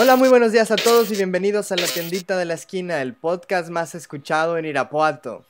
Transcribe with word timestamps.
Hola, 0.00 0.16
muy 0.16 0.28
buenos 0.28 0.52
días 0.52 0.70
a 0.70 0.76
todos 0.76 1.10
y 1.10 1.16
bienvenidos 1.16 1.72
a 1.72 1.76
la 1.76 1.86
tiendita 1.86 2.36
de 2.38 2.44
la 2.46 2.54
esquina, 2.54 3.02
el 3.02 3.14
podcast 3.14 3.68
más 3.68 3.94
escuchado 3.94 4.56
en 4.56 4.64
Irapuato. 4.64 5.44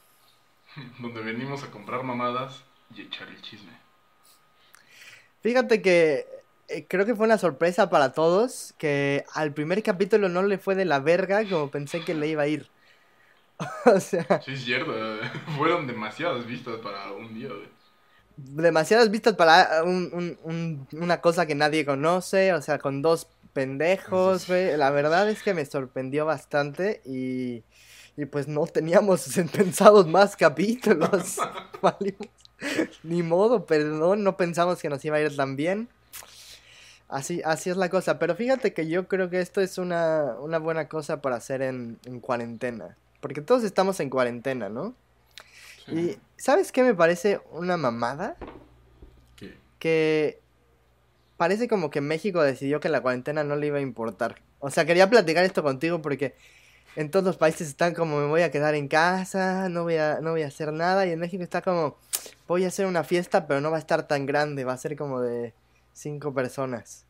Donde 0.98 1.20
venimos 1.20 1.62
a 1.62 1.70
comprar 1.70 2.02
mamadas 2.02 2.62
y 2.94 3.02
echar 3.02 3.28
el 3.28 3.40
chisme. 3.42 3.70
Fíjate 5.42 5.80
que 5.82 6.26
eh, 6.68 6.84
creo 6.88 7.06
que 7.06 7.14
fue 7.14 7.26
una 7.26 7.38
sorpresa 7.38 7.90
para 7.90 8.12
todos 8.12 8.74
que 8.76 9.24
al 9.34 9.52
primer 9.52 9.82
capítulo 9.82 10.28
no 10.28 10.42
le 10.42 10.58
fue 10.58 10.74
de 10.74 10.84
la 10.84 10.98
verga 10.98 11.48
como 11.48 11.70
pensé 11.70 12.04
que 12.04 12.14
le 12.14 12.26
iba 12.28 12.42
a 12.42 12.48
ir. 12.48 12.68
o 13.86 14.00
sea, 14.00 14.40
Sí, 14.44 14.52
es 14.52 14.64
cierto. 14.64 14.92
Fueron 15.56 15.86
demasiadas 15.86 16.44
vistas 16.46 16.76
para 16.82 17.12
un 17.12 17.34
día, 17.34 17.48
güey. 17.48 17.68
demasiadas 18.36 19.10
vistas 19.10 19.34
para 19.34 19.84
un- 19.84 20.10
un- 20.12 20.38
un- 20.42 20.88
una 21.00 21.20
cosa 21.20 21.46
que 21.46 21.54
nadie 21.54 21.84
conoce, 21.86 22.52
o 22.52 22.62
sea, 22.62 22.78
con 22.78 23.00
dos 23.02 23.28
pendejos, 23.52 24.46
güey. 24.46 24.76
La 24.76 24.90
verdad 24.90 25.28
es 25.28 25.42
que 25.42 25.54
me 25.54 25.64
sorprendió 25.64 26.26
bastante 26.26 27.00
y, 27.04 27.62
y 28.16 28.26
pues 28.26 28.48
no 28.48 28.66
teníamos 28.66 29.26
pensados 29.52 30.06
más 30.06 30.36
capítulos. 30.36 31.36
Ni 33.02 33.22
modo, 33.22 33.66
perdón, 33.66 34.22
no 34.22 34.36
pensamos 34.36 34.80
que 34.80 34.88
nos 34.88 35.04
iba 35.04 35.16
a 35.16 35.20
ir 35.20 35.36
tan 35.36 35.56
bien. 35.56 35.88
Así, 37.08 37.42
así 37.44 37.70
es 37.70 37.76
la 37.76 37.88
cosa, 37.88 38.20
pero 38.20 38.36
fíjate 38.36 38.72
que 38.72 38.86
yo 38.86 39.08
creo 39.08 39.30
que 39.30 39.40
esto 39.40 39.60
es 39.60 39.78
una, 39.78 40.36
una 40.40 40.58
buena 40.58 40.88
cosa 40.88 41.20
para 41.20 41.36
hacer 41.36 41.60
en, 41.60 41.98
en 42.04 42.20
cuarentena, 42.20 42.96
porque 43.20 43.40
todos 43.40 43.64
estamos 43.64 43.98
en 43.98 44.10
cuarentena, 44.10 44.68
¿no? 44.68 44.94
Sí. 45.86 45.92
Y 45.92 46.18
¿sabes 46.36 46.70
qué 46.70 46.84
me 46.84 46.94
parece 46.94 47.40
una 47.50 47.76
mamada? 47.76 48.36
¿Qué? 49.34 49.58
que 49.80 50.40
parece 51.40 51.68
como 51.68 51.88
que 51.88 52.02
México 52.02 52.42
decidió 52.42 52.80
que 52.80 52.90
la 52.90 53.00
cuarentena 53.00 53.42
no 53.44 53.56
le 53.56 53.68
iba 53.68 53.78
a 53.78 53.80
importar. 53.80 54.42
O 54.58 54.68
sea, 54.68 54.84
quería 54.84 55.08
platicar 55.08 55.42
esto 55.42 55.62
contigo 55.62 56.02
porque 56.02 56.34
en 56.96 57.10
todos 57.10 57.24
los 57.24 57.38
países 57.38 57.66
están 57.66 57.94
como 57.94 58.20
me 58.20 58.26
voy 58.26 58.42
a 58.42 58.50
quedar 58.50 58.74
en 58.74 58.88
casa, 58.88 59.70
no 59.70 59.84
voy 59.84 59.96
a, 59.96 60.20
no 60.20 60.32
voy 60.32 60.42
a 60.42 60.48
hacer 60.48 60.70
nada. 60.70 61.06
Y 61.06 61.12
en 61.12 61.18
México 61.18 61.42
está 61.42 61.62
como 61.62 61.96
voy 62.46 62.66
a 62.66 62.68
hacer 62.68 62.84
una 62.84 63.04
fiesta, 63.04 63.46
pero 63.46 63.62
no 63.62 63.70
va 63.70 63.78
a 63.78 63.80
estar 63.80 64.06
tan 64.06 64.26
grande, 64.26 64.64
va 64.64 64.74
a 64.74 64.76
ser 64.76 64.96
como 64.96 65.22
de 65.22 65.54
cinco 65.94 66.34
personas 66.34 67.06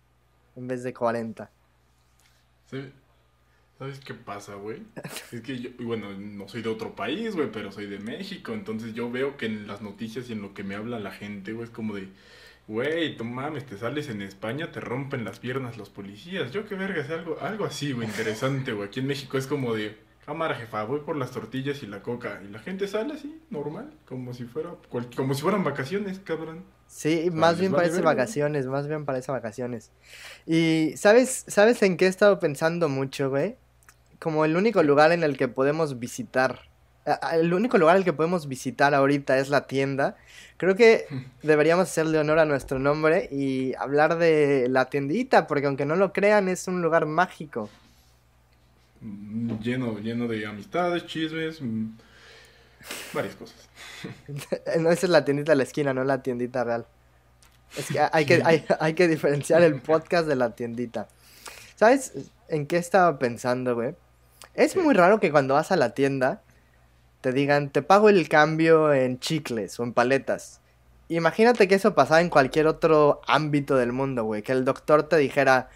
en 0.54 0.69
vez 0.69 0.84
de 0.84 0.94
40. 0.94 1.50
Sí. 2.70 2.92
¿Sabes 3.80 3.98
qué 3.98 4.14
pasa, 4.14 4.54
güey? 4.54 4.84
Es 5.32 5.41
que 5.41 5.58
yo, 5.58 5.70
bueno, 5.80 6.16
no 6.16 6.47
soy 6.47 6.62
de 6.62 6.69
otro 6.69 6.94
país, 6.94 7.34
güey, 7.34 7.50
pero 7.50 7.72
soy 7.72 7.86
de 7.86 7.98
México. 7.98 8.52
Entonces 8.52 8.94
yo 8.94 9.10
veo 9.10 9.36
que 9.36 9.47
en 9.47 9.66
las 9.66 9.82
noticias 9.82 10.30
y 10.30 10.34
en 10.34 10.42
lo 10.42 10.54
que 10.54 10.62
me 10.62 10.76
habla 10.76 11.00
la 11.00 11.10
gente, 11.10 11.52
güey, 11.52 11.64
es 11.64 11.70
como 11.70 11.97
de, 11.97 12.10
güey, 12.69 13.16
tú 13.16 13.25
mames, 13.25 13.66
te 13.66 13.77
sales 13.77 14.08
en 14.08 14.22
España, 14.22 14.70
te 14.70 14.80
rompen 14.80 15.25
las 15.25 15.39
piernas 15.39 15.77
los 15.77 15.91
policías. 15.91 16.53
Yo 16.53 16.66
qué 16.66 16.75
verga, 16.77 17.03
es 17.03 17.11
algo, 17.11 17.36
algo 17.41 17.64
así, 17.64 17.92
güey, 17.92 18.06
interesante, 18.08 18.72
güey. 18.72 18.89
Aquí 18.89 19.00
en 19.00 19.06
México 19.06 19.39
es 19.39 19.47
como 19.47 19.75
de, 19.75 19.97
cámara 20.25 20.55
jefa, 20.55 20.84
voy 20.84 21.00
por 21.00 21.16
las 21.16 21.33
tortillas 21.33 21.83
y 21.83 21.86
la 21.86 22.03
coca. 22.03 22.41
Y 22.47 22.50
la 22.53 22.61
gente 22.61 22.86
sale 22.86 23.14
así, 23.14 23.41
normal, 23.50 23.92
como 24.06 24.33
si 24.34 24.44
fuera, 24.44 24.70
cual- 24.88 25.11
como 25.16 25.34
si 25.34 25.42
fueran 25.42 25.64
vacaciones, 25.64 26.20
cabrón. 26.20 26.62
Sí, 26.86 27.31
más 27.33 27.58
bien 27.58 27.70
vale 27.72 27.83
parece 27.83 27.97
verga, 27.97 28.11
¿no? 28.12 28.16
vacaciones, 28.16 28.66
más 28.66 28.86
bien 28.88 29.05
parece 29.05 29.31
vacaciones. 29.33 29.91
Y 30.47 30.92
¿sabes, 30.97 31.44
sabes 31.48 31.83
en 31.83 31.97
qué 31.97 32.06
he 32.06 32.08
estado 32.08 32.38
pensando 32.41 32.88
mucho, 32.88 33.31
güey? 33.31 33.56
Como 34.19 34.44
el 34.44 34.56
único 34.56 34.83
lugar 34.83 35.12
en 35.12 35.22
el 35.25 35.36
que 35.36 35.48
podemos 35.48 35.98
visitar, 35.98 36.69
el 37.33 37.53
único 37.55 37.78
lugar 37.78 37.97
al 37.97 38.05
que 38.05 38.12
podemos 38.12 38.48
visitar 38.48 38.94
ahorita 38.94 39.39
es 39.39 39.48
la 39.48 39.66
tienda. 39.66 40.16
Creo 40.56 40.77
que 40.77 41.06
deberíamos 41.42 41.89
hacerle 41.89 42.19
honor 42.19 42.39
a 42.39 42.44
nuestro 42.44 42.78
nombre 42.78 43.28
y 43.30 43.75
hablar 43.75 44.19
de 44.19 44.69
la 44.69 44.86
tiendita, 44.86 45.47
porque 45.47 45.66
aunque 45.66 45.86
no 45.86 45.97
lo 45.97 46.12
crean, 46.12 46.48
es 46.48 46.69
un 46.69 46.83
lugar 46.83 47.06
mágico. 47.06 47.70
Mm, 49.00 49.58
Lleno, 49.61 49.98
lleno 49.98 50.28
de 50.28 50.47
amistades, 50.47 51.06
chismes, 51.06 51.61
mm, 51.61 51.86
varias 53.12 53.34
cosas. 53.34 53.69
No, 54.78 54.91
esa 54.91 55.06
es 55.06 55.11
la 55.11 55.25
tiendita 55.25 55.53
de 55.53 55.56
la 55.56 55.62
esquina, 55.65 55.93
no 55.93 56.04
la 56.04 56.22
tiendita 56.22 56.65
real. 56.65 56.87
Es 57.76 57.87
que 57.87 58.00
hay 58.00 58.26
que, 58.26 58.43
hay, 58.44 58.65
hay 58.81 58.94
que 58.94 59.06
diferenciar 59.09 59.62
el 59.62 59.81
podcast 59.81 60.26
de 60.26 60.37
la 60.37 60.54
tiendita. 60.54 61.09
¿Sabes 61.76 62.12
en 62.49 62.66
qué 62.66 62.76
estaba 62.76 63.19
pensando, 63.19 63.75
güey? 63.75 63.94
Es 64.54 64.76
muy 64.76 64.94
raro 64.94 65.20
que 65.20 65.31
cuando 65.31 65.54
vas 65.54 65.70
a 65.70 65.76
la 65.76 65.91
tienda 65.91 66.43
te 67.20 67.32
digan, 67.32 67.70
te 67.70 67.82
pago 67.82 68.08
el 68.08 68.28
cambio 68.28 68.92
en 68.92 69.19
chicles 69.20 69.78
o 69.78 69.82
en 69.84 69.92
paletas. 69.92 70.60
Imagínate 71.08 71.66
que 71.69 71.75
eso 71.75 71.94
pasaba 71.94 72.20
en 72.20 72.28
cualquier 72.31 72.66
otro 72.66 73.20
ámbito 73.26 73.76
del 73.76 73.92
mundo, 73.92 74.25
güey. 74.25 74.42
Que 74.42 74.53
el 74.53 74.64
doctor 74.64 75.03
te 75.04 75.16
dijera, 75.16 75.69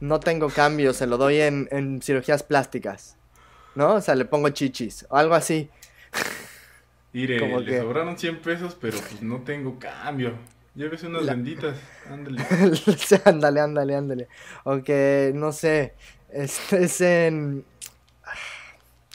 no 0.00 0.20
tengo 0.20 0.48
cambio, 0.50 0.92
se 0.92 1.06
lo 1.06 1.16
doy 1.16 1.40
en, 1.40 1.68
en 1.70 2.02
cirugías 2.02 2.42
plásticas. 2.42 3.16
¿No? 3.74 3.94
O 3.94 4.00
sea, 4.00 4.14
le 4.14 4.24
pongo 4.24 4.50
chichis 4.50 5.06
o 5.08 5.16
algo 5.16 5.34
así. 5.34 5.68
Mire, 7.12 7.38
Como 7.40 7.60
le 7.60 7.66
que- 7.72 7.80
sobraron 7.80 8.18
100 8.18 8.40
pesos, 8.40 8.76
pero 8.80 8.98
pues 8.98 9.22
no 9.22 9.40
tengo 9.42 9.78
cambio. 9.78 10.34
Llévese 10.74 11.06
unas 11.06 11.22
La- 11.24 11.34
benditas, 11.34 11.76
ándale. 12.10 12.42
Ándale, 13.24 13.60
ándale, 13.60 13.94
ándale. 13.96 14.28
Aunque, 14.64 15.32
no 15.34 15.52
sé, 15.52 15.94
este 16.32 16.84
es 16.84 17.00
en... 17.00 17.64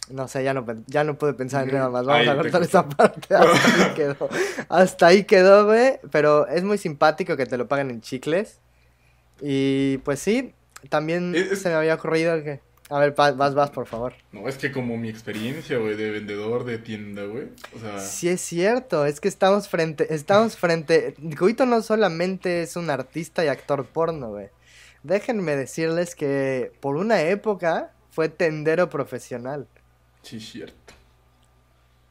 No 0.09 0.27
sé, 0.27 0.43
ya 0.43 0.53
no, 0.53 0.65
ya 0.87 1.03
no 1.03 1.17
pude 1.17 1.33
pensar 1.33 1.67
en 1.67 1.75
nada 1.75 1.89
más. 1.89 2.05
Vamos 2.05 2.21
Ahí 2.21 2.27
a 2.27 2.35
cortar 2.35 2.61
esa 2.63 2.87
parte. 2.89 3.35
Hasta 3.35 3.85
ahí 3.85 3.93
quedó. 3.95 4.29
Hasta 4.69 5.07
ahí 5.07 5.23
quedó, 5.23 5.65
güey. 5.65 5.99
Pero 6.11 6.47
es 6.47 6.63
muy 6.63 6.77
simpático 6.77 7.37
que 7.37 7.45
te 7.45 7.57
lo 7.57 7.67
paguen 7.67 7.91
en 7.91 8.01
chicles. 8.01 8.59
Y 9.41 9.97
pues 9.99 10.19
sí, 10.19 10.53
también 10.89 11.33
Es- 11.35 11.61
se 11.61 11.69
me 11.69 11.75
había 11.75 11.95
ocurrido 11.95 12.43
que... 12.43 12.59
A 12.91 12.97
ver, 12.99 13.13
vas, 13.15 13.35
vas, 13.37 13.69
por 13.69 13.85
favor. 13.85 14.13
No, 14.31 14.47
es 14.49 14.57
que 14.57 14.71
como 14.71 14.97
mi 14.97 15.09
experiencia, 15.09 15.77
güey, 15.77 15.95
de 15.95 16.09
vendedor 16.09 16.63
de 16.65 16.79
tienda, 16.79 17.23
güey. 17.23 17.49
O 17.75 17.79
sea, 17.79 17.99
Sí 17.99 18.27
es 18.29 18.41
cierto, 18.41 19.05
es 19.05 19.19
que 19.19 19.27
estamos 19.27 19.69
frente, 19.69 20.11
estamos 20.11 20.57
frente, 20.57 21.13
Guito 21.19 21.67
no 21.67 21.83
solamente 21.83 22.63
es 22.63 22.75
un 22.75 22.89
artista 22.89 23.45
y 23.45 23.47
actor 23.47 23.85
porno, 23.85 24.29
güey. 24.29 24.47
Déjenme 25.03 25.55
decirles 25.55 26.15
que 26.15 26.71
por 26.79 26.95
una 26.95 27.21
época 27.21 27.91
fue 28.09 28.27
tendero 28.27 28.89
profesional. 28.89 29.67
Sí, 30.23 30.37
es 30.37 30.49
cierto. 30.49 30.93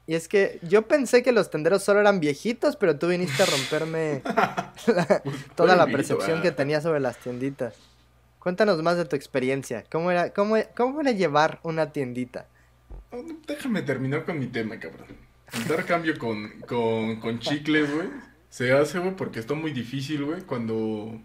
Y 0.06 0.14
es 0.14 0.26
que 0.26 0.58
yo 0.62 0.88
pensé 0.88 1.22
que 1.22 1.32
los 1.32 1.50
tenderos 1.50 1.82
solo 1.82 2.00
eran 2.00 2.18
viejitos, 2.18 2.76
pero 2.76 2.98
tú 2.98 3.08
viniste 3.08 3.42
a 3.42 3.46
romperme 3.46 4.22
la- 4.86 5.22
toda 5.54 5.76
la 5.76 5.86
percepción 5.86 6.40
que 6.40 6.50
tenía 6.50 6.80
sobre 6.80 7.00
las 7.00 7.18
tienditas. 7.18 7.74
Cuéntanos 8.38 8.82
más 8.82 8.96
de 8.96 9.04
tu 9.04 9.16
experiencia. 9.16 9.84
¿Cómo 9.90 10.10
era, 10.10 10.30
cómo, 10.32 10.56
cómo 10.74 11.00
era 11.02 11.10
llevar 11.12 11.60
una 11.62 11.92
tiendita? 11.92 12.46
No, 13.12 13.18
Déjame 13.46 13.82
terminar 13.82 14.24
con 14.24 14.38
mi 14.38 14.46
tema, 14.46 14.78
cabrón. 14.80 15.08
Dar 15.68 15.84
cambio 15.84 16.18
con, 16.18 16.60
con, 16.62 17.20
con 17.20 17.38
chicles, 17.40 17.92
güey. 17.94 18.08
Se 18.48 18.72
hace, 18.72 18.98
güey, 18.98 19.14
porque 19.14 19.40
está 19.40 19.52
muy 19.52 19.72
difícil, 19.72 20.24
güey, 20.24 20.40
cuando, 20.42 21.20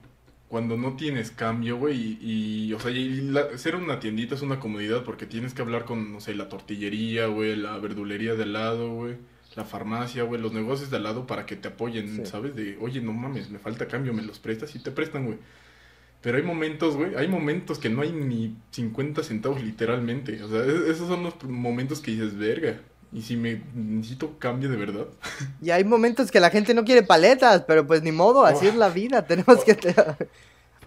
cuando 0.54 0.78
no 0.78 0.96
tienes 0.96 1.32
cambio, 1.32 1.78
güey. 1.78 1.98
Y, 2.22 2.68
y, 2.68 2.74
o 2.74 2.80
sea, 2.80 2.92
y 2.92 3.10
la- 3.22 3.58
ser 3.58 3.76
una 3.76 4.00
tiendita 4.00 4.36
es 4.36 4.44
una 4.44 4.60
comodidad 4.60 5.04
porque 5.04 5.26
tienes 5.26 5.56
que 5.56 5.64
hablar 5.64 5.84
con, 5.84 6.14
no 6.14 6.20
sé, 6.22 6.36
la 6.36 6.48
tortillería, 6.48 7.26
güey, 7.26 7.56
la 7.56 7.80
verdulería 7.80 8.36
de 8.36 8.44
al 8.44 8.54
lado, 8.54 8.94
güey. 8.94 9.16
La 9.56 9.64
farmacia, 9.66 10.22
güey, 10.22 10.40
los 10.40 10.54
negocios 10.54 10.92
de 10.92 10.98
al 10.98 11.04
lado 11.04 11.26
para 11.26 11.48
que 11.48 11.56
te 11.56 11.70
apoyen, 11.70 12.18
Sí. 12.18 12.26
¿sabes? 12.28 12.56
De, 12.56 12.78
oye, 12.80 13.02
no 13.02 13.14
mames, 13.14 13.50
me 13.50 13.58
falta 13.58 13.88
cambio, 13.88 14.14
me 14.14 14.22
los 14.22 14.38
prestas 14.38 14.76
y 14.76 14.80
te 14.80 14.92
prestan, 14.92 15.26
güey. 15.26 15.40
Pero 16.22 16.38
hay 16.38 16.44
momentos, 16.44 16.96
güey, 16.98 17.16
hay 17.16 17.28
momentos 17.28 17.80
que 17.80 17.90
no 17.90 18.02
hay 18.04 18.12
ni 18.12 18.56
50 18.70 19.24
centavos 19.24 19.60
literalmente. 19.64 20.44
O 20.44 20.50
sea, 20.50 20.64
es- 20.66 20.88
esos 20.96 21.08
son 21.08 21.24
los 21.24 21.44
momentos 21.46 22.00
que 22.00 22.12
dices, 22.12 22.38
verga. 22.38 22.80
Y 23.14 23.22
si 23.22 23.38
me 23.38 23.62
necesito 23.76 24.38
cambio 24.40 24.70
de 24.70 24.78
verdad. 24.78 25.06
Y 25.62 25.70
hay 25.70 25.84
momentos 25.84 26.32
que 26.32 26.40
la 26.40 26.50
gente 26.50 26.74
no 26.74 26.84
quiere 26.84 27.04
paletas, 27.04 27.64
pero 27.68 27.86
pues 27.86 28.02
ni 28.02 28.12
modo, 28.12 28.44
así 28.46 28.66
Oh. 28.66 28.70
es 28.70 28.76
la 28.76 28.90
vida, 28.90 29.26
tenemos 29.28 29.64
que... 29.64 29.78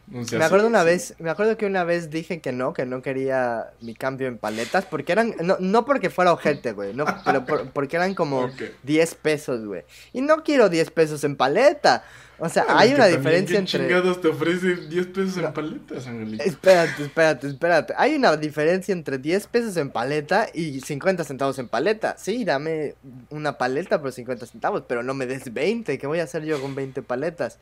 Me 0.09 0.45
acuerdo 0.45 0.69
una 0.69 0.81
sí. 0.81 0.87
vez, 0.87 1.15
me 1.19 1.31
acuerdo 1.31 1.57
que 1.57 1.67
una 1.67 1.83
vez 1.83 2.11
dije 2.11 2.41
que 2.41 2.53
no, 2.53 2.73
que 2.73 2.87
no 2.87 3.03
quería 3.03 3.71
mi 3.81 3.95
cambio 3.95 4.29
en 4.29 4.39
paletas, 4.39 4.85
porque 4.87 5.11
eran, 5.13 5.35
no, 5.43 5.57
no 5.59 5.85
porque 5.85 6.11
fuera 6.11 6.33
ojete, 6.33 6.73
güey, 6.73 6.95
no, 6.95 7.05
pero 7.25 7.45
por- 7.45 7.71
porque 7.73 7.97
eran 7.97 8.15
como 8.15 8.45
Ok. 8.45 8.63
10 8.85 9.15
pesos, 9.17 9.65
güey. 9.67 9.83
Y 10.13 10.21
no 10.21 10.45
quiero 10.45 10.69
10 10.69 10.91
pesos 10.93 11.25
en 11.25 11.35
paleta. 11.37 12.05
O 12.39 12.49
sea, 12.51 12.65
Bueno, 12.65 12.79
hay 12.81 12.93
una 12.93 13.07
diferencia 13.07 13.57
¿quién 13.57 13.61
entre... 13.63 13.81
chingados 13.81 14.21
te 14.21 14.29
ofrece 14.29 14.77
10 14.89 15.07
pesos 15.07 15.39
No. 15.39 15.49
en 15.49 15.55
paletas, 15.55 16.07
Angelito? 16.07 16.45
Espérate, 16.45 17.03
espérate, 17.03 17.47
espérate. 17.49 17.95
Hay 17.97 18.15
una 18.15 18.37
diferencia 18.37 18.93
entre 18.93 19.17
10 19.19 19.47
pesos 19.47 19.77
en 19.79 19.89
paleta 19.91 20.47
y 20.53 20.81
50 20.83 21.25
centavos 21.25 21.59
en 21.59 21.67
paleta. 21.69 22.15
Sí, 22.19 22.45
dame 22.45 22.95
una 23.31 23.57
paleta 23.57 24.01
por 24.03 24.13
50 24.13 24.45
centavos, 24.47 24.85
pero 24.87 25.03
no 25.03 25.15
me 25.15 25.25
des 25.27 25.53
20. 25.53 25.97
¿Qué 25.99 26.07
voy 26.07 26.21
a 26.21 26.25
hacer 26.25 26.45
yo 26.45 26.61
con 26.61 26.75
20 26.75 27.01
paletas? 27.03 27.59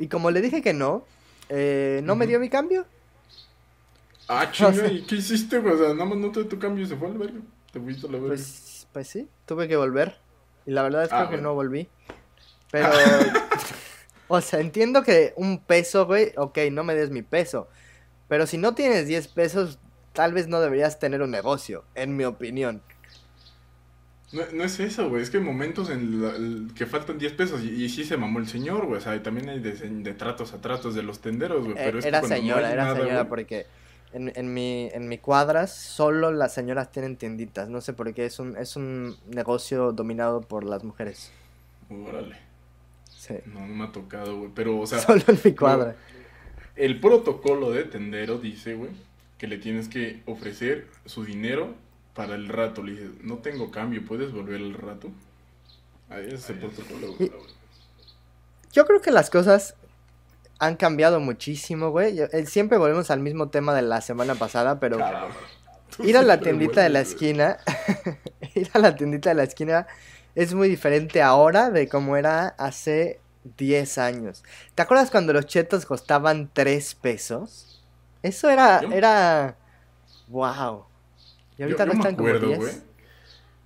Y 0.00 0.08
como 0.08 0.32
le 0.32 0.40
dije 0.40 0.60
que 0.60 0.74
no, 0.74 1.06
eh, 1.48 2.00
no 2.04 2.16
me 2.16 2.26
dio 2.26 2.38
mi 2.40 2.48
cambio. 2.48 2.86
Ah, 4.28 4.48
chinga, 4.52 4.86
¿y 4.88 5.02
qué 5.02 5.16
hiciste, 5.16 5.58
güey? 5.58 5.74
O 5.74 5.78
sea, 5.78 5.88
nada 5.94 6.04
más 6.04 6.18
no 6.18 6.30
te 6.32 6.40
dio 6.40 6.48
tu 6.48 6.58
cambio 6.58 6.84
y 6.84 6.88
se 6.88 6.96
fue 6.96 7.08
al 7.08 7.18
verga. 7.18 7.40
Te 7.72 7.80
fuiste 7.80 8.06
a 8.06 8.10
la 8.10 8.18
verga. 8.18 8.28
Pues, 8.28 8.86
pues 8.92 9.08
sí, 9.08 9.28
tuve 9.46 9.68
que 9.68 9.76
volver. 9.76 10.16
Y 10.66 10.72
la 10.72 10.82
verdad 10.82 11.04
es 11.04 11.12
Ah, 11.12 11.16
creo 11.18 11.28
que 11.30 11.36
bueno. 11.36 11.48
no 11.50 11.54
volví. 11.54 11.88
Pero, 12.72 12.88
o 14.28 14.40
sea, 14.40 14.60
entiendo 14.60 15.02
que 15.02 15.32
un 15.36 15.58
peso, 15.60 16.06
güey, 16.06 16.32
ok, 16.36 16.58
no 16.72 16.82
me 16.82 16.94
des 16.94 17.10
mi 17.10 17.22
peso. 17.22 17.68
Pero 18.28 18.46
si 18.46 18.58
no 18.58 18.74
tienes 18.74 19.06
10 19.06 19.28
pesos, 19.28 19.78
tal 20.12 20.32
vez 20.32 20.48
no 20.48 20.60
deberías 20.60 20.98
tener 20.98 21.22
un 21.22 21.30
negocio, 21.30 21.84
en 21.94 22.16
mi 22.16 22.24
opinión. 22.24 22.82
No, 24.32 24.42
no 24.52 24.64
es 24.64 24.80
eso, 24.80 25.08
güey. 25.08 25.22
Es 25.22 25.30
que 25.30 25.36
hay 25.38 25.42
momentos 25.44 25.88
en 25.88 26.20
la- 26.22 26.34
el 26.34 26.68
que 26.74 26.86
faltan 26.86 27.18
10 27.18 27.32
pesos 27.34 27.62
y, 27.62 27.84
y 27.84 27.88
sí 27.88 28.04
se 28.04 28.16
mamó 28.16 28.38
el 28.40 28.48
señor, 28.48 28.86
güey. 28.86 28.98
O 28.98 29.00
sea, 29.00 29.14
y 29.14 29.20
también 29.20 29.48
hay 29.48 29.60
de, 29.60 29.72
de 29.72 30.14
tratos 30.14 30.52
a 30.52 30.60
tratos 30.60 30.94
de 30.94 31.02
los 31.02 31.20
tenderos, 31.20 31.64
güey. 31.64 31.76
Eh, 31.78 31.82
Pero 31.84 31.98
es 31.98 32.04
que 32.04 32.08
era 32.08 32.22
no 32.22 32.28
señora, 32.28 32.66
hay 32.68 32.72
era 32.72 32.84
nada, 32.84 32.96
señora, 32.96 33.14
güey, 33.20 33.28
porque 33.28 33.66
en, 34.12 34.32
en 34.34 34.52
mi, 34.52 34.88
en 34.92 35.08
mi 35.08 35.18
cuadras 35.18 35.72
solo 35.74 36.32
las 36.32 36.52
señoras 36.54 36.90
tienen 36.90 37.16
tienditas. 37.16 37.68
No 37.68 37.80
sé 37.80 37.92
por 37.92 38.12
qué, 38.14 38.26
es 38.26 38.38
un, 38.40 38.56
es 38.56 38.74
un 38.76 39.16
negocio 39.28 39.92
dominado 39.92 40.40
por 40.40 40.64
las 40.64 40.82
mujeres. 40.82 41.30
Órale. 41.88 42.36
Sí. 43.08 43.34
No, 43.46 43.60
no 43.60 43.74
me 43.74 43.84
ha 43.84 43.92
tocado, 43.92 44.38
güey. 44.38 44.50
Pero, 44.54 44.78
o 44.80 44.86
sea, 44.86 44.98
solo 44.98 45.22
en 45.28 45.38
mi 45.44 45.54
cuadra. 45.54 45.96
el 46.74 46.98
protocolo 47.00 47.70
de 47.70 47.84
tendero 47.84 48.38
dice, 48.38 48.74
güey, 48.74 48.90
que 49.38 49.46
le 49.46 49.58
tienes 49.58 49.88
que 49.88 50.22
ofrecer 50.26 50.88
su 51.04 51.24
dinero 51.24 51.74
para 52.16 52.34
el 52.34 52.48
rato. 52.48 52.82
Le 52.82 52.92
dices, 52.92 53.10
no 53.22 53.36
tengo 53.38 53.70
cambio, 53.70 54.04
¿puedes 54.04 54.32
volver 54.32 54.56
al 54.60 54.74
rato? 54.74 55.08
Ahí 56.08 56.28
es 56.32 56.48
el 56.50 56.58
protocolo, 56.58 57.14
güey. 57.14 57.30
Yo 58.72 58.86
creo 58.86 59.00
que 59.00 59.10
las 59.10 59.30
cosas 59.30 59.74
han 60.58 60.76
cambiado 60.76 61.20
muchísimo, 61.20 61.90
güey. 61.90 62.18
Eh, 62.20 62.46
Siempre 62.46 62.78
volvemos 62.78 63.10
al 63.10 63.20
mismo 63.20 63.48
tema 63.48 63.74
de 63.74 63.82
la 63.82 64.00
semana 64.00 64.34
pasada, 64.34 64.80
pero 64.80 64.98
ir 65.98 66.16
a 66.16 66.22
la 66.22 66.40
tiendita 66.40 66.82
de 66.82 66.88
la 66.90 67.00
esquina, 67.00 67.58
ir 68.54 68.70
a 68.72 68.78
la 68.78 68.94
tiendita 68.96 69.30
de 69.30 69.34
la 69.34 69.42
esquina 69.44 69.86
es 70.34 70.52
muy 70.54 70.68
diferente 70.68 71.22
ahora 71.22 71.70
de 71.70 71.88
como 71.88 72.16
era 72.16 72.48
hace 72.58 73.20
10 73.56 73.98
años. 73.98 74.44
¿Te 74.74 74.82
acuerdas 74.82 75.10
cuando 75.10 75.32
los 75.32 75.46
chetos 75.46 75.86
costaban 75.86 76.50
3 76.52 76.94
pesos? 76.96 77.82
Eso 78.22 78.50
era, 78.50 78.82
Yo- 78.82 78.92
era, 78.92 79.56
wow. 80.28 80.84
Y 81.58 81.62
ahorita 81.62 81.84
yo, 81.84 81.92
yo 81.92 81.96
me 81.96 82.00
cuestan 82.02 82.16
como 82.16 82.28
acuerdo, 82.28 82.46
10. 82.48 82.58
güey. 82.58 82.72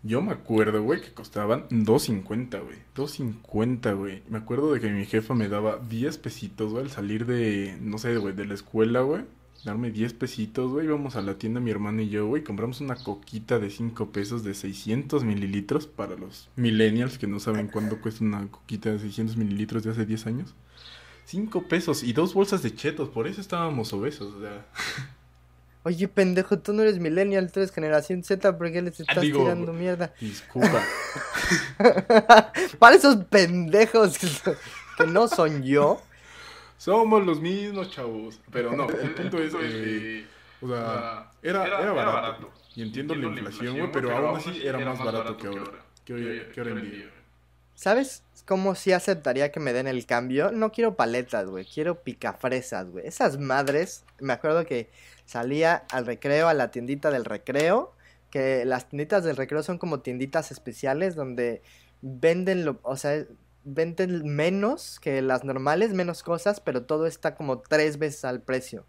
Yo 0.03 0.23
me 0.23 0.33
acuerdo, 0.33 0.83
güey, 0.83 1.03
que 1.03 1.13
costaban 1.13 1.69
2.50, 1.69 2.63
güey. 2.65 2.79
2.50, 2.95 3.97
güey. 3.97 4.23
Me 4.29 4.39
acuerdo 4.39 4.73
de 4.73 4.81
que 4.81 4.89
mi 4.89 5.05
jefa 5.05 5.35
me 5.35 5.49
daba 5.49 5.79
10 5.79 6.17
pesitos, 6.19 6.73
güey, 6.73 6.85
al 6.85 6.91
salir 6.91 7.27
de, 7.27 7.77
no 7.83 7.99
sé, 7.99 8.17
güey, 8.17 8.35
de 8.35 8.47
la 8.47 8.55
escuela, 8.55 9.01
güey. 9.03 9.25
Darme 9.63 9.91
10 9.91 10.15
pesitos, 10.15 10.71
güey. 10.71 10.87
Íbamos 10.87 11.17
a 11.17 11.21
la 11.23 11.35
tienda 11.35 11.61
mi 11.61 11.71
hermano 11.71 12.01
y 12.01 12.09
yo, 12.09 12.27
güey. 12.27 12.43
Compramos 12.43 12.81
una 12.81 12.95
coquita 12.97 13.59
de 13.59 13.69
5 13.69 14.11
pesos 14.11 14.43
de 14.43 14.55
600 14.55 15.23
mililitros 15.23 15.87
para 15.87 16.17
los 16.17 16.49
millennials 16.57 17.19
que 17.19 17.27
no 17.27 17.39
saben 17.41 17.69
cuándo 17.69 18.01
cuesta 18.01 18.25
una 18.25 18.49
coquita 18.49 18.91
de 18.91 19.01
600 19.01 19.37
mililitros 19.37 19.85
de 19.85 19.91
hace 19.91 20.07
10 20.07 20.27
años. 20.27 20.55
5 21.27 21.69
pesos 21.69 22.03
y 22.03 22.15
dos 22.15 22.33
bolsas 22.33 22.63
de 22.63 22.75
chetos. 22.75 23.11
Por 23.11 23.29
eso 23.29 23.43
estábamos 23.43 23.93
obesos, 23.93 24.35
o 24.35 24.41
sea. 24.41 24.67
Oye, 25.83 26.09
pendejo, 26.09 26.59
tú 26.59 26.75
no 26.75 26.83
eres 26.83 26.99
millennial, 26.99 27.51
tú 27.51 27.61
eres 27.61 27.73
generación 27.73 28.23
Z, 28.23 28.59
¿por 28.59 28.71
qué 28.71 28.83
les 28.83 29.01
estás 29.01 29.17
Ah, 29.17 29.21
digo, 29.21 29.41
tirando 29.41 29.73
mierda? 29.73 30.13
Disculpa. 30.21 30.85
Para 32.79 32.97
esos 32.97 33.25
pendejos 33.25 34.19
que, 34.19 35.07
no 35.07 35.27
son 35.27 35.63
yo. 35.63 36.03
Somos 36.77 37.25
los 37.25 37.41
mismos 37.41 37.91
chavos. 37.91 38.41
Pero 38.53 38.77
no, 38.77 38.91
el 38.91 39.15
punto 39.15 39.39
es 39.39 39.55
que, 39.55 40.27
o 40.61 40.69
sea, 40.69 41.31
era, 41.43 41.67
era, 41.67 41.93
barato. 41.93 42.51
Y 42.75 42.83
entiendo, 42.83 43.15
la 43.15 43.27
inflación, 43.29 43.79
güey, 43.79 43.91
pero 43.91 44.15
aún 44.15 44.37
así 44.37 44.61
era 44.63 44.79
más 44.81 44.99
barato 44.99 45.37
que 45.39 45.47
ahora. 45.47 45.85
Que 46.05 46.13
hoy, 46.13 46.43
que 46.55 46.61
en 46.61 46.91
día. 46.91 47.11
¿Sabes 47.75 48.23
cómo 48.45 48.75
sí 48.75 48.93
aceptaría 48.93 49.51
que 49.51 49.61
me 49.61 49.73
den 49.73 49.87
el 49.87 50.05
cambio? 50.05 50.53
No 50.53 50.71
quiero 50.71 50.97
paletas, 50.97 51.47
güey. 51.47 51.65
Quiero 51.65 52.03
picafresas, 52.03 52.91
güey. 52.91 53.07
Esas 53.07 53.39
madres, 53.39 54.05
me 54.19 54.35
acuerdo 54.35 54.67
que 54.67 54.91
salía 55.31 55.85
al 55.91 56.07
recreo, 56.07 56.49
a 56.49 56.55
la 56.55 56.71
tiendita 56.71 57.11
del 57.11 57.25
recreo. 57.25 57.95
Que 58.31 58.65
las 58.65 58.89
tienditas 58.89 59.25
del 59.25 59.37
recreo 59.37 59.63
son 59.63 59.79
como 59.79 60.01
tienditas 60.01 60.53
especiales 60.53 61.15
donde 61.17 61.63
venden, 62.03 62.65
lo, 62.65 62.79
o 62.83 62.97
sea, 62.97 63.25
venden 63.65 64.35
menos 64.35 65.01
que 65.01 65.21
las 65.23 65.45
normales, 65.45 65.93
menos 65.93 66.23
cosas, 66.23 66.61
pero 66.61 66.85
todo 66.85 67.07
está 67.07 67.35
como 67.35 67.61
tres 67.61 67.99
veces 67.99 68.25
al 68.25 68.41
precio. 68.41 68.85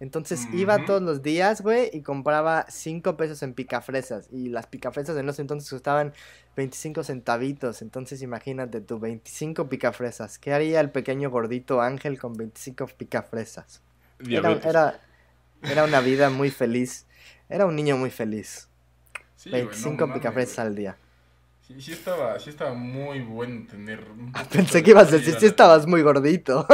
Entonces 0.00 0.48
iba 0.54 0.86
todos 0.86 1.02
los 1.02 1.22
días, 1.22 1.60
güey, 1.60 1.90
y 1.92 2.00
compraba 2.00 2.64
5 2.70 3.18
pesos 3.18 3.42
en 3.42 3.52
picafresas. 3.52 4.28
Y 4.32 4.48
las 4.48 4.66
picafresas 4.66 5.14
en 5.18 5.28
ese 5.28 5.42
entonces 5.42 5.68
costaban 5.68 6.14
25 6.56 7.04
centavitos. 7.04 7.82
Entonces 7.82 8.22
imagínate 8.22 8.80
tú, 8.80 8.98
25 8.98 9.68
picafresas. 9.68 10.38
¿Qué 10.38 10.54
haría 10.54 10.80
el 10.80 10.90
pequeño 10.90 11.28
gordito 11.28 11.82
Ángel 11.82 12.18
con 12.18 12.32
25 12.32 12.86
picafresas? 12.96 13.82
Era, 14.20 15.00
era 15.62 15.84
una 15.84 16.00
vida 16.00 16.30
muy 16.30 16.50
feliz. 16.50 17.06
Era 17.48 17.66
un 17.66 17.76
niño 17.76 17.96
muy 17.96 18.10
feliz. 18.10 18.68
Sí, 19.36 19.50
güey, 19.50 19.62
no 19.62 19.68
25 19.70 20.06
mames, 20.06 20.20
picafresas 20.22 20.58
al 20.60 20.74
día. 20.74 20.96
Sí, 21.66 21.80
sí 21.80 21.92
estaba, 21.92 22.38
sí 22.40 22.50
estaba 22.50 22.74
muy 22.74 23.20
bueno 23.20 23.66
tener... 23.68 24.04
Pensé 24.52 24.82
que 24.82 24.90
ibas 24.90 25.08
a 25.08 25.12
decir, 25.12 25.34
si 25.38 25.46
estabas 25.46 25.86
muy 25.86 26.02
gordito. 26.02 26.66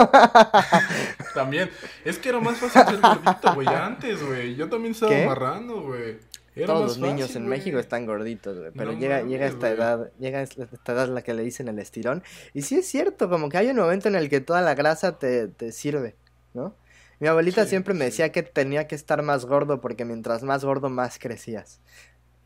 También. 1.34 1.70
Es 2.04 2.18
que 2.18 2.28
era 2.30 2.40
más 2.40 2.58
fácil 2.58 2.82
ser 2.86 3.00
gordito, 3.00 3.54
güey, 3.54 3.66
antes, 3.74 4.22
güey. 4.24 4.54
Yo 4.56 4.68
también 4.68 4.92
estaba 4.92 5.12
¿Qué? 5.12 5.26
marrano, 5.26 5.82
güey. 5.82 6.18
Era 6.54 6.66
Todos 6.68 6.96
los 6.96 6.98
niños 6.98 7.28
fácil, 7.28 7.36
en 7.42 7.48
güey. 7.48 7.58
México 7.58 7.78
están 7.78 8.06
gorditos, 8.06 8.58
güey. 8.58 8.70
Pero 8.74 8.92
No 8.92 8.98
llega, 8.98 9.16
mames, 9.18 9.30
llega 9.30 9.46
esta 9.46 9.58
güey. 9.68 9.72
edad, 9.72 10.12
llega 10.18 10.42
esta 10.42 10.92
edad 10.92 11.08
la 11.08 11.22
que 11.22 11.34
le 11.34 11.42
dicen 11.42 11.68
el 11.68 11.78
estirón. 11.78 12.22
Y 12.54 12.62
sí 12.62 12.76
es 12.76 12.86
cierto, 12.88 13.28
como 13.28 13.48
que 13.50 13.58
hay 13.58 13.68
un 13.68 13.76
momento 13.76 14.08
en 14.08 14.14
el 14.16 14.30
que 14.30 14.40
toda 14.40 14.62
la 14.62 14.74
grasa 14.74 15.18
te, 15.18 15.48
te 15.48 15.72
sirve, 15.72 16.16
¿no? 16.54 16.74
Mi 17.18 17.28
abuelita 17.28 17.64
Sí, 17.64 17.70
siempre 17.70 17.94
me 17.94 18.04
decía 18.04 18.30
que 18.32 18.42
tenía 18.42 18.86
que 18.86 18.94
estar 18.94 19.22
más 19.22 19.46
gordo 19.46 19.80
porque 19.80 20.04
mientras 20.04 20.42
más 20.42 20.64
gordo 20.64 20.90
más 20.90 21.18
crecías. 21.18 21.80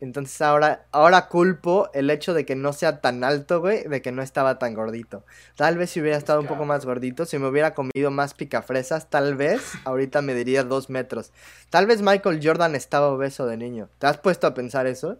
Entonces 0.01 0.41
ahora, 0.41 0.87
ahora 0.91 1.27
culpo 1.27 1.91
el 1.93 2.09
hecho 2.09 2.33
de 2.33 2.43
que 2.43 2.55
no 2.55 2.73
sea 2.73 3.01
tan 3.01 3.23
alto, 3.23 3.59
güey, 3.61 3.83
de 3.83 4.01
que 4.01 4.11
no 4.11 4.23
estaba 4.23 4.57
tan 4.57 4.73
gordito. 4.73 5.23
Tal 5.55 5.77
vez 5.77 5.91
si 5.91 6.01
hubiera 6.01 6.17
estado 6.17 6.41
un 6.41 6.47
poco 6.47 6.65
más 6.65 6.85
gordito, 6.87 7.25
si 7.25 7.37
me 7.37 7.47
hubiera 7.47 7.75
comido 7.75 8.09
más 8.09 8.33
picafresas, 8.33 9.11
tal 9.11 9.35
vez 9.35 9.73
ahorita 9.85 10.23
me 10.23 10.33
diría 10.33 10.63
dos 10.63 10.89
metros. 10.89 11.31
Tal 11.69 11.85
vez 11.85 12.01
Michael 12.01 12.39
Jordan 12.41 12.73
estaba 12.75 13.09
obeso 13.09 13.45
de 13.45 13.57
niño. 13.57 13.89
¿Te 13.99 14.07
has 14.07 14.17
puesto 14.17 14.47
a 14.47 14.55
pensar 14.55 14.87
eso? 14.87 15.19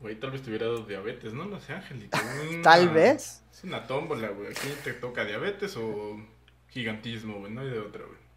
Güey, 0.00 0.18
tal 0.18 0.32
vez 0.32 0.42
te 0.42 0.50
hubiera 0.50 0.66
dado 0.66 0.84
diabetes, 0.84 1.32
¿no? 1.32 1.44
No 1.44 1.60
sé, 1.60 1.74
Angelito. 1.74 2.18
Tal 2.62 2.88
vez. 2.88 3.42
Es 3.52 3.64
una 3.64 3.86
tómbola, 3.86 4.28
güey. 4.28 4.50
Aquí 4.50 4.68
te 4.84 4.92
toca 4.92 5.24
diabetes 5.24 5.76
o 5.76 6.16
gigantismo, 6.68 7.40
güey. 7.40 7.52
No 7.52 7.62
hay 7.62 7.70
de 7.70 7.80
otra, 7.80 8.04
güey. 8.04 8.27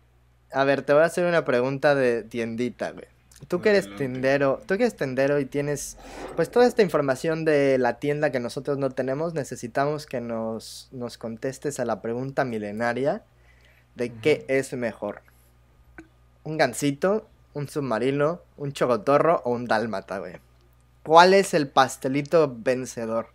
A 0.54 0.64
ver, 0.64 0.82
te 0.84 0.94
voy 0.94 1.02
a 1.04 1.06
hacer 1.06 1.26
una 1.26 1.46
pregunta 1.46 1.96
de 1.96 2.24
tiendita, 2.24 2.92
güey. 2.92 3.06
Tú 3.48 3.60
que 3.60 3.70
eres 3.70 3.86
Adelante. 3.86 4.04
tendero, 4.06 4.62
tú 4.68 4.78
que 4.78 4.84
eres 4.84 4.96
tendero 4.96 5.40
y 5.40 5.46
tienes 5.46 5.98
pues 6.36 6.52
toda 6.52 6.68
esta 6.68 6.84
información 6.84 7.44
de 7.44 7.80
la 7.80 7.98
tienda 7.98 8.32
que 8.32 8.40
nosotros 8.40 8.78
no 8.78 8.92
tenemos, 8.92 9.34
necesitamos 9.34 10.06
que 10.06 10.22
nos, 10.22 10.90
nos 10.92 11.18
contestes 11.18 11.80
a 11.80 11.86
la 11.86 12.02
pregunta 12.04 12.46
milenaria 12.46 13.24
de 13.96 14.14
qué 14.14 14.46
es 14.48 14.74
mejor. 14.74 15.24
¿Un 16.44 16.58
gansito, 16.58 17.28
un 17.54 17.68
submarino, 17.68 18.42
un 18.58 18.74
chocotorro 18.74 19.42
o 19.44 19.52
un 19.52 19.66
dálmata, 19.66 20.20
güey? 20.20 20.34
¿Cuál 21.04 21.34
es 21.34 21.56
el 21.56 21.68
pastelito 21.68 22.56
vencedor 22.60 23.30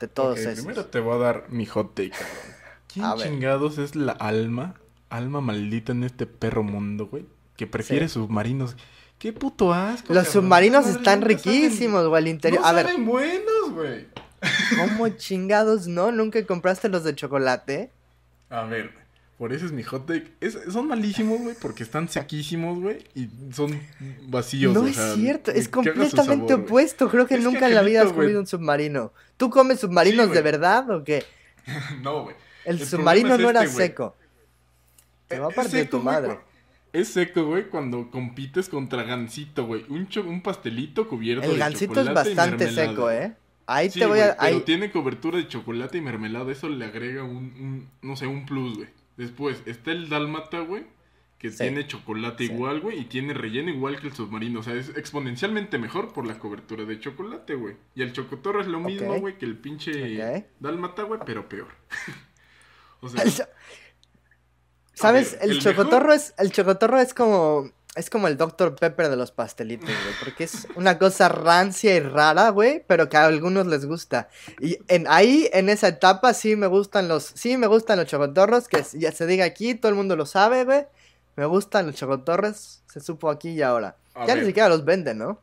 de 0.00 0.06
todos 0.06 0.38
Ok, 0.38 0.46
esos? 0.46 0.64
Primero 0.64 0.86
te 0.86 1.00
voy 1.00 1.16
a 1.16 1.18
dar 1.18 1.44
mi 1.48 1.66
hot 1.66 1.94
take, 1.94 2.10
cabrón. 2.10 2.28
¿Quién 2.92 3.04
A 3.04 3.14
ver. 3.16 3.26
chingados 3.28 3.78
es 3.78 3.96
la 3.96 4.12
alma, 4.12 4.74
alma 5.16 5.40
maldita 5.40 5.92
en 5.92 6.04
este 6.04 6.26
perro 6.26 6.62
mundo, 6.62 7.06
güey? 7.06 7.24
Que 7.56 7.66
prefiere 7.66 8.08
submarinos. 8.08 8.76
¡Qué 9.18 9.32
puto 9.32 9.72
asco! 9.72 10.12
Los 10.12 10.24
cabrón! 10.24 10.42
submarinos 10.42 10.84
Madre, 10.86 10.98
están 10.98 11.22
riquísimos, 11.22 12.06
güey, 12.08 12.22
al 12.22 12.28
interior. 12.28 12.60
No 12.62 12.66
a 12.66 12.72
ver, 12.72 12.86
buenos, 13.00 13.70
güey. 13.72 14.06
¿Cómo 14.76 15.08
chingados 15.16 15.86
no? 15.86 16.10
¿Nunca 16.12 16.44
compraste 16.44 16.88
los 16.88 17.04
de 17.04 17.14
chocolate? 17.14 17.90
A 18.50 18.64
ver, 18.64 18.90
por 19.38 19.52
eso 19.52 19.66
es 19.66 19.72
mi 19.72 19.82
hot 19.84 20.06
take. 20.06 20.32
Es- 20.40 20.58
son 20.70 20.88
malísimos, 20.88 21.40
güey, 21.40 21.54
porque 21.60 21.84
están 21.84 22.08
sequísimos, 22.08 22.80
güey, 22.80 23.04
y 23.14 23.28
son 23.52 23.80
vacíos. 24.28 24.74
no 24.74 24.80
o 24.80 24.86
es 24.86 24.96
sea, 24.96 25.14
cierto, 25.14 25.50
es 25.52 25.68
completamente 25.68 26.16
sabor, 26.52 26.52
opuesto. 26.52 27.08
Creo 27.08 27.26
que 27.26 27.34
Es 27.34 27.40
que, 27.40 27.44
nunca 27.46 27.68
en 27.68 27.74
la 27.74 27.82
vida 27.82 28.02
has 28.02 28.12
comido 28.12 28.40
un 28.40 28.46
submarino. 28.46 29.12
¿Tú 29.36 29.48
comes 29.48 29.80
submarinos 29.80 30.26
Sí, 30.28 30.34
de 30.34 30.42
verdad 30.42 30.90
o 30.90 31.04
qué? 31.04 31.24
No, 32.02 32.24
güey. 32.24 32.36
El, 32.64 32.80
El 32.80 32.86
submarino 32.86 33.38
no 33.38 33.50
era 33.50 33.64
este, 33.64 33.76
seco. 33.76 34.16
Te 35.34 35.40
va 35.40 35.46
a 35.46 35.50
es 35.50 35.54
partir 35.56 35.80
seco, 35.80 35.98
tu 35.98 36.02
madre. 36.04 36.38
Es 36.92 37.08
seco, 37.08 37.44
güey, 37.44 37.68
cuando 37.68 38.10
compites 38.10 38.68
contra 38.68 39.02
gansito, 39.02 39.66
güey. 39.66 39.84
Un, 39.88 40.08
un 40.26 40.42
pastelito 40.42 41.08
cubierto 41.08 41.44
El 41.46 41.52
de 41.54 41.58
gansito 41.58 42.00
es 42.00 42.06
chocolate 42.06 42.30
y 42.30 42.34
bastante 42.34 42.70
seco, 42.70 43.10
¿eh? 43.10 43.34
Ahí 43.66 43.90
Sí, 43.90 43.98
te 43.98 44.06
voy 44.06 44.18
güey, 44.18 44.30
a... 44.30 44.36
pero 44.36 44.56
ahí- 44.58 44.62
tiene 44.62 44.90
cobertura 44.90 45.38
de 45.38 45.48
chocolate 45.48 45.98
y 45.98 46.00
mermelada. 46.02 46.52
Eso 46.52 46.68
le 46.68 46.84
agrega 46.84 47.24
un, 47.24 47.34
un 47.60 47.88
no 48.02 48.14
sé, 48.16 48.26
un 48.26 48.46
plus, 48.46 48.76
güey. 48.76 48.88
Después 49.16 49.62
está 49.66 49.90
el 49.90 50.08
dálmata, 50.08 50.60
güey, 50.60 50.84
que 51.38 51.50
Sí. 51.50 51.58
tiene 51.58 51.86
chocolate 51.86 52.46
Sí. 52.46 52.52
igual, 52.52 52.80
güey, 52.80 53.00
y 53.00 53.04
tiene 53.06 53.32
relleno 53.34 53.70
igual 53.70 53.98
que 54.00 54.06
el 54.08 54.12
submarino. 54.12 54.60
O 54.60 54.62
sea, 54.62 54.74
es 54.74 54.90
exponencialmente 54.90 55.78
mejor 55.78 56.12
por 56.12 56.26
la 56.26 56.38
cobertura 56.38 56.84
de 56.84 57.00
chocolate, 57.00 57.54
güey. 57.54 57.74
Y 57.94 58.02
el 58.02 58.12
chocotorro 58.12 58.60
es 58.60 58.66
lo 58.66 58.78
mismo, 58.80 59.18
güey, 59.18 59.36
que 59.38 59.46
el 59.46 59.56
pinche 59.56 59.92
Ok. 60.36 60.44
dálmata, 60.60 61.02
güey, 61.02 61.20
pero 61.26 61.48
peor. 61.48 61.68
o 63.00 63.08
sea, 63.08 63.48
¿Sabes? 64.94 65.32
ver, 65.32 65.40
el, 65.42 65.50
el 65.52 65.60
chocotorro 65.60 66.08
mejor- 66.08 66.16
es. 66.16 66.34
El 66.38 66.52
chocotorro 66.52 66.98
es 67.00 67.14
como. 67.14 67.70
Es 67.96 68.10
como 68.10 68.26
el 68.26 68.36
Dr. 68.36 68.74
Pepper 68.74 69.08
de 69.08 69.14
los 69.16 69.30
pastelitos, 69.30 69.88
güey. 69.88 70.14
Porque 70.18 70.42
es 70.44 70.66
una 70.74 70.98
cosa 70.98 71.28
rancia 71.28 71.94
y 71.94 72.00
rara, 72.00 72.48
güey. 72.48 72.82
Pero 72.88 73.08
que 73.08 73.16
a 73.16 73.24
algunos 73.26 73.68
les 73.68 73.86
gusta. 73.86 74.28
Y 74.60 74.78
en, 74.88 75.06
ahí, 75.08 75.48
en 75.52 75.68
esa 75.68 75.86
etapa, 75.86 76.34
sí 76.34 76.56
me 76.56 76.66
gustan 76.66 77.06
los. 77.06 77.22
Sí 77.22 77.56
me 77.56 77.68
gustan 77.68 77.98
los 77.98 78.06
chocotorros. 78.08 78.66
Que 78.66 78.84
ya 78.94 79.12
se 79.12 79.26
diga 79.26 79.44
aquí, 79.44 79.76
todo 79.76 79.90
el 79.90 79.94
mundo 79.96 80.16
lo 80.16 80.26
sabe, 80.26 80.64
güey. 80.64 80.86
Me 81.36 81.46
gustan 81.46 81.86
los 81.86 81.94
chocotorros. 81.94 82.82
Se 82.92 82.98
supo 83.00 83.30
aquí 83.30 83.50
y 83.50 83.62
ahora. 83.62 83.96
A 84.14 84.26
ya 84.26 84.34
ver. 84.34 84.42
ni 84.42 84.48
siquiera 84.48 84.68
los 84.68 84.84
venden, 84.84 85.18
¿no? 85.18 85.40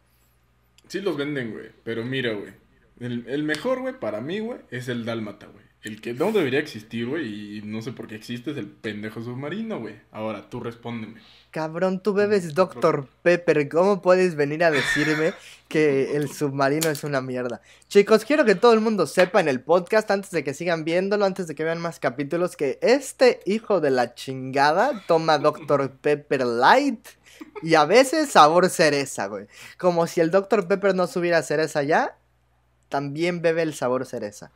Sí 0.89 0.99
los 0.99 1.15
venden, 1.15 1.53
güey. 1.53 1.71
Pero 1.85 2.03
mira, 2.03 2.33
güey. 2.33 2.53
El, 2.99 3.25
el 3.29 3.43
mejor, 3.43 3.79
güey, 3.79 3.97
para 3.97 4.19
mí, 4.21 4.39
güey, 4.41 4.59
es 4.71 4.89
el 4.89 5.05
dálmata, 5.05 5.47
güey. 5.47 5.63
El 5.83 5.99
que 5.99 6.13
no 6.13 6.31
debería 6.31 6.59
existir, 6.59 7.07
güey, 7.07 7.57
y 7.57 7.61
no 7.63 7.81
sé 7.81 7.91
por 7.91 8.07
qué 8.07 8.13
existe, 8.13 8.51
es 8.51 8.57
el 8.57 8.67
pendejo 8.67 9.23
submarino, 9.23 9.79
güey. 9.79 9.95
Ahora, 10.11 10.47
tú 10.47 10.59
respóndeme. 10.59 11.19
Cabrón, 11.49 12.01
tú 12.03 12.13
bebes 12.13 12.53
Dr. 12.53 13.07
Pepper. 13.23 13.67
¿Cómo 13.67 13.99
puedes 13.99 14.35
venir 14.35 14.63
a 14.63 14.69
decirme 14.69 15.33
que 15.67 16.15
el 16.15 16.29
submarino 16.29 16.89
es 16.89 17.03
una 17.03 17.19
mierda? 17.19 17.61
Chicos, 17.87 18.25
quiero 18.25 18.45
que 18.45 18.53
todo 18.53 18.73
el 18.73 18.79
mundo 18.79 19.07
sepa 19.07 19.41
en 19.41 19.47
el 19.47 19.59
podcast, 19.59 20.11
antes 20.11 20.29
de 20.29 20.43
que 20.43 20.53
sigan 20.53 20.85
viéndolo, 20.85 21.25
antes 21.25 21.47
de 21.47 21.55
que 21.55 21.63
vean 21.63 21.81
más 21.81 21.99
capítulos, 21.99 22.55
que 22.55 22.77
este 22.83 23.39
hijo 23.47 23.81
de 23.81 23.89
la 23.89 24.13
chingada 24.13 25.03
toma 25.07 25.39
Dr. 25.39 25.91
Pepper 25.99 26.45
Light 26.45 27.07
y 27.63 27.73
a 27.73 27.85
veces 27.85 28.29
sabor 28.29 28.69
cereza, 28.69 29.25
güey. 29.25 29.47
Como 29.79 30.05
si 30.05 30.21
el 30.21 30.29
Dr. 30.29 30.67
Pepper 30.67 30.93
no 30.93 31.07
subiera 31.07 31.41
cereza 31.41 31.81
ya, 31.81 32.17
también 32.87 33.41
bebe 33.41 33.63
el 33.63 33.73
sabor 33.73 34.05
cereza. 34.05 34.51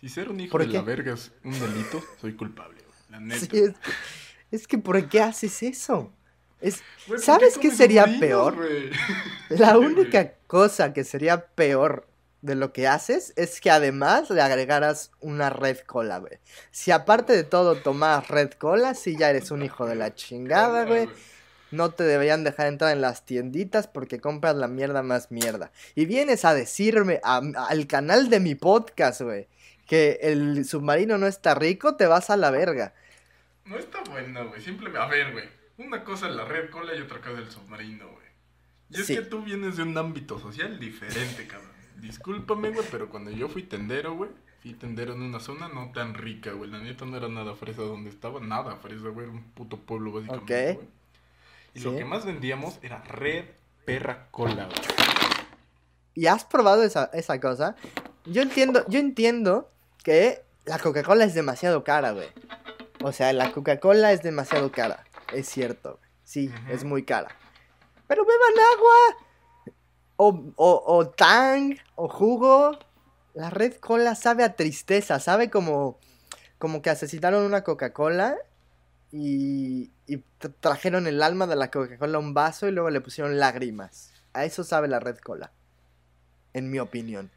Si 0.00 0.08
ser 0.08 0.28
un 0.28 0.40
hijo 0.40 0.52
¿Por 0.52 0.62
de 0.64 0.68
qué? 0.68 0.74
la 0.74 0.82
verga 0.82 1.14
es 1.14 1.32
un 1.44 1.58
delito, 1.58 2.02
soy 2.20 2.34
culpable, 2.34 2.80
güey. 2.82 2.96
La 3.10 3.20
neta. 3.20 3.40
Sí, 3.40 3.46
es, 3.46 3.50
que, 3.50 3.74
es 4.56 4.66
que, 4.68 4.78
¿por 4.78 5.08
qué 5.08 5.20
haces 5.22 5.62
eso? 5.62 6.12
Es, 6.60 6.82
Güey, 7.06 7.18
¿por 7.18 7.20
¿sabes 7.20 7.58
qué 7.58 7.70
sería 7.70 8.06
peor? 8.18 8.56
güey? 8.56 8.90
La 9.50 9.76
única 9.78 10.32
cosa 10.46 10.92
que 10.92 11.04
sería 11.04 11.46
peor 11.46 12.06
de 12.42 12.54
lo 12.54 12.72
que 12.72 12.86
haces 12.86 13.32
es 13.36 13.60
que 13.60 13.70
además 13.70 14.30
le 14.30 14.40
agregaras 14.40 15.10
una 15.20 15.50
red 15.50 15.78
cola, 15.80 16.18
güey. 16.18 16.38
Si 16.70 16.90
aparte 16.92 17.32
de 17.32 17.44
todo 17.44 17.76
tomas 17.76 18.28
red 18.28 18.50
cola, 18.52 18.94
sí 18.94 19.16
ya 19.18 19.30
eres 19.30 19.50
un 19.50 19.62
hijo 19.62 19.86
de 19.86 19.96
la 19.96 20.14
chingada, 20.14 20.84
güey. 20.84 21.08
No 21.72 21.90
te 21.90 22.04
deberían 22.04 22.44
dejar 22.44 22.68
entrar 22.68 22.92
en 22.92 23.00
las 23.00 23.24
tienditas 23.26 23.88
porque 23.88 24.20
compras 24.20 24.54
la 24.54 24.68
mierda 24.68 25.02
más 25.02 25.30
mierda. 25.32 25.72
Y 25.96 26.04
vienes 26.06 26.44
a 26.44 26.54
decirme 26.54 27.20
a- 27.24 27.42
al 27.68 27.86
canal 27.88 28.30
de 28.30 28.38
mi 28.38 28.54
podcast, 28.54 29.22
güey, 29.22 29.48
que 29.86 30.18
el 30.22 30.64
submarino 30.64 31.16
no 31.18 31.26
está 31.26 31.54
rico, 31.54 31.96
te 31.96 32.06
vas 32.06 32.30
a 32.30 32.36
la 32.36 32.50
verga. 32.50 32.94
No 33.64 33.78
está 33.78 34.02
buena, 34.10 34.42
güey. 34.42 34.60
Simplemente, 34.62 34.98
a 34.98 35.06
ver, 35.06 35.32
güey. 35.32 35.48
Una 35.78 36.04
cosa 36.04 36.28
es 36.28 36.34
la 36.34 36.44
red 36.44 36.70
cola 36.70 36.94
y 36.94 37.00
otra 37.00 37.18
cosa 37.20 37.32
es 37.32 37.38
el 37.40 37.50
submarino, 37.50 38.08
güey. 38.10 38.26
Y 38.90 39.00
es 39.00 39.06
Sí. 39.06 39.14
que 39.16 39.22
tú 39.22 39.42
vienes 39.42 39.76
de 39.76 39.82
un 39.82 39.96
ámbito 39.98 40.38
social 40.38 40.78
diferente, 40.78 41.46
cabrón. 41.46 41.70
Discúlpame, 41.96 42.70
güey, 42.70 42.86
pero 42.90 43.08
cuando 43.08 43.30
yo 43.30 43.48
fui 43.48 43.62
tendero, 43.62 44.14
güey, 44.14 44.30
fui 44.62 44.74
tendero 44.74 45.14
en 45.14 45.22
una 45.22 45.40
zona 45.40 45.68
no 45.68 45.90
tan 45.92 46.14
rica, 46.14 46.52
güey. 46.52 46.70
La 46.70 46.78
neta 46.78 47.04
no 47.04 47.16
era 47.16 47.28
nada 47.28 47.54
fresa 47.54 47.82
donde 47.82 48.10
estaba, 48.10 48.40
nada 48.40 48.76
fresa, 48.76 49.08
güey. 49.08 49.26
Era 49.26 49.34
un 49.36 49.42
puto 49.52 49.76
pueblo, 49.78 50.12
básicamente, 50.12 50.74
güey. 50.74 50.88
Y 51.74 51.80
lo 51.80 51.96
que 51.96 52.04
más 52.04 52.24
vendíamos 52.24 52.78
era 52.82 53.02
red 53.02 53.44
perra 53.84 54.28
cola, 54.30 54.64
güey. 54.66 54.78
¿Y 56.14 56.26
has 56.26 56.44
probado 56.44 56.82
esa, 56.82 57.10
esa 57.12 57.38
cosa? 57.40 57.76
Yo 58.24 58.40
entiendo, 58.42 58.84
yo 58.88 58.98
entiendo 58.98 59.70
que 60.06 60.44
la 60.66 60.78
Coca-Cola 60.78 61.24
es 61.24 61.34
demasiado 61.34 61.82
cara, 61.82 62.12
güey. 62.12 62.28
O 63.02 63.10
sea, 63.10 63.32
la 63.32 63.50
Coca-Cola 63.50 64.12
es 64.12 64.22
demasiado 64.22 64.70
cara. 64.70 65.04
Es 65.32 65.48
cierto. 65.48 65.98
Sí, 66.22 66.48
es 66.70 66.84
muy 66.84 67.02
cara. 67.02 67.34
Pero 68.06 68.24
beban 68.24 68.66
agua. 68.76 69.74
O, 70.14 70.52
o, 70.54 70.84
o 70.86 71.08
tang, 71.08 71.76
o 71.96 72.08
jugo. 72.08 72.78
La 73.34 73.50
Red 73.50 73.78
Cola 73.80 74.14
sabe 74.14 74.44
a 74.44 74.54
tristeza, 74.54 75.18
sabe 75.18 75.50
como, 75.50 75.98
como 76.58 76.82
que 76.82 76.90
asesinaron 76.90 77.42
una 77.44 77.64
Coca-Cola 77.64 78.36
y, 79.10 79.90
y 80.06 80.18
tra- 80.40 80.54
trajeron 80.60 81.08
el 81.08 81.20
alma 81.20 81.48
de 81.48 81.56
la 81.56 81.72
Coca-Cola 81.72 82.18
a 82.18 82.20
un 82.20 82.32
vaso 82.32 82.68
y 82.68 82.70
luego 82.70 82.90
le 82.90 83.00
pusieron 83.00 83.40
lágrimas. 83.40 84.12
A 84.34 84.44
eso 84.44 84.62
sabe 84.62 84.86
la 84.86 85.00
Red 85.00 85.18
Cola. 85.18 85.50
En 86.52 86.70
mi 86.70 86.78
opinión. 86.78 87.32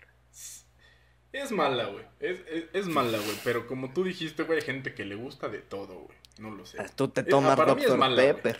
Es 1.31 1.51
mala, 1.51 1.86
güey. 1.86 2.03
Es, 2.19 2.39
es, 2.51 2.65
es 2.74 2.88
mala, 2.88 3.17
güey. 3.17 3.38
Pero 3.43 3.67
como 3.67 3.93
tú 3.93 4.03
dijiste, 4.03 4.43
güey, 4.43 4.59
hay 4.59 4.65
gente 4.65 4.93
que 4.93 5.05
le 5.05 5.15
gusta 5.15 5.48
de 5.48 5.59
todo, 5.59 5.93
güey. 5.95 6.17
No 6.39 6.51
lo 6.51 6.65
sé. 6.65 6.77
Tú 6.95 7.07
te 7.09 7.21
Eh, 7.21 7.24
tomas 7.25 7.57
es 7.59 7.65
Dr. 7.65 7.98
mala, 7.98 8.15
güey. 8.15 8.33
Pepper. 8.33 8.59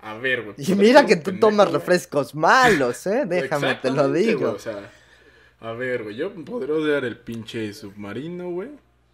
A 0.00 0.14
ver, 0.14 0.42
güey. 0.42 0.56
Y 0.58 0.74
mira 0.74 1.06
que 1.06 1.16
tú 1.16 1.30
pendejo, 1.30 1.48
tomas 1.48 1.70
refrescos 1.72 2.34
malos, 2.34 3.06
¿eh? 3.06 3.24
Déjame, 3.28 3.76
te 3.76 3.90
lo 3.90 4.10
digo. 4.12 4.50
o 4.52 4.58
sea, 4.58 4.90
a 5.60 5.72
ver, 5.72 6.02
güey, 6.02 6.16
yo 6.16 6.34
podría 6.44 6.74
odiar 6.74 7.04
el 7.04 7.16
pinche 7.18 7.72
submarino, 7.72 8.50
güey. 8.50 8.70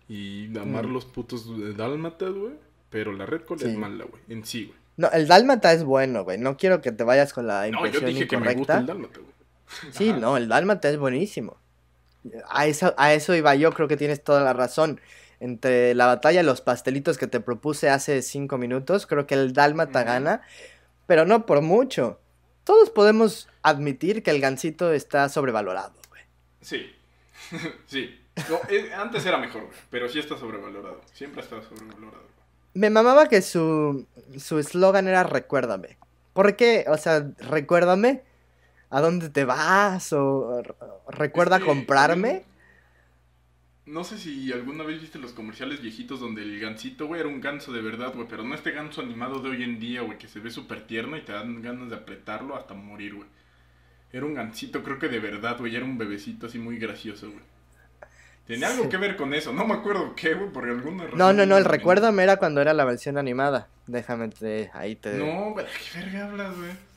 Y 0.08 0.56
amar 0.58 0.86
Mm. 0.86 0.92
los 0.94 1.04
putos 1.04 1.76
dálmatas, 1.76 2.32
güey. 2.32 2.54
Pero 2.90 3.12
la 3.12 3.26
red 3.26 3.42
cola 3.42 3.60
Sí. 3.60 3.68
es 3.68 3.76
mala, 3.76 4.04
güey. 4.06 4.22
En 4.30 4.44
sí, 4.46 4.64
güey. 4.64 4.78
No, 4.96 5.10
el 5.12 5.28
dálmata 5.28 5.72
es 5.72 5.84
bueno, 5.84 6.24
güey. 6.24 6.38
No 6.38 6.56
quiero 6.56 6.80
que 6.80 6.90
te 6.90 7.04
vayas 7.04 7.32
con 7.34 7.46
la 7.46 7.66
No, 7.68 7.80
yo 7.80 7.84
impresión 7.86 8.06
dije 8.06 8.26
que 8.26 8.36
me 8.38 8.40
incorrecta. 8.50 8.58
gusta 8.58 8.78
el 8.78 8.86
dálmata, 8.86 9.20
güey. 9.20 9.32
Sí, 9.92 10.08
Ajá. 10.10 10.18
no, 10.18 10.36
el 10.38 10.48
dálmata 10.48 10.88
es 10.88 10.96
buenísimo. 10.96 11.58
A 12.48 12.66
eso, 12.66 12.94
a 12.96 13.12
eso 13.12 13.34
iba 13.34 13.54
yo, 13.54 13.72
creo 13.72 13.88
que 13.88 13.96
tienes 13.96 14.22
toda 14.22 14.42
la 14.42 14.52
razón. 14.52 15.00
Entre 15.40 15.94
la 15.94 16.06
batalla 16.06 16.40
y 16.40 16.44
los 16.44 16.60
pastelitos 16.60 17.16
que 17.16 17.28
te 17.28 17.40
propuse 17.40 17.90
hace 17.90 18.22
cinco 18.22 18.58
minutos, 18.58 19.06
creo 19.06 19.26
que 19.26 19.34
el 19.34 19.52
dálmata 19.52 20.02
gana, 20.02 20.42
pero 21.06 21.24
no 21.24 21.46
por 21.46 21.60
mucho. 21.62 22.18
Todos 22.64 22.90
podemos 22.90 23.48
admitir 23.62 24.22
que 24.22 24.30
el 24.30 24.40
gansito 24.40 24.92
está 24.92 25.28
sobrevalorado, 25.28 25.94
güey. 26.08 26.22
Sí. 26.60 26.92
sí. 27.86 28.20
No, 28.50 28.60
eh, 28.68 28.92
antes 28.94 29.24
era 29.26 29.38
mejor, 29.38 29.62
güey. 29.62 29.78
Pero 29.90 30.08
sí 30.08 30.18
está 30.18 30.36
sobrevalorado. 30.36 31.00
Siempre 31.12 31.42
está 31.42 31.62
sobrevalorado. 31.62 32.28
Me 32.74 32.90
mamaba 32.90 33.28
que 33.28 33.42
su 33.42 34.06
su 34.36 34.58
eslogan 34.58 35.08
era 35.08 35.22
recuérdame. 35.22 35.98
¿Por 36.32 36.56
qué? 36.56 36.84
O 36.88 36.96
sea, 36.96 37.30
recuérdame 37.38 38.22
a 38.90 39.00
dónde 39.00 39.28
te 39.30 39.44
vas 39.44 40.12
o 40.12 40.62
recuerda 41.08 41.56
Es 41.56 41.62
que 41.62 41.66
comprarme. 41.68 42.44
No 43.86 44.04
sé 44.04 44.18
si 44.18 44.52
alguna 44.52 44.84
vez 44.84 45.00
viste 45.00 45.18
los 45.18 45.32
comerciales 45.32 45.80
viejitos 45.80 46.20
donde 46.20 46.42
el 46.42 46.60
gansito, 46.60 47.06
güey, 47.06 47.20
era 47.20 47.28
un 47.28 47.40
ganso 47.40 47.72
de 47.72 47.80
verdad, 47.80 48.12
güey, 48.14 48.26
pero 48.28 48.42
no 48.42 48.54
este 48.54 48.72
ganso 48.72 49.00
animado 49.00 49.40
de 49.40 49.48
hoy 49.48 49.62
en 49.62 49.80
día, 49.80 50.02
güey, 50.02 50.18
que 50.18 50.28
se 50.28 50.40
ve 50.40 50.50
súper 50.50 50.86
tierno 50.86 51.16
y 51.16 51.22
te 51.22 51.32
dan 51.32 51.62
ganas 51.62 51.88
de 51.88 51.96
apretarlo 51.96 52.54
hasta 52.54 52.74
morir, 52.74 53.14
güey. 53.14 53.28
Era 54.12 54.26
un 54.26 54.34
gansito, 54.34 54.82
creo 54.82 54.98
que 54.98 55.08
de 55.08 55.20
verdad, 55.20 55.56
güey, 55.58 55.74
era 55.74 55.86
un 55.86 55.96
bebecito 55.96 56.46
así 56.46 56.58
muy 56.58 56.78
gracioso, 56.78 57.30
güey. 57.30 57.42
Tenía 58.46 58.68
algo 58.68 58.88
que 58.88 58.96
ver 58.98 59.16
con 59.16 59.32
eso, 59.34 59.52
no 59.54 59.66
me 59.66 59.74
acuerdo 59.74 60.14
qué, 60.14 60.34
güey, 60.34 60.50
por 60.50 60.68
alguna 60.68 61.04
razón. 61.04 61.18
No, 61.18 61.32
no, 61.32 61.46
no, 61.46 61.56
el 61.56 61.64
me- 61.64 61.70
recuérdame 61.70 62.22
era 62.24 62.36
cuando 62.36 62.60
era 62.60 62.74
la 62.74 62.84
versión 62.84 63.16
animada. 63.16 63.68
Déjame 63.86 64.28
te, 64.28 64.70
ahí 64.74 64.96
te. 64.96 65.14
No, 65.18 65.52
güey, 65.52 65.66
¿qué 65.66 65.98
verga 66.00 66.26
hablas, 66.26 66.56
güey? 66.56 66.87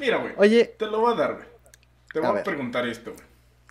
Mira, 0.00 0.16
güey, 0.16 0.32
Oye, 0.36 0.64
te 0.78 0.86
lo 0.86 1.00
voy 1.00 1.12
a 1.12 1.16
dar, 1.16 1.34
güey. 1.34 1.46
Te 2.12 2.20
voy 2.20 2.38
a, 2.38 2.42
preguntar 2.42 2.88
esto, 2.88 3.12
güey. 3.12 3.24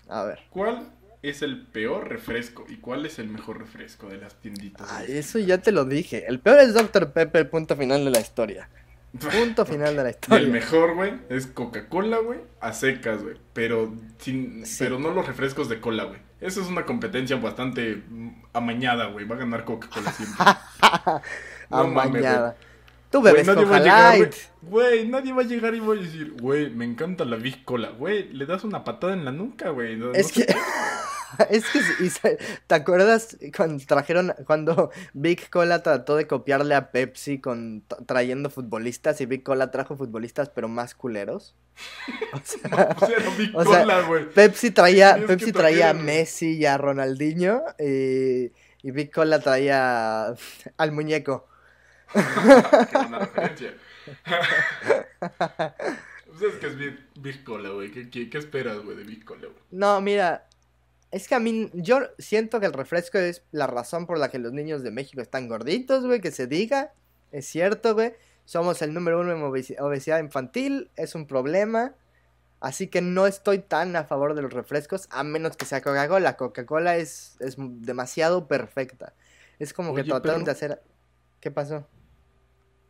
a 0.07 0.23
ver. 0.23 0.39
¿Cuál 0.49 0.91
es 1.21 1.41
el 1.41 1.65
peor 1.67 2.07
refresco 2.07 2.65
y 2.69 2.77
cuál 2.77 3.05
es 3.05 3.19
el 3.19 3.27
mejor 3.27 3.59
refresco 3.59 4.07
de 4.07 4.17
las 4.17 4.35
tienditas? 4.35 4.87
Ay, 4.91 5.17
eso 5.17 5.39
ya 5.39 5.57
te 5.57 5.71
lo 5.71 5.83
dije. 5.85 6.25
El 6.27 6.39
peor 6.39 6.59
es 6.59 6.73
Dr. 6.73 7.11
Pepper, 7.11 7.49
punto 7.49 7.75
final 7.75 8.05
de 8.05 8.11
la 8.11 8.19
historia. 8.21 8.69
Punto 9.19 9.65
final 9.65 9.95
de 9.97 10.03
la 10.03 10.09
Y 10.09 10.11
el 10.13 10.15
historia. 10.21 10.47
mejor, 10.47 10.95
güey, 10.95 11.13
es 11.29 11.47
Coca-Cola, 11.47 12.19
güey, 12.19 12.39
a 12.61 12.71
secas, 12.73 13.23
güey. 13.23 13.35
Pero, 13.53 13.93
sin, 14.19 14.65
Sí. 14.65 14.77
pero 14.83 14.99
no 14.99 15.09
los 15.11 15.27
refrescos 15.27 15.67
de 15.67 15.81
cola, 15.81 16.03
güey. 16.05 16.19
Eso 16.39 16.61
es 16.61 16.67
una 16.67 16.85
competencia 16.85 17.35
bastante 17.35 18.01
mm, 18.07 18.43
amañada, 18.53 19.07
güey. 19.07 19.25
Va 19.25 19.35
a 19.35 19.39
ganar 19.39 19.65
Coca-Cola 19.65 20.11
siempre. 20.13 20.45
No 21.71 21.87
mames, 21.87 22.23
Tú 23.11 23.21
Güey, 23.21 23.33
bebes 23.33 23.49
va 23.49 23.55
Coca 23.55 23.75
a 23.75 23.79
llegar, 23.79 24.17
güey. 24.17 24.21
Light. 24.29 24.35
Güey, 24.61 25.07
nadie 25.07 25.33
va 25.33 25.41
a 25.41 25.45
llegar 25.45 25.73
y 25.73 25.79
va 25.79 25.93
a 25.93 25.97
decir, 25.97 26.33
güey, 26.39 26.69
me 26.69 26.85
encanta 26.85 27.25
la 27.25 27.37
Big 27.37 27.63
Cola. 27.65 27.89
Güey, 27.89 28.31
le 28.33 28.45
das 28.45 28.63
una 28.63 28.83
patada 28.83 29.13
en 29.13 29.25
la 29.25 29.31
nuca, 29.31 29.69
güey. 29.69 29.95
No- 29.97 30.13
Es 30.13 30.27
no 30.27 30.33
que. 30.45 30.51
sé. 30.51 30.57
Es 31.51 31.63
que, 31.69 32.37
¿te 32.65 32.75
acuerdas 32.75 33.37
cuando 33.55 33.85
trajeron, 33.85 34.33
cuando 34.47 34.89
Big 35.13 35.49
Cola 35.51 35.83
trató 35.83 36.15
de 36.15 36.25
copiarle 36.25 36.73
a 36.73 36.91
Pepsi 36.91 37.39
con 37.39 37.87
tra- 37.87 38.03
trayendo 38.05 38.49
futbolistas 38.49 39.21
y 39.21 39.27
Big 39.27 39.43
Cola 39.43 39.69
trajo 39.69 39.95
futbolistas 39.95 40.49
pero 40.49 40.67
más 40.67 40.95
culeros? 40.95 41.55
O 42.33 42.39
sea, 42.43 42.95
O 42.99 43.05
sea, 43.05 43.19
la 43.19 43.35
Big 43.37 43.55
O 43.55 43.63
sea, 43.63 43.79
Cola, 43.81 44.01
güey. 44.01 44.29
Pepsi 44.31 44.71
traía, 44.71 45.17
Pepsi 45.27 45.51
traía 45.51 45.91
a 45.91 45.93
Messi 45.93 46.57
y 46.57 46.65
a 46.65 46.77
Ronaldinho 46.79 47.61
y, 47.77 48.51
y 48.81 48.91
Big 48.91 49.11
Cola 49.13 49.39
traía 49.39 50.33
al 50.77 50.91
muñeco. 50.91 51.47
Qué 52.91 52.97
buena 52.97 53.19
referencia. 53.19 53.73
pues 56.27 56.41
es 56.53 56.59
que 56.59 56.67
es 56.67 56.77
Big, 56.77 56.99
Big 57.19 57.43
Cola, 57.43 57.69
güey. 57.69 57.91
¿Qué, 57.91 58.09
qué, 58.09 58.29
qué 58.29 58.37
esperas, 58.37 58.79
güey, 58.83 58.97
de 58.97 59.03
Big 59.03 59.23
Cola, 59.25 59.41
güey? 59.47 59.53
No, 59.71 59.99
mira, 60.01 60.47
Es 61.11 61.27
que 61.27 61.35
a 61.35 61.39
mí, 61.39 61.69
yo 61.73 61.99
siento 62.17 62.59
que 62.59 62.65
el 62.67 62.73
refresco 62.73 63.17
es 63.17 63.43
la 63.51 63.67
razón 63.67 64.05
por 64.05 64.17
la 64.17 64.29
que 64.29 64.39
los 64.39 64.53
niños 64.53 64.83
de 64.83 64.91
México 64.91 65.21
están 65.21 65.47
gorditos, 65.47 66.05
güey, 66.05 66.21
que 66.21 66.31
se 66.31 66.47
diga. 66.47 66.93
Es 67.31 67.45
cierto, 67.47 67.93
güey. 67.95 68.13
Somos 68.45 68.81
el 68.81 68.93
número 68.93 69.19
uno 69.19 69.31
en 69.31 69.41
obesi- 69.41 69.79
obesidad 69.79 70.19
infantil, 70.19 70.89
es 70.95 71.13
un 71.15 71.27
problema. 71.27 71.93
Así 72.61 72.87
que 72.87 73.01
no 73.01 73.25
estoy 73.27 73.59
tan 73.59 73.95
a 73.95 74.03
favor 74.03 74.33
de 74.33 74.41
los 74.41 74.51
refrescos, 74.51 75.07
a 75.11 75.23
menos 75.23 75.55
que 75.55 75.65
sea 75.65 75.81
Coca-Cola. 75.81 76.35
Coca-Cola 76.35 76.97
es, 76.97 77.37
es 77.39 77.55
demasiado 77.57 78.47
perfecta. 78.47 79.13
Es 79.59 79.73
como 79.73 79.93
que 79.95 80.03
trataron 80.03 80.41
pero- 80.41 80.45
de 80.45 80.51
hacer... 80.51 80.81
¿Qué 81.39 81.51
pasó? 81.51 81.87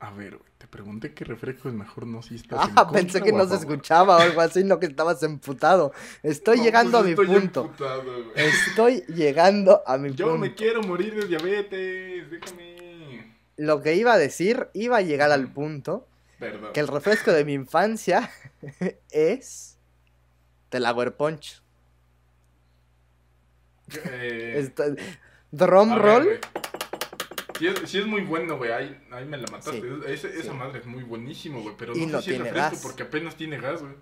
A 0.01 0.12
ver, 0.12 0.38
güey, 0.38 0.50
te 0.58 0.65
pregunté 0.68 1.13
qué 1.13 1.25
refresco 1.25 1.68
es 1.68 1.75
mejor, 1.75 2.08
no 2.08 2.22
si 2.22 2.36
estás 2.36 2.70
en 2.70 2.74
Ah, 2.77 2.89
pensé 2.94 3.22
que 3.22 3.34
no 3.34 3.46
se 3.48 3.56
escuchaba 3.56 4.15
o 4.18 4.20
algo 4.22 4.39
así, 4.41 4.63
no 4.63 4.79
que 4.79 4.86
estabas 4.86 5.22
emputado. 5.24 5.91
Estoy 6.24 6.58
No, 6.60 6.63
llegando 6.63 6.91
pues 6.91 7.01
a 7.01 7.06
mi 7.06 7.10
estoy 7.12 7.27
punto. 7.27 7.62
emputado, 7.65 8.03
güey. 8.03 8.32
Estoy 8.36 9.03
llegando 9.10 9.82
a 9.86 9.98
mi 9.98 10.13
Yo 10.13 10.27
punto. 10.27 10.39
me 10.39 10.56
quiero 10.56 10.82
morir 10.84 11.15
de 11.15 11.27
diabetes, 11.27 12.32
déjame. 12.32 13.36
Lo 13.58 13.82
que 13.82 13.96
iba 13.96 14.13
a 14.13 14.18
decir, 14.18 14.70
iba 14.74 14.96
a 14.98 15.01
llegar 15.01 15.32
al 15.34 15.51
punto 15.51 16.08
Perdón. 16.39 16.72
que 16.72 16.79
el 16.79 16.88
refresco 16.88 17.34
de 17.34 17.44
mi 17.44 17.53
infancia 17.53 18.32
es 19.12 19.77
Delaware 20.72 21.12
Punch. 21.12 21.62
Eh, 24.06 24.53
Está- 24.60 24.86
Drum 25.51 25.89
ver, 25.89 26.00
roll. 26.01 26.24
güey. 26.25 26.39
Sí 27.60 27.68
es, 27.68 27.89
sí 27.89 28.00
es 28.00 28.06
muy 28.08 28.22
bueno, 28.22 28.58
güey. 28.58 28.72
Ahí, 28.72 29.00
ahí 29.12 29.25
me 29.25 29.38
la 29.38 29.48
mataste. 29.51 29.82
Sí, 29.82 29.88
Es- 30.08 30.24
ese- 30.25 30.39
Esa 30.39 30.51
sí. 30.51 30.58
madre 30.58 30.80
es 30.80 30.86
muy 30.86 31.04
buenísimo, 31.04 31.62
güey. 31.62 31.75
Pero 31.78 31.96
Y 31.96 32.06
no, 32.08 32.22
si 32.22 32.32
es 32.32 32.36
tiene 32.38 32.46
refresco 32.46 32.72
gas. 32.72 32.82
porque 32.82 33.04
apenas 33.04 33.36
tiene 33.36 33.58
gas, 33.60 33.82
güey. 33.82 33.94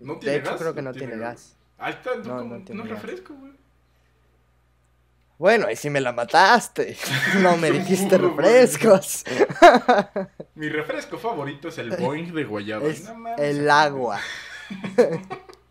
No 0.00 0.14
de 0.14 0.20
tiene 0.20 0.36
hecho, 0.38 0.50
gas. 0.50 0.60
creo 0.60 0.74
que 0.74 0.82
no 0.82 0.92
tiene 0.92 1.16
gas. 1.16 1.56
Ahí 1.78 1.92
está, 1.92 2.14
no, 2.16 2.24
No, 2.24 2.38
como- 2.38 2.54
no 2.58 2.64
tiene 2.64 2.82
no 2.84 2.88
refresco, 2.90 3.34
güey. 3.34 3.52
Bueno, 5.38 5.66
ahí 5.66 5.76
sí 5.76 5.90
me 5.90 6.00
la 6.00 6.12
mataste. 6.12 6.96
No 7.42 7.56
me 7.58 7.70
Te 7.70 7.78
dijiste 7.80 8.16
refrescos. 8.16 9.24
Mi 10.54 10.68
refresco 10.70 11.18
favorito 11.18 11.68
es 11.68 11.76
el 11.78 11.90
Boing 11.90 12.32
de 12.32 12.44
guayaba. 12.44 12.86
Es 12.88 13.04
No 13.04 13.14
mames, 13.16 13.40
el 13.40 13.68
agua. 13.70 14.18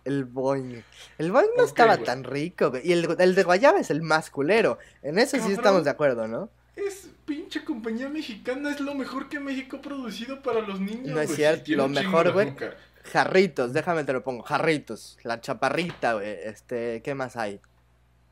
El 0.06 0.24
boing. 0.26 0.84
El 1.18 1.32
boing 1.32 1.50
no 1.58 1.64
estaba 1.64 1.98
tan 1.98 2.24
rico. 2.24 2.70
güey. 2.70 2.88
Y 2.88 2.92
el, 2.94 3.16
el 3.18 3.34
de 3.34 3.42
guayaba 3.44 3.80
es 3.80 3.90
el 3.90 4.04
más 4.04 4.30
culero. 4.30 4.78
En 5.02 5.18
eso 5.18 5.36
sí 5.44 5.52
estamos 5.52 5.84
de 5.84 5.90
acuerdo, 5.90 6.28
¿no? 6.28 6.48
Es 6.76 7.08
pinche 7.26 7.64
compañía 7.64 8.10
mexicana, 8.10 8.72
es 8.72 8.80
lo 8.80 8.94
mejor 8.96 9.30
que 9.30 9.40
México 9.40 9.78
ha 9.78 9.82
producido 9.82 10.42
para 10.42 10.62
los 10.62 10.80
niños. 10.80 11.08
No 11.08 11.22
es 11.22 11.34
cierto, 11.36 11.72
lo 11.72 11.88
mejor, 11.88 12.34
güey. 12.34 12.54
Jarritos, 13.12 13.72
déjame 13.74 14.04
te 14.04 14.14
lo 14.14 14.24
pongo. 14.24 14.44
Jarritos. 14.44 15.18
La 15.24 15.40
chaparrita, 15.40 16.14
güey. 16.16 16.28
Este, 16.44 17.02
¿qué 17.04 17.14
más 17.16 17.36
hay? 17.38 17.62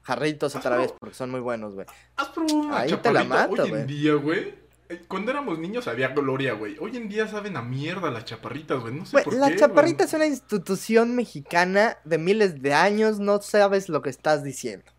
Jarritos 0.01 0.55
otra 0.55 0.75
vez 0.77 0.91
porque 0.99 1.15
son 1.15 1.29
muy 1.31 1.39
buenos, 1.39 1.73
güey. 1.75 1.85
¿Has 2.17 2.27
probado 2.29 2.55
una 2.57 2.79
Ahí 2.79 2.89
te 2.89 3.11
la 3.13 3.21
chaparrita 3.21 3.47
mato, 3.47 3.63
hoy 3.63 3.69
güey. 3.69 3.81
en 3.81 3.87
día, 3.87 4.13
güey? 4.15 4.53
Eh, 4.89 5.01
Cuando 5.07 5.31
éramos 5.31 5.59
niños 5.59 5.87
había 5.87 6.09
gloria, 6.09 6.53
güey. 6.53 6.75
Hoy 6.79 6.97
en 6.97 7.07
día 7.07 7.27
saben 7.27 7.55
a 7.55 7.61
mierda 7.61 8.11
las 8.11 8.25
chaparritas, 8.25 8.81
güey. 8.81 8.93
No 8.93 9.05
sé 9.05 9.21
por 9.21 9.33
la 9.35 9.49
qué, 9.49 9.55
chaparrita 9.57 10.03
güey. 10.03 10.07
es 10.07 10.13
una 10.13 10.25
institución 10.25 11.15
mexicana 11.15 11.97
de 12.03 12.17
miles 12.17 12.61
de 12.61 12.73
años. 12.73 13.19
No 13.19 13.41
sabes 13.41 13.87
lo 13.87 14.01
que 14.01 14.09
estás 14.09 14.43
diciendo. 14.43 14.91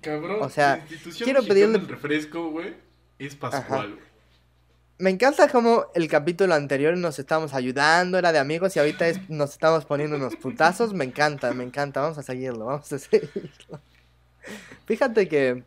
Cabrón, 0.00 0.38
o 0.40 0.48
sea, 0.48 0.76
la 0.76 0.82
institución 0.82 1.24
quiero 1.24 1.42
pedirle- 1.42 1.78
del 1.78 1.88
refresco, 1.88 2.50
güey, 2.50 2.74
es 3.18 3.34
Pascual, 3.34 3.94
güey. 3.94 4.06
Me 4.98 5.10
encanta 5.10 5.48
como 5.48 5.86
el 5.94 6.08
capítulo 6.08 6.54
anterior 6.54 6.96
nos 6.96 7.18
estábamos 7.18 7.52
ayudando, 7.52 8.16
era 8.16 8.32
de 8.32 8.38
amigos 8.38 8.74
y 8.76 8.78
ahorita 8.78 9.06
es- 9.08 9.28
nos 9.28 9.50
estamos 9.52 9.84
poniendo 9.84 10.16
unos 10.16 10.36
putazos. 10.36 10.94
Me 10.94 11.04
encanta, 11.04 11.52
me 11.52 11.64
encanta. 11.64 12.00
Vamos 12.00 12.16
a 12.16 12.22
seguirlo, 12.22 12.64
vamos 12.64 12.90
a 12.92 12.98
seguirlo. 12.98 13.80
Fíjate 14.86 15.28
que 15.28 15.64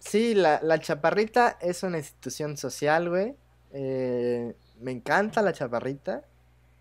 sí, 0.00 0.34
la, 0.34 0.58
la 0.62 0.80
chaparrita 0.80 1.58
es 1.60 1.84
una 1.84 1.98
institución 1.98 2.56
social, 2.56 3.08
güey. 3.08 3.36
Eh, 3.72 4.54
me 4.80 4.90
encanta 4.90 5.40
la 5.42 5.52
chaparrita. 5.52 6.22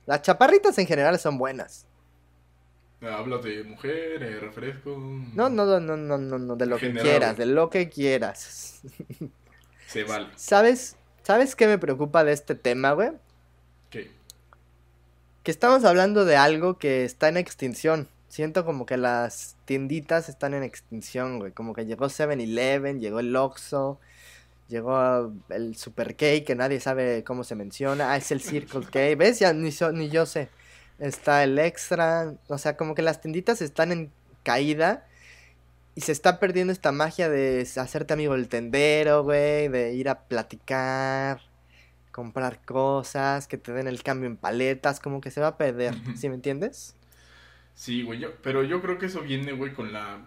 Las 0.07 0.21
chaparritas 0.23 0.77
en 0.79 0.87
general 0.87 1.19
son 1.19 1.37
buenas. 1.37 1.85
Hablas 3.05 3.43
de 3.43 3.63
mujer, 3.63 4.23
eh, 4.23 4.39
refresco. 4.39 4.95
No, 5.33 5.49
no, 5.49 5.65
no, 5.65 5.79
no, 5.79 5.97
no, 5.97 6.17
no, 6.17 6.39
no, 6.39 6.55
de 6.55 6.65
lo 6.65 6.77
que 6.77 6.93
quieras, 6.93 7.37
de 7.37 7.45
lo 7.45 7.69
que 7.69 7.89
quieras. 7.89 8.81
Se 9.87 10.03
vale. 10.03 10.27
¿Sabes? 10.35 10.95
¿Sabes 11.23 11.55
qué 11.55 11.67
me 11.67 11.77
preocupa 11.77 12.23
de 12.23 12.33
este 12.33 12.55
tema, 12.55 12.93
güey? 12.93 13.11
¿Qué? 13.89 14.11
que 15.43 15.51
estamos 15.51 15.83
hablando 15.83 16.23
de 16.23 16.37
algo 16.37 16.77
que 16.77 17.03
está 17.03 17.27
en 17.27 17.35
extinción. 17.37 18.07
Siento 18.29 18.63
como 18.65 18.85
que 18.85 18.95
las 18.97 19.57
tienditas 19.65 20.29
están 20.29 20.53
en 20.53 20.63
extinción, 20.63 21.37
güey. 21.39 21.51
Como 21.51 21.73
que 21.73 21.85
llegó 21.85 22.05
7-Eleven, 22.07 22.99
llegó 23.01 23.19
el 23.19 23.35
Oxxo, 23.35 23.99
llegó 24.69 25.31
el 25.49 25.75
Super 25.75 26.15
K, 26.15 26.43
que 26.45 26.55
nadie 26.55 26.79
sabe 26.79 27.23
cómo 27.25 27.43
se 27.43 27.55
menciona. 27.55 28.11
Ah, 28.13 28.17
es 28.17 28.31
el 28.31 28.41
Circle 28.41 28.85
K. 28.85 29.15
¿Ves? 29.17 29.39
Ya 29.39 29.51
ni, 29.53 29.71
so- 29.71 29.91
ni 29.91 30.09
yo 30.09 30.25
sé. 30.25 30.47
Está 30.99 31.43
el 31.43 31.57
Extra. 31.59 32.33
O 32.47 32.57
sea, 32.57 32.77
como 32.77 32.95
que 32.95 33.01
las 33.01 33.21
tienditas 33.21 33.61
están 33.61 33.91
en 33.91 34.11
caída. 34.43 35.05
Y 35.95 36.01
se 36.01 36.11
está 36.11 36.39
perdiendo 36.39 36.73
esta 36.73 36.91
magia 36.91 37.29
de 37.29 37.67
hacerte 37.77 38.13
amigo 38.13 38.33
del 38.33 38.47
tendero, 38.47 39.23
güey. 39.23 39.67
De 39.67 39.93
ir 39.93 40.09
a 40.09 40.21
platicar 40.21 41.41
comprar 42.13 42.63
cosas, 42.63 43.47
que 43.47 43.57
te 43.57 43.73
den 43.73 43.87
el 43.87 44.03
cambio 44.03 44.29
en 44.29 44.37
paletas, 44.37 45.01
como 45.01 45.19
que 45.19 45.31
se 45.31 45.41
va 45.41 45.47
a 45.47 45.57
perder. 45.57 45.95
¿sí 46.15 46.29
me 46.29 46.35
entiendes? 46.35 46.95
Sí, 47.75 48.03
güey, 48.03 48.19
yo, 48.19 48.29
pero 48.41 48.63
yo 48.63 48.81
creo 48.81 48.99
que 48.99 49.07
eso 49.07 49.21
viene, 49.21 49.51
güey, 49.51 49.73
con 49.73 49.91
la, 49.91 50.21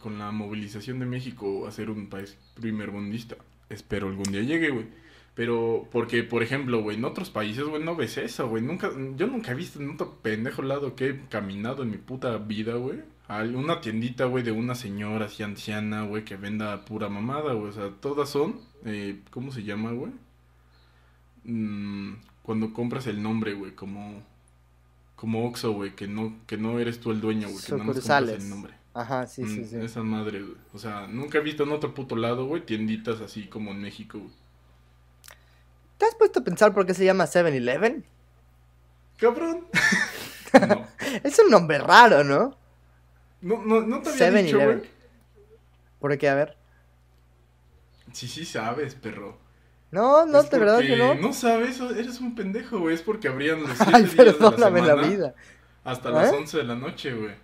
con 0.00 0.18
la 0.18 0.32
movilización 0.32 0.98
de 0.98 1.06
México 1.06 1.68
a 1.68 1.72
ser 1.72 1.90
un 1.90 2.08
país 2.08 2.36
primermundista. 2.54 3.36
Espero 3.68 4.08
algún 4.08 4.24
día 4.32 4.40
llegue, 4.40 4.70
güey. 4.70 4.86
Pero, 5.36 5.86
porque, 5.92 6.24
por 6.24 6.42
ejemplo, 6.42 6.82
güey, 6.82 6.96
en 6.96 7.04
otros 7.04 7.30
países, 7.30 7.62
güey, 7.64 7.82
no 7.84 7.94
ves 7.94 8.16
eso, 8.16 8.48
güey. 8.48 8.62
Nunca, 8.62 8.90
yo 9.16 9.26
nunca 9.28 9.52
he 9.52 9.54
visto 9.54 9.80
en 9.80 9.90
otro 9.90 10.14
pendejo 10.22 10.62
lado 10.62 10.96
que 10.96 11.10
he 11.10 11.20
caminado 11.28 11.82
en 11.84 11.90
mi 11.90 11.98
puta 11.98 12.36
vida, 12.38 12.74
güey. 12.76 13.00
Una 13.54 13.80
tiendita, 13.82 14.24
güey, 14.24 14.42
de 14.44 14.52
una 14.52 14.74
señora 14.74 15.26
así 15.26 15.42
anciana, 15.42 16.04
güey, 16.04 16.24
que 16.24 16.36
venda 16.36 16.84
pura 16.86 17.08
mamada, 17.10 17.52
güey. 17.52 17.68
O 17.68 17.72
sea, 17.72 17.90
todas 18.00 18.30
son, 18.30 18.60
eh, 18.86 19.20
¿cómo 19.30 19.52
se 19.52 19.62
llama, 19.62 19.92
güey? 19.92 20.12
Mm, 21.44 22.14
cuando 22.42 22.72
compras 22.72 23.06
el 23.06 23.22
nombre, 23.22 23.54
güey, 23.54 23.72
como... 23.74 24.22
Como 25.16 25.46
Oxxo, 25.46 25.72
güey, 25.72 25.94
que 25.96 26.06
no, 26.08 26.34
que 26.46 26.58
no 26.58 26.78
eres 26.78 27.00
tú 27.00 27.10
el 27.10 27.22
dueño, 27.22 27.48
güey, 27.48 27.64
que 27.64 27.72
nada 27.72 27.84
más 27.84 27.96
compras 28.00 28.28
el 28.28 28.50
nombre. 28.50 28.74
Ajá, 28.92 29.26
sí, 29.26 29.46
sí, 29.46 29.60
Mm, 29.60 29.64
sí. 29.64 29.76
Esa 29.76 30.02
madre, 30.02 30.42
güey. 30.42 30.56
O 30.74 30.78
sea, 30.78 31.06
nunca 31.06 31.38
he 31.38 31.40
visto 31.42 31.62
en 31.64 31.72
otro 31.72 31.94
puto 31.94 32.16
lado, 32.16 32.46
güey, 32.46 32.64
tienditas 32.66 33.20
así 33.22 33.46
como 33.46 33.70
en 33.72 33.80
México, 33.80 34.18
güey. 34.18 34.30
¿Te 35.98 36.04
has 36.06 36.14
puesto 36.14 36.40
a 36.40 36.44
pensar 36.44 36.72
por 36.74 36.86
qué 36.86 36.94
se 36.94 37.04
llama 37.04 37.24
7-Eleven? 37.24 38.04
¡Cabrón! 39.18 39.66
no. 40.68 40.86
Es 41.22 41.38
un 41.38 41.50
nombre 41.50 41.78
raro, 41.78 42.24
¿no? 42.24 42.56
No, 43.40 43.62
no, 43.64 43.80
no 43.80 44.02
te 44.02 44.10
había 44.10 44.42
dicho, 44.42 44.58
7-Eleven. 44.58 44.78
güey. 44.78 44.90
¿Por 46.00 46.18
qué? 46.18 46.28
A 46.28 46.34
ver. 46.34 46.56
Sí, 48.12 48.28
sí 48.28 48.44
sabes, 48.44 48.94
perro. 48.94 49.38
No, 49.90 50.26
no, 50.26 50.40
Es 50.40 50.50
de 50.50 50.58
verdad 50.58 50.80
que 50.80 50.96
no. 50.96 51.14
No 51.14 51.32
sabes, 51.32 51.80
eres 51.80 52.20
un 52.20 52.34
pendejo, 52.34 52.78
güey. 52.80 52.94
Es 52.94 53.02
porque 53.02 53.28
abrían 53.28 53.62
los 53.62 53.70
siete 53.76 53.92
Ay, 53.94 54.02
días 54.04 54.16
de 54.16 54.24
la 54.24 54.32
perdóname 54.32 54.80
la, 54.80 54.86
semana 54.88 55.08
vida. 55.08 55.34
Hasta 55.84 56.10
las 56.10 56.32
¿Eh? 56.32 56.36
11 56.36 56.56
de 56.58 56.64
la 56.64 56.74
noche, 56.74 57.14
güey. 57.14 57.34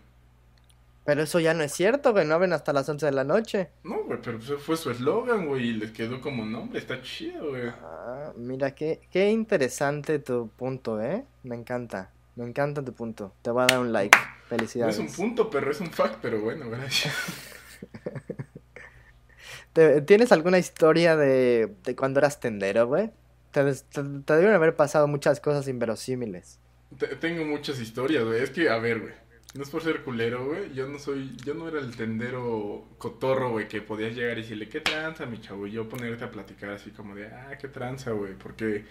Pero 1.05 1.23
eso 1.23 1.41
ya 1.41 1.53
no 1.53 1.65
es 1.65 1.73
cierto, 1.73 2.13
güey, 2.13 2.25
no 2.27 2.39
ven 2.39 2.53
hasta 2.53 2.73
las 2.73 2.89
11 2.89 3.07
de 3.07 3.13
la 3.13 3.25
noche. 3.25 3.71
No, 3.83 4.05
güey, 4.05 4.21
pero 4.23 4.39
ese 4.39 4.57
fue 4.57 4.77
su 4.77 4.91
eslogan, 4.91 5.47
güey, 5.47 5.71
y 5.71 5.73
les 5.73 5.91
quedó 5.91 6.21
como 6.21 6.45
nombre. 6.45 6.79
Está 6.79 7.03
chido, 7.03 7.51
güey. 7.51 7.69
Ah, 7.83 8.33
mira, 8.37 8.73
qué, 8.75 9.01
qué 9.11 9.29
interesante 9.31 10.21
tu 10.21 10.49
punto, 10.57 11.01
¿eh? 11.03 11.25
Me 11.43 11.57
encanta, 11.57 12.13
me 12.37 12.45
encanta 12.45 12.85
tu 12.85 12.93
punto. 12.93 13.33
Te 13.43 13.51
voy 13.51 13.65
a 13.65 13.67
dar 13.67 13.81
un 13.81 13.93
like. 13.93 14.17
No 14.17 14.57
Felicidades. 14.59 14.95
es 14.97 15.01
un 15.01 15.13
punto, 15.13 15.51
perro, 15.51 15.71
es 15.73 15.81
un 15.81 15.91
fact, 15.91 16.19
pero 16.23 16.41
bueno, 16.41 16.69
gracias. 16.71 17.13
¿Te- 19.73 20.03
¿Tienes 20.03 20.33
alguna 20.33 20.59
historia 20.59 21.17
de, 21.17 21.73
de 21.85 21.97
cuando 21.97 22.21
eras 22.21 22.39
tendero, 22.41 22.87
güey? 22.87 23.11
Te, 23.51 23.65
te, 23.65 24.03
te 24.25 24.37
deben 24.37 24.55
haber 24.55 24.77
pasado 24.77 25.09
muchas 25.09 25.41
cosas 25.41 25.67
inverosímiles. 25.69 26.59
Te- 26.99 27.17
Tengo 27.17 27.45
muchas 27.45 27.81
historias, 27.81 28.25
güey. 28.25 28.43
Es 28.43 28.51
que, 28.51 28.69
a 28.69 28.77
ver, 28.79 29.01
güey. 29.01 29.15
No 29.55 29.63
es 29.63 29.69
por 29.69 29.83
ser 29.83 30.03
culero, 30.03 30.47
güey. 30.47 30.73
Yo 30.73 30.89
no 30.89 30.99
soy, 30.99 31.37
yo 31.45 31.53
no 31.53 31.69
era 31.69 31.79
el 31.79 31.95
tendero 31.95 32.87
cotorro, 32.97 33.51
güey, 33.51 33.69
que 33.69 33.83
podías 33.83 34.15
llegar 34.15 34.39
y 34.39 34.43
decirle, 34.43 34.69
¿qué 34.69 34.81
tranza, 34.81 35.27
mi 35.27 35.41
chavo? 35.41 35.67
Y 35.67 35.73
yo 35.73 35.89
ponerte 35.89 36.25
a 36.25 36.31
platicar 36.31 36.71
así 36.71 36.91
como 36.91 37.15
de, 37.15 37.27
ah, 37.27 37.59
qué 37.61 37.69
tranza, 37.69 38.13
güey. 38.13 38.33
Porque 38.35 38.87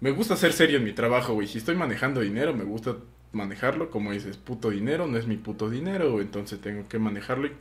me 0.00 0.12
gusta 0.12 0.34
ser 0.36 0.54
serio 0.54 0.78
en 0.78 0.84
mi 0.84 0.92
trabajo, 0.92 1.34
güey. 1.34 1.46
Si 1.46 1.58
estoy 1.58 1.74
manejando 1.74 2.22
dinero, 2.22 2.54
me 2.54 2.64
gusta 2.64 2.96
manejarlo. 3.32 3.90
Como 3.90 4.12
dices, 4.12 4.38
puto 4.38 4.70
dinero, 4.70 5.06
no 5.06 5.18
es 5.18 5.26
mi 5.26 5.36
puto 5.36 5.68
dinero, 5.68 6.12
güey. 6.12 6.24
Entonces 6.24 6.58
tengo 6.58 6.88
que 6.88 6.98
manejarlo 6.98 7.48
y 7.48 7.52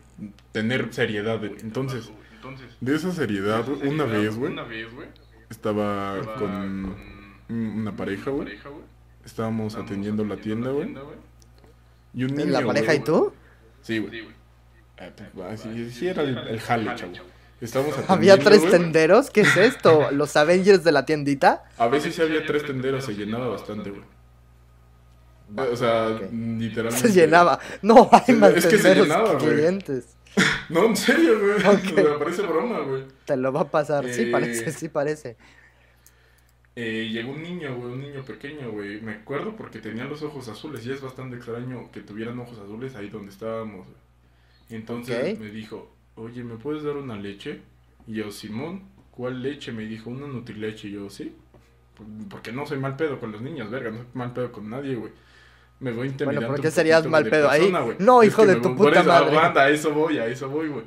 tener 0.53 0.93
seriedad, 0.93 1.39
güey. 1.39 1.55
Entonces, 1.61 2.09
de 2.79 2.95
esa 2.95 3.11
seriedad, 3.11 3.67
una 3.67 4.05
vez, 4.05 4.37
güey, 4.37 4.53
estaba 5.49 6.21
con 6.39 6.95
una 7.49 7.95
pareja, 7.95 8.31
güey. 8.31 8.57
Estábamos 9.25 9.75
atendiendo 9.75 10.23
la 10.23 10.37
tienda, 10.37 10.71
güey. 10.71 10.95
Y 12.15 12.23
un 12.23 12.35
niño, 12.35 12.51
¿La 12.51 12.65
pareja 12.65 12.93
y 12.95 12.99
tú? 12.99 13.33
Sí, 13.81 13.99
güey. 13.99 14.27
Eh, 14.97 15.11
pues, 15.33 15.59
sí, 15.61 15.91
sí 15.91 16.07
era 16.07 16.23
el, 16.23 16.37
el 16.37 16.59
jale, 16.59 16.95
chavo. 16.95 17.11
Estamos 17.61 17.93
¿Había 18.07 18.37
tres 18.37 18.69
tenderos? 18.69 19.29
¿Qué 19.29 19.41
es 19.41 19.55
esto? 19.57 20.11
¿Los 20.11 20.35
Avengers 20.35 20.83
de 20.83 20.91
la 20.91 21.05
tiendita? 21.05 21.63
A 21.77 21.87
veces 21.87 22.15
sí 22.15 22.21
había 22.21 22.45
tres 22.45 22.65
tenderos, 22.65 23.03
se 23.05 23.13
llenaba 23.13 23.47
bastante, 23.47 23.89
güey. 23.91 24.03
O 25.71 25.75
sea, 25.75 26.09
literalmente. 26.31 27.07
Se 27.07 27.13
llenaba. 27.13 27.59
No, 27.81 28.09
hay 28.11 28.33
más 28.35 28.51
es 28.55 28.65
que 28.65 28.77
se 28.77 28.83
tenderos 28.83 29.07
llenaba, 29.07 29.37
que 29.37 29.45
güey. 29.45 29.55
clientes. 29.57 30.05
No, 30.69 30.85
en 30.85 30.97
serio, 30.97 31.39
güey. 31.39 31.53
Ok. 31.75 31.91
O 31.97 32.01
sea, 32.01 32.19
parece 32.19 32.41
broma, 32.41 32.79
güey. 32.79 33.03
Te 33.25 33.37
lo 33.37 33.53
va 33.53 33.61
a 33.61 33.69
pasar. 33.71 34.05
Sí 34.11 34.23
Eh. 34.23 34.31
parece, 34.31 34.71
sí 34.71 34.89
parece. 34.89 35.37
Eh, 36.77 37.07
llegó 37.11 37.31
un 37.31 37.41
niño, 37.41 37.73
güey, 37.75 37.93
un 37.93 38.01
niño 38.01 38.23
pequeño, 38.23 38.69
güey. 38.71 38.99
Me 39.01 39.13
acuerdo 39.13 39.55
porque 39.55 39.79
tenía 39.79 40.03
los 40.05 40.21
ojos 40.23 40.47
azules 40.49 40.85
y 40.85 40.91
es 40.91 41.01
bastante 41.01 41.37
extraño 41.37 41.89
que 41.91 42.01
tuvieran 42.01 42.37
ojos 42.39 42.57
azules 42.59 42.95
ahí 42.95 43.09
donde 43.09 43.31
estábamos. 43.31 43.85
güey. 43.87 43.97
Entonces 44.69 45.35
Ok. 45.35 45.39
me 45.39 45.49
dijo, 45.51 45.95
oye, 46.15 46.43
¿me 46.43 46.55
puedes 46.57 46.83
dar 46.83 46.97
una 46.97 47.15
leche? 47.15 47.61
Y 48.07 48.15
yo, 48.15 48.29
Simón, 48.31 48.83
¿cuál 49.11 49.41
leche? 49.41 49.71
Me 49.71 49.85
dijo, 49.85 50.09
una 50.09 50.27
Nutrileche. 50.27 50.89
Y 50.89 50.91
yo, 50.93 51.09
¿sí? 51.09 51.33
Porque 52.29 52.51
no 52.51 52.65
soy 52.65 52.77
mal 52.79 52.97
pedo 52.97 53.19
con 53.21 53.31
los 53.31 53.41
niños, 53.41 53.71
verga, 53.71 53.89
no 53.91 53.99
soy 53.99 54.07
mal 54.13 54.33
pedo 54.33 54.51
con 54.51 54.69
nadie, 54.69 54.95
güey. 54.95 55.13
Me 55.79 55.91
voy 55.93 56.07
intimidando 56.07 56.41
Bueno, 56.41 56.53
¿por 56.55 56.61
qué 56.61 56.71
serías 56.71 57.05
mal 57.07 57.23
pedo 57.29 57.49
ahí? 57.49 57.61
persona, 57.61 57.81
güey. 57.81 57.97
No, 57.99 58.21
Es 58.21 58.29
hijo 58.29 58.45
de 58.45 58.55
tu 58.57 58.69
voy- 58.73 58.87
puta 58.89 58.99
eso, 58.99 59.09
madre. 59.09 59.27
aguanta, 59.29 59.61
a 59.63 59.69
eso 59.69 59.93
voy, 59.93 60.17
a 60.17 60.25
eso 60.27 60.49
voy, 60.49 60.67
güey. 60.67 60.83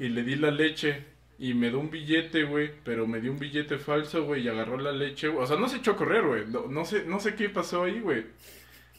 Y 0.00 0.08
le 0.08 0.22
di 0.24 0.34
la 0.36 0.50
leche 0.50 1.04
y 1.38 1.54
me 1.54 1.68
dio 1.68 1.78
un 1.78 1.90
billete, 1.90 2.44
güey, 2.44 2.70
pero 2.84 3.06
me 3.06 3.20
dio 3.20 3.30
un 3.32 3.38
billete 3.38 3.78
falso, 3.78 4.24
güey, 4.24 4.42
y 4.44 4.48
agarró 4.48 4.78
la 4.78 4.92
leche, 4.92 5.28
güey. 5.28 5.44
O 5.44 5.46
sea, 5.46 5.56
no 5.56 5.68
se 5.68 5.76
echó 5.78 5.92
a 5.92 5.96
correr, 5.96 6.26
güey. 6.26 6.46
No, 6.46 6.66
no 6.68 6.84
sé, 6.84 7.04
no 7.04 7.20
sé 7.20 7.34
qué 7.34 7.48
pasó 7.50 7.84
ahí, 7.84 8.00
güey. 8.00 8.26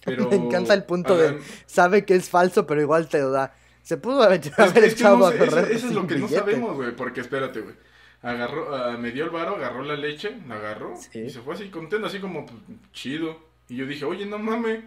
Pero... 0.05 0.27
Me 0.29 0.35
encanta 0.35 0.73
el 0.73 0.83
punto 0.83 1.17
de-. 1.17 1.39
Sabe 1.65 2.05
que 2.05 2.15
es 2.15 2.29
falso, 2.29 2.67
pero 2.67 2.81
igual 2.81 3.07
te 3.09 3.19
lo 3.19 3.31
da. 3.31 3.53
Se 3.81 3.97
pudo 3.97 4.21
haber, 4.21 4.41
Es 4.41 4.59
haber 4.59 4.83
que, 4.83 4.89
echado 4.89 5.17
no 5.17 5.25
a 5.27 5.31
correr. 5.31 5.65
eso, 5.65 5.77
eso 5.77 5.87
es 5.87 5.93
lo 5.93 6.05
que 6.05 6.15
no 6.15 6.27
billete. 6.27 6.39
sabemos, 6.39 6.75
güey, 6.75 6.95
porque 6.95 7.21
espérate, 7.21 7.61
güey. 7.61 7.75
Agarró, 8.21 8.75
ah, 8.75 8.97
me 8.97 9.11
dio 9.11 9.23
el 9.25 9.29
varo, 9.29 9.55
agarró 9.55 9.83
la 9.83 9.95
leche, 9.95 10.37
la 10.47 10.55
agarró 10.55 10.95
Sí. 10.97 11.19
y 11.19 11.29
se 11.29 11.39
fue 11.41 11.53
así 11.53 11.69
contento, 11.69 12.07
así 12.07 12.19
como 12.19 12.45
pues, 12.45 12.59
chido. 12.91 13.37
Y 13.69 13.77
yo 13.77 13.85
dije, 13.85 14.05
oye, 14.05 14.25
no 14.25 14.39
mames. 14.39 14.83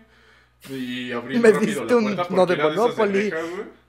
Y 0.68 1.12
abrí 1.12 1.38
Me 1.38 1.50
rápido 1.52 1.84
la 1.84 1.96
un 1.96 2.02
puerta 2.14 2.26
no 2.30 2.36
porque 2.36 2.54
de 2.56 2.60
era 2.60 2.68
de 2.68 2.74
esas 2.74 2.96
de 2.96 3.04
rejas, 3.06 3.50
güey. 3.50 3.79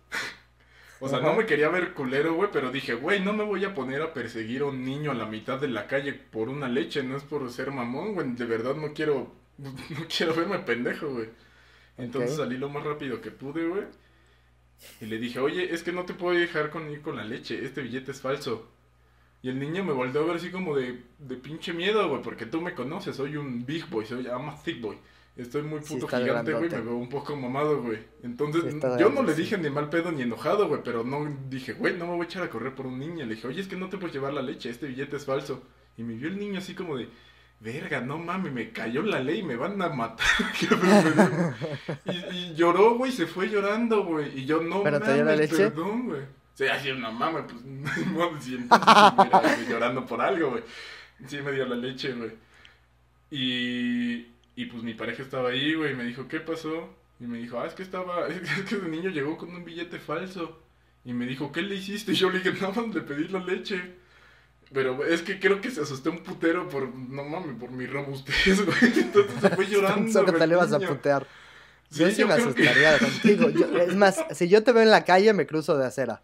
O 1.04 1.10
sea, 1.10 1.18
Ajá. 1.18 1.28
no 1.28 1.34
me 1.34 1.48
quería 1.48 1.70
ver 1.70 1.94
culero, 1.94 2.36
güey, 2.36 2.50
pero 2.54 2.72
dije, 2.72 2.94
güey, 2.94 3.20
no 3.22 3.34
me 3.34 3.44
voy 3.44 3.66
a 3.66 3.74
poner 3.74 4.02
a 4.04 4.14
perseguir 4.14 4.62
a 4.62 4.66
un 4.66 4.86
niño 4.86 5.12
a 5.12 5.16
la 5.16 5.26
mitad 5.26 5.60
de 5.60 5.68
la 5.68 5.88
calle 5.88 6.14
por 6.14 6.48
una 6.48 6.70
leche, 6.70 7.04
no 7.04 7.18
es 7.18 7.24
por 7.24 7.50
ser 7.52 7.72
mamón, 7.72 8.14
güey, 8.14 8.34
de 8.34 8.46
verdad 8.46 8.76
no 8.76 8.94
quiero, 8.94 9.34
no 9.58 9.74
quiero 10.16 10.36
verme 10.36 10.60
pendejo, 10.60 11.10
güey. 11.10 11.30
Entonces 11.98 12.38
salí 12.38 12.58
lo 12.58 12.70
más 12.70 12.84
rápido 12.84 13.20
que 13.22 13.32
pude, 13.32 13.68
güey. 13.68 13.86
Y 15.02 15.06
le 15.08 15.18
dije, 15.20 15.40
oye, 15.40 15.74
es 15.74 15.84
que 15.84 15.92
no 15.92 16.06
te 16.06 16.14
puedo 16.14 16.38
dejar 16.40 16.70
con 16.72 16.90
ir 16.92 17.02
con 17.02 17.16
la 17.18 17.24
leche, 17.24 17.66
este 17.66 17.82
billete 17.82 18.12
es 18.12 18.22
falso. 18.22 18.70
Y 19.44 19.50
el 19.50 19.60
niño 19.60 19.84
me 19.84 19.94
volvió 19.94 20.22
a 20.22 20.26
ver 20.26 20.36
así 20.38 20.52
como 20.52 20.76
de, 20.76 21.04
de 21.20 21.36
pinche 21.36 21.74
miedo, 21.74 22.08
güey, 22.10 22.22
porque 22.22 22.46
tú 22.46 22.62
me 22.62 22.76
conoces, 22.76 23.16
soy 23.16 23.38
un 23.38 23.66
big 23.66 23.90
boy, 23.90 24.06
soy 24.06 24.26
I'm 24.26 24.50
a 24.50 24.56
thick 24.64 24.82
boy. 24.82 24.98
Estoy 25.38 25.62
muy 25.64 25.80
puto 25.80 26.08
gigante, 26.08 26.54
güey, 26.54 26.70
me 26.70 26.82
veo 26.82 26.96
un 26.98 27.10
poco 27.10 27.36
mamado, 27.36 27.82
güey. 27.82 28.00
Entonces, 28.22 28.74
Sí, 28.74 28.80
yo 29.00 29.10
no 29.10 29.24
le 29.24 29.34
dije 29.34 29.58
ni 29.58 29.70
mal 29.70 29.90
pedo 29.90 30.12
ni 30.12 30.22
enojado, 30.24 30.68
güey, 30.68 30.82
pero 30.84 31.04
no 31.04 31.26
dije, 31.50 31.74
güey, 31.74 31.98
no 31.98 32.06
me 32.06 32.14
voy 32.14 32.22
a 32.22 32.26
echar 32.26 32.44
a 32.44 32.50
correr 32.50 32.76
por 32.76 32.86
un 32.86 33.00
niño. 33.00 33.26
Le 33.26 33.36
dije, 33.36 33.48
oye, 33.48 33.62
es 33.62 33.68
que 33.68 33.78
no 33.78 33.90
te 33.90 33.98
puedes 33.98 34.14
llevar 34.14 34.34
la 34.34 34.42
leche, 34.42 34.70
este 34.70 34.88
billete 34.88 35.16
es 35.16 35.26
falso. 35.26 35.64
Y 35.98 36.04
me 36.04 36.16
vio 36.16 36.28
el 36.28 36.38
niño 36.38 36.60
así 36.60 36.76
como 36.76 36.98
de, 36.98 37.08
verga, 37.62 38.02
no 38.02 38.18
mames, 38.18 38.52
me 38.52 38.72
cayó 38.72 39.04
la 39.04 39.20
ley, 39.20 39.42
me 39.42 39.56
van 39.56 39.82
a 39.82 39.90
matar. 39.90 40.28
y, 42.06 42.36
y 42.36 42.54
lloró, 42.56 42.98
güey, 42.98 43.12
se 43.12 43.26
fue 43.26 43.48
llorando, 43.48 44.04
güey. 44.04 44.40
Y 44.40 44.46
yo, 44.46 44.62
no 44.62 44.84
¿Pero 44.84 45.00
te 45.00 45.14
dio 45.14 45.24
la 45.24 45.36
leche? 45.36 45.70
perdón, 45.70 46.08
güey. 46.08 46.22
Así 46.70 46.92
una 46.92 47.10
mame, 47.10 47.44
pues, 47.44 47.64
no, 48.08 48.42
si 48.42 48.56
entonces 48.56 48.88
estuviera 48.88 49.70
llorando 49.70 50.06
por 50.06 50.22
algo, 50.22 50.52
güey. 50.52 50.64
Sí 51.26 51.38
me 51.42 51.52
dio 51.52 51.66
la 51.66 51.76
leche, 51.76 52.14
güey. 52.14 52.32
Y, 53.32 54.28
y 54.62 54.66
pues 54.66 54.84
mi 54.84 54.94
pareja 54.94 55.24
estaba 55.24 55.50
ahí, 55.50 55.74
güey, 55.76 55.94
y 55.94 55.96
me 55.96 56.04
dijo, 56.04 56.28
¿qué 56.28 56.40
pasó? 56.40 56.90
Y 57.20 57.26
me 57.26 57.38
dijo, 57.40 57.60
ah, 57.60 57.68
es 57.68 57.74
que 57.74 57.84
estaba, 57.84 58.28
es 58.30 58.42
que 58.68 58.76
el 58.76 58.92
niño 58.92 59.10
llegó 59.10 59.38
con 59.38 59.50
un 59.56 59.64
billete 59.64 60.00
falso. 60.00 60.60
Y 61.04 61.14
me 61.14 61.26
dijo, 61.26 61.52
¿qué 61.52 61.62
le 61.64 61.76
hiciste? 61.76 62.12
Y 62.12 62.16
yo 62.16 62.30
le 62.30 62.40
dije, 62.40 62.54
nada 62.62 62.74
más 62.82 62.94
le 62.94 63.02
pedí 63.02 63.28
la 63.28 63.40
leche. 63.40 63.82
Pero 64.74 65.04
es 65.06 65.22
que 65.22 65.40
creo 65.40 65.60
que 65.60 65.70
se 65.72 65.82
asustó 65.82 66.12
un 66.12 66.20
putero 66.24 66.70
por, 66.70 66.88
no 66.96 67.24
mames, 67.24 67.58
por 67.60 67.72
mi 67.72 67.86
robustez, 67.88 68.66
güey. 68.66 68.78
Entonces 69.00 69.34
se 69.42 69.50
fue 69.50 69.66
llorando. 69.68 70.24
Güey, 70.24 70.40
te 70.40 70.48
le 70.48 70.54
ibas 70.54 70.72
a 70.74 70.80
putear. 70.80 71.26
Sí, 71.90 72.00
Yo 72.00 72.10
sí 72.12 72.22
yo 72.22 72.28
me 72.28 72.36
que- 72.36 72.42
asustaría 72.42 73.00
contigo. 73.00 73.50
Yo- 73.50 73.78
es 73.80 73.96
más, 73.96 74.24
si 74.32 74.48
yo 74.48 74.64
te 74.64 74.72
veo 74.72 74.84
en 74.84 74.92
la 74.92 75.04
calle, 75.04 75.34
me 75.34 75.46
cruzo 75.48 75.78
de 75.78 75.86
acera. 75.88 76.22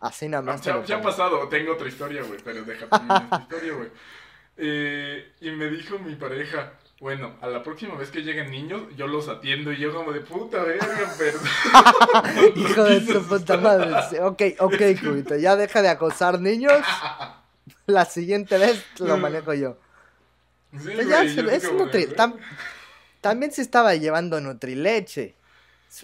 Así 0.00 0.28
nada 0.28 0.42
más. 0.42 0.62
ya, 0.62 0.76
ha 0.76 1.02
pasado, 1.02 1.46
tengo 1.48 1.72
otra 1.74 1.88
historia, 1.88 2.22
güey, 2.22 2.40
pero 2.42 2.62
déjame 2.64 2.86
esta 2.90 3.38
historia, 3.42 3.72
güey. 3.74 3.88
Eh, 4.56 5.32
y 5.42 5.50
me 5.50 5.68
dijo 5.68 5.98
mi 5.98 6.14
pareja, 6.14 6.72
bueno, 7.00 7.34
a 7.40 7.46
la 7.48 7.62
próxima 7.62 7.94
vez 7.96 8.10
que 8.10 8.20
lleguen 8.20 8.50
niños, 8.50 8.82
yo 8.96 9.06
los 9.06 9.28
atiendo 9.28 9.72
y 9.72 9.78
yo 9.78 9.92
como 9.94 10.12
de 10.12 10.20
puta 10.20 10.62
verga, 10.62 10.86
perdón. 11.18 11.42
Hijo 12.56 12.84
de 12.84 13.00
tu 13.00 13.22
puta 13.22 13.56
madre. 13.56 13.94
Sí, 14.10 14.16
Ok, 14.18 14.42
ok, 14.58 14.74
Cubito. 15.02 15.36
Ya 15.36 15.56
deja 15.56 15.80
de 15.82 15.88
acosar 15.88 16.40
niños. 16.40 16.72
La 17.86 18.04
siguiente 18.04 18.58
vez 18.58 18.84
lo 18.98 19.16
manejo 19.16 19.54
yo. 19.54 19.76
Sí, 20.78 20.90
ya, 21.08 21.22
güey, 21.22 21.34
yo 21.34 21.48
es 21.50 21.72
nutri- 21.72 22.14
tam- 22.14 22.36
también 23.20 23.50
se 23.52 23.62
estaba 23.62 23.94
llevando 23.96 24.40
Nutrileche. 24.40 25.34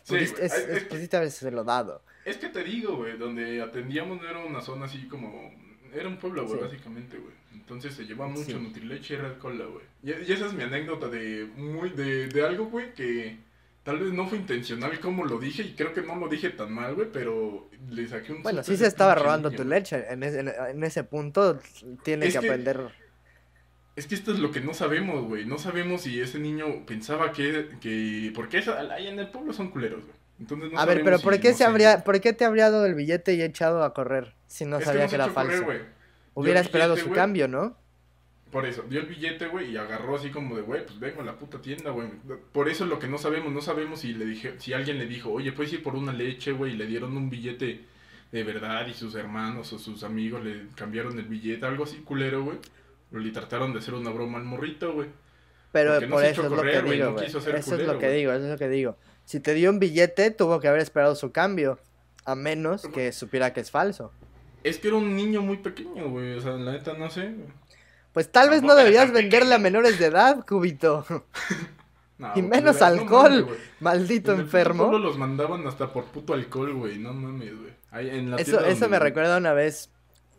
Pudiste, 0.09 0.37
güey, 0.37 0.47
es- 0.47 0.53
es- 0.55 0.69
es- 0.79 0.85
pudiste 0.85 1.17
habérselo 1.17 1.63
dado. 1.63 2.03
Es 2.25 2.39
que 2.39 2.49
te 2.49 2.65
digo, 2.65 2.97
güey, 2.97 3.17
donde 3.17 3.63
atendíamos 3.63 4.21
no 4.21 4.29
era 4.29 4.39
una 4.41 4.61
zona 4.61 4.87
así 4.87 5.07
como... 5.07 5.53
Era 5.95 6.09
un 6.09 6.17
pueblo, 6.19 6.45
güey, 6.47 6.59
Sí. 6.59 6.65
básicamente, 6.65 7.17
güey. 7.17 7.33
Entonces 7.61 7.95
se 7.95 8.05
lleva 8.05 8.27
mucho 8.29 8.45
Sí. 8.45 8.55
Nutrileche 8.55 9.15
y 9.15 9.17
Red 9.17 9.39
Cola, 9.39 9.65
güey. 9.67 9.85
Y, 10.03 10.11
y 10.29 10.33
esa 10.33 10.47
es 10.47 10.53
mi 10.53 10.63
anécdota 10.63 11.09
de, 11.09 11.49
muy, 11.57 11.91
de, 11.91 12.29
de 12.29 12.47
algo, 12.47 12.67
güey, 12.67 12.95
que 12.95 13.37
tal 13.83 13.99
vez 13.99 14.13
no 14.13 14.27
fue 14.27 14.39
intencional 14.39 14.99
como 15.01 15.25
lo 15.25 15.39
dije 15.39 15.63
y 15.63 15.75
creo 15.75 15.93
que 15.93 16.03
no 16.03 16.17
lo 16.17 16.29
dije 16.29 16.51
tan 16.51 16.73
mal, 16.73 16.95
güey, 16.95 17.09
pero 17.13 17.69
le 17.91 18.07
saqué 18.09 18.33
un... 18.33 18.43
Bueno, 18.43 18.63
sí 18.63 18.77
se 18.77 18.87
estaba 18.87 19.15
robando 19.15 19.51
tu 19.51 19.65
leche. 19.65 20.05
En 20.11 20.23
ese, 20.23 20.41
en- 20.41 20.85
ese 20.85 21.05
punto 21.05 21.59
tiene 22.05 22.27
Es 22.27 22.35
que 22.35 22.41
que- 22.41 22.47
aprender. 22.47 22.81
Es 23.97 24.07
que 24.07 24.15
esto 24.15 24.31
es 24.33 24.39
lo 24.39 24.51
que 24.51 24.61
no 24.61 24.75
sabemos, 24.75 25.25
güey. 25.25 25.47
No 25.47 25.57
sabemos 25.59 26.03
si 26.03 26.21
ese 26.21 26.39
niño 26.39 26.85
pensaba 26.87 27.33
que... 27.33 27.71
que 27.81 28.31
porque 28.35 28.59
esa- 28.59 28.79
ahí 28.93 29.07
en 29.09 29.19
el 29.19 29.29
pueblo 29.31 29.53
son 29.53 29.71
culeros, 29.71 30.05
güey. 30.05 30.17
Entonces 30.39 30.71
no 30.71 30.79
A 30.79 30.85
ver, 30.85 31.03
pero 31.03 31.17
si, 31.17 31.25
¿por 31.25 31.41
qué, 31.41 31.53
no 31.53 31.57
se 31.57 31.65
habría, 31.65 32.05
¿por 32.05 32.21
qué 32.21 32.35
te 32.35 32.45
habría 32.45 32.71
dado 32.71 32.85
el 32.85 32.95
billete 32.95 33.33
y 33.35 33.41
echado 33.43 33.83
a 33.83 33.95
correr 33.95 34.35
si 34.47 34.67
no 34.67 34.77
es 34.79 34.85
sabía 34.85 35.05
no 35.05 35.09
que, 35.09 35.15
era 35.15 35.29
correr, 35.29 35.47
falso? 35.51 35.65
güey. 35.65 35.79
Hubiera 36.37 36.61
esperado 36.61 36.97
su 36.97 37.11
cambio, 37.11 37.49
¿no? 37.49 37.77
Por 38.51 38.67
eso, 38.67 38.85
dio 38.89 39.01
el 39.01 39.07
billete, 39.07 39.49
güey, 39.49 39.71
y 39.73 39.77
agarró 39.77 40.17
así 40.17 40.31
como 40.31 40.55
de, 40.55 40.63
güey, 40.63 40.85
pues 40.85 41.01
vengo 41.01 41.23
a 41.23 41.25
la 41.25 41.39
puta 41.39 41.61
tienda, 41.61 41.91
güey. 41.91 42.09
Por 42.53 42.69
eso 42.69 42.85
es 42.85 42.91
lo 42.91 42.99
que 42.99 43.09
no 43.09 43.19
sabemos, 43.19 43.53
no 43.53 43.61
sabemos 43.61 44.01
si 44.01 44.13
le 44.13 44.27
dije, 44.27 44.55
si 44.59 44.73
alguien 44.75 44.99
le 44.99 45.07
dijo, 45.07 45.33
oye, 45.33 45.53
puedes 45.53 45.73
ir 45.73 45.83
por 45.83 45.97
una 45.97 46.13
leche, 46.13 46.53
güey, 46.53 46.75
y 46.75 46.77
le 46.77 46.87
dieron 46.87 47.17
un 47.17 47.31
billete 47.31 47.85
de 48.31 48.45
verdad 48.45 48.87
y 48.87 48.93
sus 48.93 49.15
hermanos 49.15 49.73
o 49.73 49.79
sus 49.79 50.03
amigos 50.03 50.45
le 50.45 50.69
cambiaron 50.75 51.19
el 51.19 51.25
billete, 51.25 51.65
algo 51.65 51.85
así 51.85 51.97
culero, 51.99 52.45
güey. 52.45 52.59
O 53.15 53.19
le 53.19 53.31
trataron 53.31 53.73
de 53.73 53.79
hacer 53.79 53.95
una 53.95 54.11
broma 54.11 54.39
al 54.39 54.45
morrito, 54.45 54.93
güey. 54.93 55.09
Pero 55.73 55.93
Porque 55.93 56.07
no 56.07 56.15
por 56.15 56.25
eso 56.25 56.41
es 56.43 56.47
a 56.47 56.51
lo 56.51 56.57
correr, 56.57 56.85
que 56.85 56.91
digo, 56.91 57.05
no 57.07 57.13
güey. 57.13 57.27
quiso 57.27 57.39
Eso 57.39 57.47
ser 57.47 57.57
es 57.57 57.65
culero, 57.65 57.93
lo 57.95 57.99
que 57.99 58.11
digo, 58.11 58.33
eso 58.33 58.45
es 58.45 58.51
lo 58.51 58.59
que 58.59 58.69
digo. 58.69 58.97
Si 59.25 59.41
te 59.41 59.55
dio 59.55 59.71
un 59.71 59.79
billete, 59.79 60.31
tuvo 60.31 60.61
que 60.61 60.69
haber 60.69 60.81
esperado 60.81 61.15
su 61.15 61.33
cambio. 61.33 61.79
A 62.25 62.35
menos 62.35 62.87
que 62.93 63.13
supiera 63.13 63.53
que 63.53 63.61
es 63.61 63.71
falso. 63.71 64.13
Es 64.69 64.79
que 64.79 64.89
era 64.89 64.97
un 64.97 65.15
niño 65.17 65.43
muy 65.43 65.59
pequeño, 65.59 66.11
güey, 66.11 66.35
o 66.35 66.41
sea, 66.41 66.53
la 66.53 66.73
neta 66.73 66.95
no 66.95 67.11
sé. 67.11 67.35
Pues 68.13 68.31
tal 68.33 68.51
vez 68.51 68.63
no 68.63 68.75
deberías 68.75 69.13
venderle 69.13 69.55
a 69.55 69.59
menores 69.59 69.99
de 69.99 70.07
edad, 70.07 70.45
Cubito. 70.47 71.05
No, 72.19 72.33
Y 72.35 72.41
menos 72.41 72.81
no 72.81 72.81
mames, 72.81 72.83
alcohol. 72.83 73.45
güey. 73.45 73.59
Maldito 73.81 74.33
En 74.33 74.41
enfermo. 74.41 74.85
pueblo 74.89 74.99
los 74.99 75.19
mandaban 75.19 75.67
hasta 75.67 75.93
por 75.93 76.07
puto 76.07 76.33
alcohol, 76.33 76.73
güey, 76.73 76.99
no 76.99 77.13
mames, 77.13 77.55
güey. 77.55 77.75
Ahí 77.91 78.09
en 78.09 78.31
la 78.31 78.39
Eso, 78.39 78.59
eso 78.65 78.89
me 78.89 78.99
recuerda 78.99 79.37
una 79.37 79.53
vez 79.53 79.91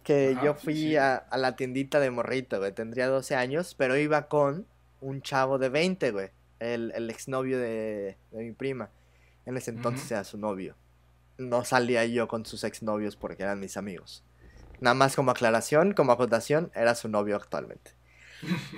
que 0.04 0.32
Ajá, 0.36 0.44
yo 0.44 0.54
fui 0.56 0.74
sí. 0.74 0.96
A, 0.98 1.18
a 1.18 1.38
la 1.38 1.56
tiendita 1.56 2.00
de 2.00 2.10
morrito, 2.10 2.58
güey. 2.58 2.72
Tendría 2.72 3.08
12 3.10 3.36
años, 3.36 3.76
pero 3.78 3.96
iba 3.96 4.28
con 4.28 4.66
un 5.02 5.22
chavo 5.22 5.60
de 5.60 5.70
20, 5.70 6.10
güey. 6.12 6.30
El, 6.60 6.94
el 6.96 7.12
exnovio 7.12 7.60
de, 7.60 8.18
de 8.32 8.44
mi 8.44 8.54
prima. 8.54 8.90
En 9.46 9.56
ese 9.56 9.70
entonces 9.70 10.10
era 10.12 10.24
su 10.24 10.40
novio. 10.40 10.76
No 11.38 11.66
salía 11.66 12.06
yo 12.06 12.28
con 12.28 12.46
sus 12.46 12.64
exnovios 12.64 13.16
porque 13.16 13.44
eran 13.44 13.60
mis 13.60 13.78
amigos. 13.78 14.24
Nada 14.80 14.94
más 14.94 15.16
como 15.16 15.32
aclaración, 15.32 15.94
como 15.94 16.12
acotación, 16.12 16.72
era 16.76 16.96
su 16.96 17.10
novio 17.10 17.36
actualmente. 17.36 17.92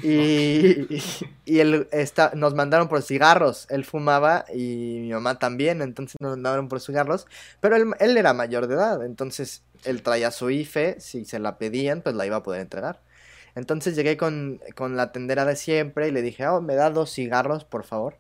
Y, 0.02 0.08
y, 0.96 1.04
y 1.46 1.60
él 1.60 1.88
está, 1.92 2.32
nos 2.36 2.56
mandaron 2.56 2.88
por 2.88 3.02
cigarros. 3.02 3.68
Él 3.70 3.86
fumaba 3.86 4.46
y 4.54 5.00
mi 5.02 5.10
mamá 5.12 5.40
también, 5.40 5.82
entonces 5.82 6.16
nos 6.20 6.32
mandaron 6.32 6.68
por 6.70 6.80
cigarros. 6.82 7.28
Pero 7.60 7.76
él, 7.76 7.94
él 8.00 8.18
era 8.18 8.34
mayor 8.34 8.68
de 8.68 8.76
edad, 8.76 9.06
entonces 9.06 9.64
él 9.84 10.02
traía 10.02 10.32
su 10.32 10.50
IFE, 10.50 11.00
si 11.00 11.26
se 11.26 11.40
la 11.40 11.58
pedían, 11.58 12.02
pues 12.02 12.16
la 12.16 12.26
iba 12.26 12.38
a 12.38 12.44
poder 12.44 12.62
entregar. 12.62 13.02
Entonces 13.56 13.96
llegué 13.96 14.18
con, 14.18 14.62
con 14.76 14.96
la 14.96 15.12
tendera 15.12 15.46
de 15.46 15.56
siempre 15.56 16.08
y 16.08 16.12
le 16.12 16.22
dije, 16.22 16.48
oh, 16.48 16.62
me 16.62 16.76
da 16.76 16.90
dos 16.90 17.12
cigarros, 17.12 17.66
por 17.66 17.84
favor. 17.84 18.18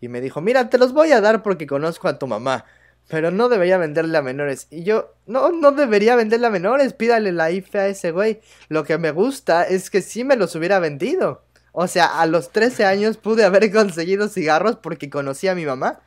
Y 0.00 0.08
me 0.08 0.20
dijo, 0.20 0.40
mira, 0.40 0.70
te 0.70 0.78
los 0.78 0.92
voy 0.92 1.12
a 1.12 1.20
dar 1.20 1.42
porque 1.42 1.66
conozco 1.66 2.08
a 2.08 2.18
tu 2.18 2.26
mamá. 2.26 2.64
Pero 3.10 3.32
no 3.32 3.48
debería 3.48 3.76
venderle 3.76 4.16
a 4.16 4.22
menores. 4.22 4.68
Y 4.70 4.84
yo, 4.84 5.14
no, 5.26 5.50
no 5.50 5.72
debería 5.72 6.14
venderle 6.14 6.46
a 6.46 6.50
menores. 6.50 6.92
Pídale 6.92 7.32
la 7.32 7.50
IFE 7.50 7.78
a 7.78 7.88
ese 7.88 8.12
güey. 8.12 8.40
Lo 8.68 8.84
que 8.84 8.98
me 8.98 9.10
gusta 9.10 9.64
es 9.64 9.90
que 9.90 10.00
sí 10.00 10.22
me 10.22 10.36
los 10.36 10.54
hubiera 10.54 10.78
vendido. 10.78 11.42
O 11.72 11.88
sea, 11.88 12.20
a 12.20 12.26
los 12.26 12.52
13 12.52 12.84
años 12.84 13.16
pude 13.16 13.44
haber 13.44 13.72
conseguido 13.72 14.28
cigarros 14.28 14.76
porque 14.76 15.10
conocí 15.10 15.48
a 15.48 15.56
mi 15.56 15.66
mamá. 15.66 16.00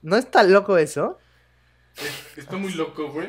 ¿No 0.00 0.16
está 0.16 0.42
loco 0.42 0.78
eso? 0.78 1.18
Está 2.36 2.56
muy 2.56 2.72
loco, 2.72 3.12
güey. 3.12 3.28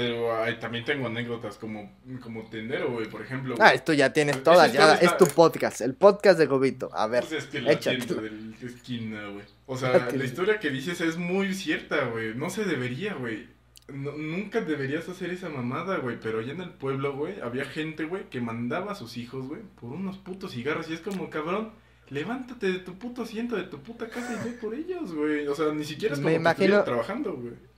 Pero 0.00 0.58
también 0.58 0.82
tengo 0.82 1.08
anécdotas 1.08 1.58
como, 1.58 1.92
como 2.22 2.48
tendero, 2.48 2.90
güey, 2.90 3.06
por 3.06 3.20
ejemplo. 3.20 3.54
Ah, 3.58 3.74
esto 3.74 3.92
ya 3.92 4.10
tienes 4.14 4.42
todas, 4.42 4.72
ya 4.72 4.94
es 4.94 5.14
tu 5.18 5.26
podcast, 5.26 5.82
el 5.82 5.92
podcast 5.92 6.38
de 6.38 6.46
Gobito. 6.46 6.88
A 6.94 7.06
ver, 7.06 7.22
pues 7.28 7.44
es 7.44 7.50
que 7.50 7.60
la 7.60 7.74
de 7.74 8.54
esquina, 8.66 9.28
güey. 9.28 9.44
O 9.66 9.76
sea, 9.76 10.08
la 10.16 10.24
historia 10.24 10.58
que 10.58 10.70
dices 10.70 11.02
es 11.02 11.18
muy 11.18 11.52
cierta, 11.52 12.06
güey. 12.06 12.34
No 12.34 12.48
se 12.48 12.64
debería, 12.64 13.12
güey. 13.12 13.46
nunca 13.88 14.62
deberías 14.62 15.06
hacer 15.10 15.28
esa 15.28 15.50
mamada, 15.50 15.98
güey. 15.98 16.18
Pero 16.18 16.38
allá 16.38 16.52
en 16.52 16.62
el 16.62 16.70
pueblo, 16.70 17.14
güey, 17.14 17.38
había 17.42 17.66
gente, 17.66 18.04
güey, 18.04 18.30
que 18.30 18.40
mandaba 18.40 18.92
a 18.92 18.94
sus 18.94 19.18
hijos, 19.18 19.48
güey, 19.48 19.60
por 19.78 19.92
unos 19.92 20.16
putos 20.16 20.52
cigarros. 20.52 20.88
Y 20.88 20.94
es 20.94 21.00
como, 21.00 21.28
cabrón, 21.28 21.72
levántate 22.08 22.72
de 22.72 22.78
tu 22.78 22.98
puto 22.98 23.24
asiento, 23.24 23.54
de 23.54 23.64
tu 23.64 23.82
puta 23.82 24.08
casa 24.08 24.32
y 24.32 24.48
ve 24.48 24.56
por 24.56 24.74
ellos, 24.74 25.14
güey. 25.14 25.46
O 25.46 25.54
sea, 25.54 25.74
ni 25.74 25.84
siquiera 25.84 26.14
es 26.14 26.20
como 26.20 26.30
Me 26.30 26.36
imagino... 26.36 26.82
trabajando, 26.84 27.34
güey. 27.34 27.68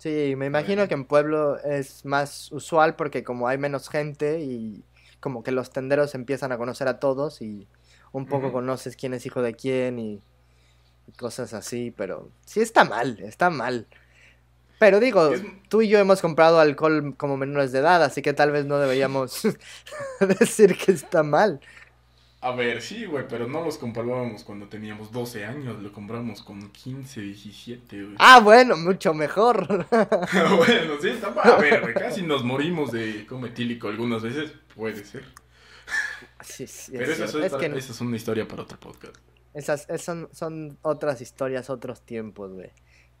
Sí, 0.00 0.32
me 0.34 0.46
imagino 0.46 0.88
que 0.88 0.94
en 0.94 1.04
pueblo 1.04 1.58
es 1.58 2.06
más 2.06 2.50
usual 2.52 2.96
porque 2.96 3.22
como 3.22 3.48
hay 3.48 3.58
menos 3.58 3.90
gente 3.90 4.40
y 4.40 4.82
como 5.20 5.42
que 5.42 5.52
los 5.52 5.68
tenderos 5.68 6.14
empiezan 6.14 6.52
a 6.52 6.56
conocer 6.56 6.88
a 6.88 6.98
todos 6.98 7.42
y 7.42 7.68
un 8.10 8.24
poco 8.24 8.50
conoces 8.50 8.96
quién 8.96 9.12
es 9.12 9.26
hijo 9.26 9.42
de 9.42 9.52
quién 9.52 9.98
y, 9.98 10.22
cosas 11.18 11.52
así, 11.52 11.92
pero 11.94 12.30
sí 12.46 12.60
está 12.60 12.84
mal, 12.84 13.18
está 13.20 13.50
mal. 13.50 13.86
Pero 14.78 15.00
digo, 15.00 15.32
tú 15.68 15.82
y 15.82 15.88
yo 15.88 15.98
hemos 15.98 16.22
comprado 16.22 16.60
alcohol 16.60 17.14
como 17.18 17.36
menores 17.36 17.70
de 17.70 17.80
edad, 17.80 18.02
así 18.02 18.22
que 18.22 18.32
tal 18.32 18.52
vez 18.52 18.64
no 18.64 18.78
deberíamos 18.78 19.42
decir 20.40 20.78
que 20.78 20.92
está 20.92 21.22
mal. 21.22 21.60
A 22.42 22.52
ver, 22.52 22.80
sí, 22.80 23.04
güey, 23.04 23.28
pero 23.28 23.46
no 23.46 23.62
los 23.62 23.76
comprábamos 23.76 24.44
cuando 24.44 24.66
teníamos 24.66 25.12
12 25.12 25.44
años, 25.44 25.82
lo 25.82 25.92
compramos 25.92 26.42
con 26.42 26.70
15, 26.70 27.20
17, 27.20 28.02
güey. 28.02 28.16
Ah, 28.18 28.40
bueno, 28.40 28.78
mucho 28.78 29.12
mejor. 29.12 29.66
bueno, 29.90 30.94
sí, 31.02 31.08
está 31.08 31.28
A 31.28 31.56
ver, 31.58 31.82
güey, 31.82 31.92
casi 31.92 32.22
nos 32.22 32.42
morimos 32.42 32.92
de 32.92 33.26
cometílico 33.26 33.88
algunas 33.88 34.22
veces, 34.22 34.52
puede 34.74 35.04
ser. 35.04 35.24
Sí, 36.42 36.66
sí, 36.66 36.92
pero 36.92 37.12
esa 37.12 37.24
es, 37.24 37.52
que 37.52 37.66
esa 37.66 37.92
es, 37.92 38.00
una 38.00 38.16
historia 38.16 38.48
para 38.48 38.62
otro 38.62 38.80
podcast. 38.80 39.16
Esas, 39.52 39.86
son, 40.02 40.30
son 40.32 40.78
otras 40.80 41.20
historias, 41.20 41.68
otros 41.68 42.00
tiempos, 42.00 42.52
güey. 42.52 42.70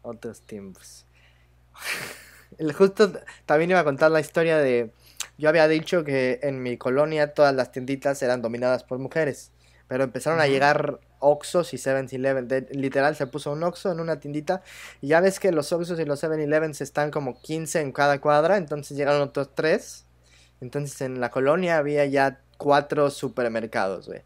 Otros 0.00 0.40
tiempos. 0.42 1.04
El 2.58 2.72
justo 2.72 3.12
también 3.44 3.70
iba 3.70 3.80
a 3.80 3.84
contar 3.84 4.10
la 4.10 4.20
historia 4.20 4.56
de 4.58 4.92
yo 5.40 5.48
había 5.48 5.66
dicho 5.66 6.04
que 6.04 6.38
en 6.42 6.62
mi 6.62 6.76
colonia 6.76 7.34
todas 7.34 7.54
las 7.54 7.72
tienditas 7.72 8.22
eran 8.22 8.42
dominadas 8.42 8.84
por 8.84 8.98
mujeres, 8.98 9.50
pero 9.88 10.04
empezaron 10.04 10.38
a 10.40 10.46
llegar 10.46 11.00
Oxos 11.18 11.74
y 11.74 11.76
7-Eleven. 11.76 12.68
Literal, 12.70 13.16
se 13.16 13.26
puso 13.26 13.52
un 13.52 13.62
Oxo 13.62 13.90
en 13.90 14.00
una 14.00 14.20
tiendita. 14.20 14.62
Y 15.00 15.08
ya 15.08 15.20
ves 15.20 15.40
que 15.40 15.52
los 15.52 15.72
Oxos 15.72 15.98
y 15.98 16.04
los 16.04 16.22
7-Eleven 16.22 16.80
están 16.80 17.10
como 17.10 17.40
15 17.40 17.80
en 17.80 17.92
cada 17.92 18.20
cuadra. 18.20 18.56
Entonces 18.56 18.96
llegaron 18.96 19.20
otros 19.22 19.50
3. 19.54 20.06
Entonces 20.60 21.00
en 21.00 21.20
la 21.20 21.30
colonia 21.30 21.78
había 21.78 22.04
ya 22.06 22.40
4 22.58 23.10
supermercados, 23.10 24.06
güey. 24.06 24.22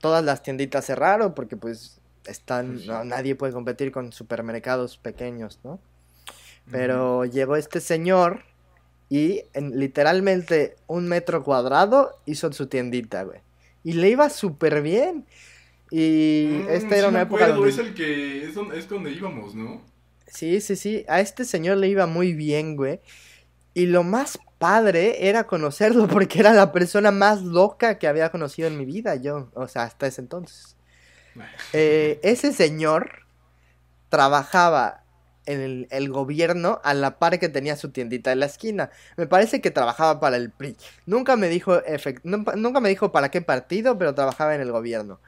Todas 0.00 0.24
las 0.24 0.42
tienditas 0.42 0.86
cerraron 0.86 1.34
porque 1.34 1.56
pues 1.56 2.00
están... 2.26 2.80
Pues 2.84 3.04
nadie 3.04 3.34
puede 3.34 3.52
competir 3.52 3.90
con 3.90 4.12
supermercados 4.12 4.98
pequeños, 4.98 5.58
¿no? 5.64 5.80
Pero 6.70 7.24
llegó 7.24 7.56
este 7.56 7.80
señor 7.80 8.42
y 9.10 9.42
en 9.54 9.78
literalmente 9.78 10.76
un 10.86 11.08
metro 11.08 11.42
cuadrado 11.42 12.20
hizo 12.26 12.52
su 12.52 12.66
tiendita, 12.66 13.22
güey. 13.22 13.40
Y 13.84 13.94
le 13.94 14.10
iba 14.10 14.28
súper 14.28 14.82
bien. 14.82 15.26
Y 15.90 16.64
mm, 16.64 16.68
esta 16.68 16.96
era 16.96 17.08
una 17.08 17.22
época 17.22 17.48
donde... 17.48 17.70
Es 17.70 17.78
el 17.78 17.94
que... 17.94 18.44
Es 18.44 18.88
donde, 18.88 19.10
íbamos, 19.10 19.54
¿no? 19.54 19.82
Sí, 20.26 20.60
sí, 20.60 20.76
sí. 20.76 21.04
A 21.08 21.20
este 21.20 21.46
señor 21.46 21.78
le 21.78 21.88
iba 21.88 22.06
muy 22.06 22.34
bien, 22.34 22.76
güey. 22.76 23.00
Y 23.72 23.86
lo 23.86 24.02
más 24.02 24.38
padre 24.58 25.28
era 25.28 25.46
conocerlo 25.46 26.06
porque 26.08 26.40
era 26.40 26.52
la 26.52 26.72
persona 26.72 27.10
más 27.10 27.42
loca 27.42 27.98
que 27.98 28.08
había 28.08 28.30
conocido 28.30 28.68
en 28.68 28.76
mi 28.76 28.84
vida, 28.84 29.16
yo. 29.16 29.50
O 29.54 29.68
sea, 29.68 29.84
hasta 29.84 30.06
ese 30.06 30.20
entonces. 30.20 30.74
Eh, 31.72 32.18
ese 32.24 32.52
señor 32.52 33.24
trabajaba 34.08 35.04
en 35.48 35.86
el, 35.90 36.10
gobierno 36.10 36.80
a 36.84 36.92
la 36.92 37.18
par 37.18 37.38
que 37.38 37.48
tenía 37.48 37.74
su 37.76 37.90
tiendita 37.90 38.32
en 38.32 38.40
la 38.40 38.46
esquina. 38.46 38.90
Me 39.16 39.26
parece 39.26 39.60
que 39.60 39.70
trabajaba 39.70 40.20
para 40.20 40.36
el 40.36 40.50
PRI. 40.50 40.76
Nunca 41.06 41.36
me 41.36 41.48
dijo, 41.48 41.80
nunca 42.22 42.80
me 42.80 42.90
dijo 42.90 43.10
para 43.12 43.30
qué 43.30 43.40
partido, 43.40 43.96
pero 43.96 44.14
trabajaba 44.14 44.54
en 44.54 44.60
el 44.60 44.70
gobierno. 44.70 45.20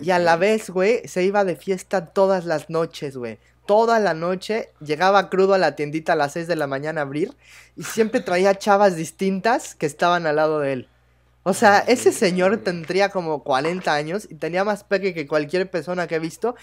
Y 0.00 0.10
a 0.10 0.18
la 0.18 0.36
vez, 0.36 0.70
güey, 0.70 1.06
se 1.08 1.24
iba 1.24 1.44
de 1.44 1.56
fiesta 1.56 2.06
todas 2.06 2.44
las 2.44 2.70
noches, 2.70 3.16
güey. 3.16 3.38
Toda 3.66 3.98
la 3.98 4.14
noche 4.14 4.70
llegaba 4.80 5.28
crudo 5.28 5.54
a 5.54 5.58
la 5.58 5.74
tiendita 5.74 6.12
a 6.12 6.16
las 6.16 6.34
6 6.34 6.46
de 6.46 6.54
la 6.54 6.68
mañana 6.68 7.00
a 7.00 7.04
abrir 7.04 7.34
y 7.74 7.82
siempre 7.82 8.20
traía 8.20 8.54
chavas 8.54 8.94
distintas 8.94 9.74
que 9.74 9.86
estaban 9.86 10.26
al 10.26 10.36
lado 10.36 10.60
de 10.60 10.72
él. 10.72 10.88
O 11.42 11.54
sea, 11.54 11.78
ese 11.78 12.12
señor 12.12 12.58
tendría 12.58 13.08
como 13.08 13.42
40 13.42 13.92
años 13.92 14.28
y 14.30 14.34
tenía 14.34 14.64
más 14.64 14.84
peque 14.84 15.14
que 15.14 15.26
cualquier 15.26 15.70
persona 15.70 16.06
que 16.06 16.16
he 16.16 16.18
visto 16.18 16.54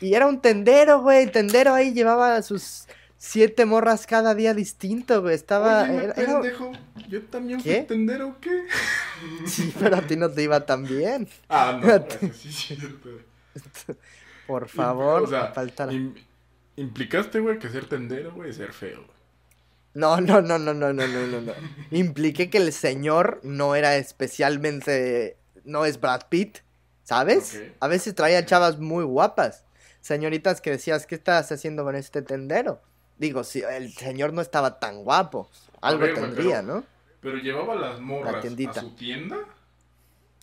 y 0.00 0.14
era 0.14 0.26
un 0.26 0.40
tendero, 0.40 1.00
güey. 1.00 1.30
Tendero 1.30 1.74
ahí 1.74 1.92
llevaba 1.92 2.42
sus 2.42 2.86
siete 3.18 3.64
morras 3.64 4.06
cada 4.06 4.34
día 4.34 4.54
distinto, 4.54 5.22
güey. 5.22 5.34
Estaba. 5.34 5.84
Oye, 5.84 6.12
pendejo. 6.14 6.72
Yo 7.08 7.22
también 7.24 7.60
fui 7.60 7.82
tendero, 7.82 8.36
¿qué? 8.40 8.64
Sí, 9.46 9.72
pero 9.78 9.96
a 9.96 10.02
ti 10.02 10.16
no 10.16 10.30
te 10.30 10.42
iba 10.42 10.66
tan 10.66 10.84
bien. 10.84 11.28
Ah, 11.48 11.80
no, 12.20 12.32
sí, 12.32 12.52
cierto. 12.52 13.08
Por 14.46 14.68
favor, 14.68 15.22
o 15.22 15.26
sea, 15.26 15.52
implicaste, 16.76 17.40
güey, 17.40 17.58
que 17.58 17.70
ser 17.70 17.88
tendero, 17.88 18.32
güey, 18.32 18.50
es 18.50 18.56
ser 18.56 18.72
feo. 18.72 19.04
No, 19.94 20.20
no, 20.20 20.42
no, 20.42 20.58
no, 20.58 20.74
no, 20.74 20.92
no, 20.92 21.06
no, 21.06 21.40
no. 21.40 21.52
Impliqué 21.90 22.50
que 22.50 22.58
el 22.58 22.72
señor 22.72 23.40
no 23.42 23.74
era 23.74 23.96
especialmente. 23.96 25.38
No 25.64 25.86
es 25.86 25.98
Brad 25.98 26.28
Pitt, 26.28 26.58
¿sabes? 27.02 27.60
A 27.80 27.88
veces 27.88 28.14
traía 28.14 28.44
chavas 28.44 28.78
muy 28.78 29.04
guapas 29.04 29.65
señoritas 30.06 30.60
que 30.60 30.70
decías, 30.70 31.06
¿qué 31.06 31.16
estás 31.16 31.50
haciendo 31.50 31.84
con 31.84 31.96
este 31.96 32.22
tendero? 32.22 32.80
Digo, 33.18 33.44
si 33.44 33.62
el 33.62 33.92
señor 33.92 34.32
no 34.32 34.40
estaba 34.40 34.78
tan 34.78 35.02
guapo, 35.02 35.50
algo 35.80 36.06
tendría, 36.14 36.62
¿no? 36.62 36.84
Pero 37.20 37.38
llevaba 37.38 37.74
las 37.74 38.00
morras 38.00 38.36
a 38.36 38.80
su 38.80 38.94
tienda. 38.94 39.36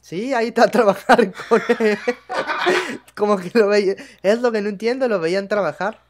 Sí, 0.02 0.34
ahí 0.34 0.48
está 0.48 0.66
a 0.66 0.68
trabajar 0.68 1.32
con 1.50 1.62
él. 1.80 1.98
Como 3.16 3.38
que 3.38 3.52
lo 3.58 3.68
veía. 3.68 3.96
Es 4.22 4.42
lo 4.42 4.52
que 4.52 4.62
no 4.62 4.68
entiendo, 4.68 5.08
lo 5.08 5.20
veían 5.20 5.48
trabajar. 5.48 6.02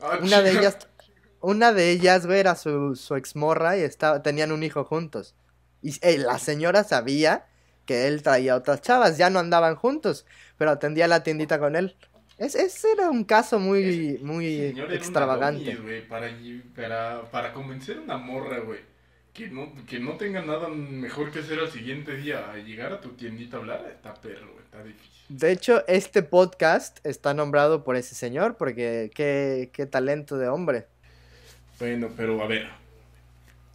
Ah, 0.00 0.18
una 0.20 0.42
de 0.42 0.50
ellas, 0.50 0.78
una 1.40 1.72
de 1.72 1.90
ellas, 1.90 2.26
güey, 2.26 2.40
era 2.40 2.56
su, 2.56 2.96
su 2.96 3.14
exmorra 3.14 3.76
y 3.76 3.82
estaba, 3.82 4.22
tenían 4.22 4.50
un 4.50 4.64
hijo 4.64 4.84
juntos. 4.84 5.36
Y 5.80 5.94
eh, 6.04 6.18
la 6.18 6.38
señora 6.38 6.82
sabía 6.82 7.46
que 7.86 8.08
él 8.08 8.22
traía 8.22 8.56
otras 8.56 8.82
chavas, 8.82 9.16
ya 9.16 9.30
no 9.30 9.38
andaban 9.38 9.76
juntos, 9.76 10.26
pero 10.56 10.72
atendía 10.72 11.08
la 11.08 11.22
tiendita 11.22 11.58
con 11.58 11.76
él. 11.76 11.96
Es, 12.38 12.54
ese 12.54 12.92
era 12.92 13.10
un 13.10 13.24
caso 13.24 13.58
muy, 13.58 14.18
muy 14.22 14.60
extravagante. 14.90 15.76
para, 16.08 17.22
para, 17.30 17.52
convencer 17.52 17.98
a 17.98 18.00
una 18.00 18.16
morra, 18.16 18.60
güey, 18.60 18.78
que 19.34 19.48
no, 19.48 19.72
que 19.86 19.98
no 19.98 20.16
tenga 20.16 20.40
nada 20.42 20.68
mejor 20.68 21.32
que 21.32 21.40
hacer 21.40 21.58
al 21.58 21.70
siguiente 21.70 22.16
día, 22.16 22.50
a 22.52 22.56
llegar 22.58 22.92
a 22.92 23.00
tu 23.00 23.10
tiendita 23.10 23.56
a 23.56 23.60
hablar, 23.60 23.86
está 23.90 24.14
perro, 24.14 24.54
está 24.64 24.84
difícil. 24.84 25.24
De 25.28 25.50
hecho, 25.50 25.86
este 25.88 26.22
podcast 26.22 27.04
está 27.04 27.34
nombrado 27.34 27.82
por 27.82 27.96
ese 27.96 28.14
señor, 28.14 28.56
porque 28.56 29.10
qué, 29.14 29.70
qué 29.72 29.86
talento 29.86 30.38
de 30.38 30.48
hombre. 30.48 30.86
Bueno, 31.80 32.08
pero 32.16 32.40
a 32.40 32.46
ver, 32.46 32.68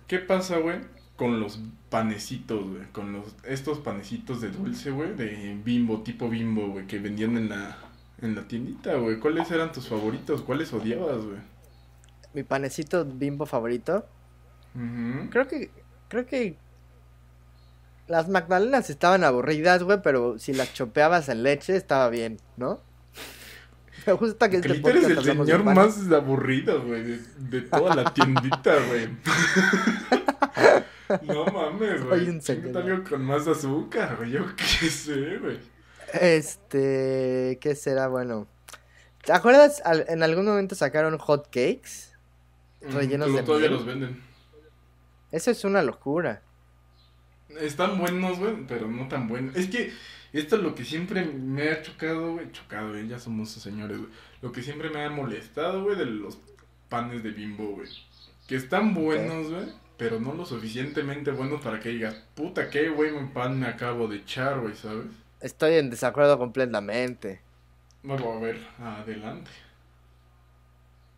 ¿qué 0.08 0.19
pasa, 0.19 0.58
güey, 0.58 0.78
con 1.17 1.41
los 1.41 1.60
panecitos, 1.89 2.65
güey? 2.69 2.84
Con 2.93 3.12
los, 3.12 3.36
estos 3.45 3.80
panecitos 3.80 4.39
de 4.39 4.52
dulce, 4.52 4.89
güey, 4.91 5.13
de 5.15 5.58
bimbo, 5.63 6.02
tipo 6.02 6.30
bimbo, 6.30 6.69
güey, 6.69 6.88
que 6.88 6.99
vendían 6.99 7.38
en 7.38 7.49
la 7.49 7.78
en 8.23 8.36
la 8.36 8.47
tiendita, 8.47 8.95
güey. 8.95 9.19
¿Cuáles 9.19 9.51
eran 9.51 9.71
tus 9.71 9.88
favoritos? 9.88 10.41
¿Cuáles 10.41 10.71
odiabas, 10.73 11.25
güey? 11.25 11.38
Mi 12.33 12.43
panecito 12.43 13.05
bimbo 13.05 13.45
favorito. 13.45 14.07
Creo 15.29 15.47
que. 15.47 15.69
Creo 16.07 16.25
que. 16.25 16.57
Las 18.07 18.27
magdalenas 18.27 18.89
estaban 18.89 19.23
aburridas, 19.23 19.83
güey, 19.83 20.01
pero 20.01 20.38
si 20.38 20.53
las 20.53 20.73
chopeabas 20.73 21.29
en 21.29 21.43
leche 21.43 21.75
estaba 21.75 22.09
bien, 22.09 22.38
¿no? 22.57 22.81
Me 24.05 24.13
gusta 24.13 24.49
que 24.49 24.57
este 24.57 24.75
podcast 24.75 25.05
eres 25.05 25.17
el 25.17 25.23
señor 25.23 25.63
más 25.63 26.12
aburrido, 26.12 26.81
güey, 26.83 27.19
de, 27.38 27.62
toda 27.62 27.95
la 27.95 28.13
tiendita, 28.13 28.75
güey. 28.88 29.07
no 31.27 31.45
mames, 31.45 32.03
güey. 32.03 32.29
Un 32.29 32.41
señor. 32.41 33.07
con 33.07 33.23
más 33.23 33.47
azúcar, 33.47 34.17
güey. 34.17 34.31
Yo 34.31 34.53
qué 34.55 34.89
sé, 34.89 35.38
güey. 35.38 35.72
Este, 36.13 37.58
¿qué 37.62 37.76
será? 37.76 38.08
Bueno, 38.08 38.47
¿Te 39.23 39.32
acuerdas? 39.32 39.82
Al- 39.86 40.06
en 40.10 40.21
algún 40.21 40.45
momento 40.45 40.76
sacaron 40.76 41.17
hot 41.17 41.45
cakes. 41.45 42.12
Mm, 42.82 42.91
rellenos 42.93 43.28
pero 43.28 43.38
de 43.38 43.43
todavía 43.43 43.67
miel. 43.69 43.78
los 43.78 43.86
venden. 43.86 44.21
Eso 45.32 45.49
es 45.52 45.63
una 45.63 45.82
locura. 45.82 46.41
Están 47.60 47.97
buenos, 47.99 48.38
güey, 48.39 48.65
pero 48.67 48.88
no 48.89 49.08
tan 49.08 49.28
buenos. 49.30 49.56
Es 49.56 49.67
que 49.69 49.93
esto 50.34 50.58
es 50.58 50.62
lo 50.62 50.76
que 50.76 50.84
siempre 50.84 51.23
me 51.26 51.69
ha 51.69 51.82
chocado, 51.82 52.34
güey. 52.34 52.52
Chocado, 52.52 52.89
güey, 52.89 53.08
ya 53.08 53.17
somos 53.19 53.49
señores, 53.52 53.97
güey. 53.99 54.10
Lo 54.41 54.52
que 54.52 54.62
siempre 54.62 54.89
me 54.89 55.04
ha 55.06 55.10
molestado, 55.10 55.84
güey, 55.84 55.95
de 55.97 56.06
los 56.06 56.38
panes 56.89 57.23
de 57.23 57.32
bimbo, 57.32 57.67
güey. 57.76 57.88
Que 58.47 58.56
están 58.58 58.93
buenos, 58.93 59.49
güey, 59.49 59.67
pero 59.97 60.19
no 60.19 60.34
lo 60.34 60.45
suficientemente 60.45 61.32
buenos 61.32 61.62
para 61.62 61.80
que 61.80 61.89
digas, 61.89 62.15
puta, 62.36 62.69
qué 62.69 62.89
buen 62.89 63.32
pan 63.32 63.58
me 63.58 63.67
acabo 63.67 64.08
de 64.10 64.17
echar, 64.17 64.60
güey, 64.60 64.76
¿sabes? 64.76 65.06
Estoy 65.43 65.73
en 65.73 65.89
desacuerdo 65.89 66.39
completamente. 66.39 67.41
Bueno, 68.01 68.32
a 68.32 68.39
ver, 68.39 68.65
adelante. 68.79 69.51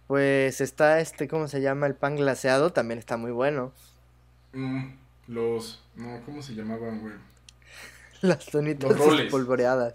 Pues 0.07 0.61
está 0.61 0.99
este, 0.99 1.27
¿cómo 1.27 1.47
se 1.47 1.61
llama? 1.61 1.85
El 1.85 1.93
pan 1.93 2.15
glaseado, 2.15 2.71
también 2.71 2.97
está 2.97 3.17
muy 3.17 3.29
bueno. 3.29 3.71
Mm, 4.53 4.95
los, 5.27 5.83
no, 5.95 6.21
¿cómo 6.25 6.41
se 6.41 6.55
llamaban, 6.55 7.01
güey? 7.01 7.13
Las 8.21 8.51
donitas 8.51 8.99
espolvoreadas. 8.99 9.93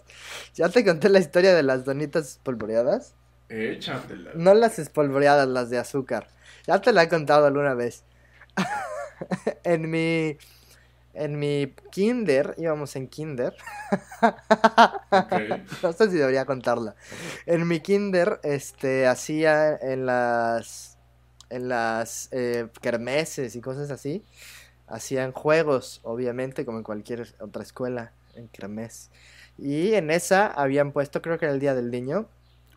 ¿Ya 0.55 0.69
te 0.69 0.85
conté 0.85 1.09
la 1.09 1.19
historia 1.19 1.53
de 1.53 1.65
las 1.65 1.85
donitas 1.85 2.29
espolvoreadas? 2.29 3.15
Échatela. 3.49 4.31
No 4.35 4.55
las 4.55 4.79
espolvoreadas, 4.79 5.49
las 5.49 5.71
de 5.71 5.79
azúcar. 5.79 6.29
Ya 6.69 6.81
te 6.81 6.93
la 6.93 7.03
he 7.03 7.09
contado 7.09 7.47
alguna 7.47 7.75
vez. 7.75 8.05
en 9.65 9.91
mi. 9.91 10.39
En 11.13 11.39
mi 11.39 11.75
kinder, 11.91 12.55
íbamos 12.59 12.97
en 12.97 13.09
kinder. 13.09 13.55
No 15.83 15.93
sé 15.93 16.11
si 16.11 16.17
debería 16.17 16.45
contarla. 16.45 16.95
En 17.47 17.67
mi 17.67 17.81
kinder, 17.81 18.41
este, 18.43 19.07
hacía 19.07 19.77
en 19.77 20.07
las. 20.07 20.99
En 21.49 21.69
las 21.69 22.29
eh, 22.31 22.69
kermeses 22.81 23.57
y 23.57 23.61
cosas 23.61 23.91
así. 23.91 24.25
Hacían 24.87 25.33
juegos, 25.33 26.01
obviamente, 26.05 26.65
como 26.65 26.79
en 26.79 26.85
cualquier 26.85 27.35
otra 27.41 27.63
escuela, 27.63 28.13
en 28.35 28.49
kermés. 28.49 29.11
Y 29.59 29.95
en 29.95 30.11
esa 30.11 30.47
habían 30.47 30.93
puesto, 30.93 31.23
creo 31.23 31.39
que 31.39 31.47
era 31.47 31.55
el 31.55 31.61
día 31.61 31.75
del 31.75 31.91
niño, 31.91 32.29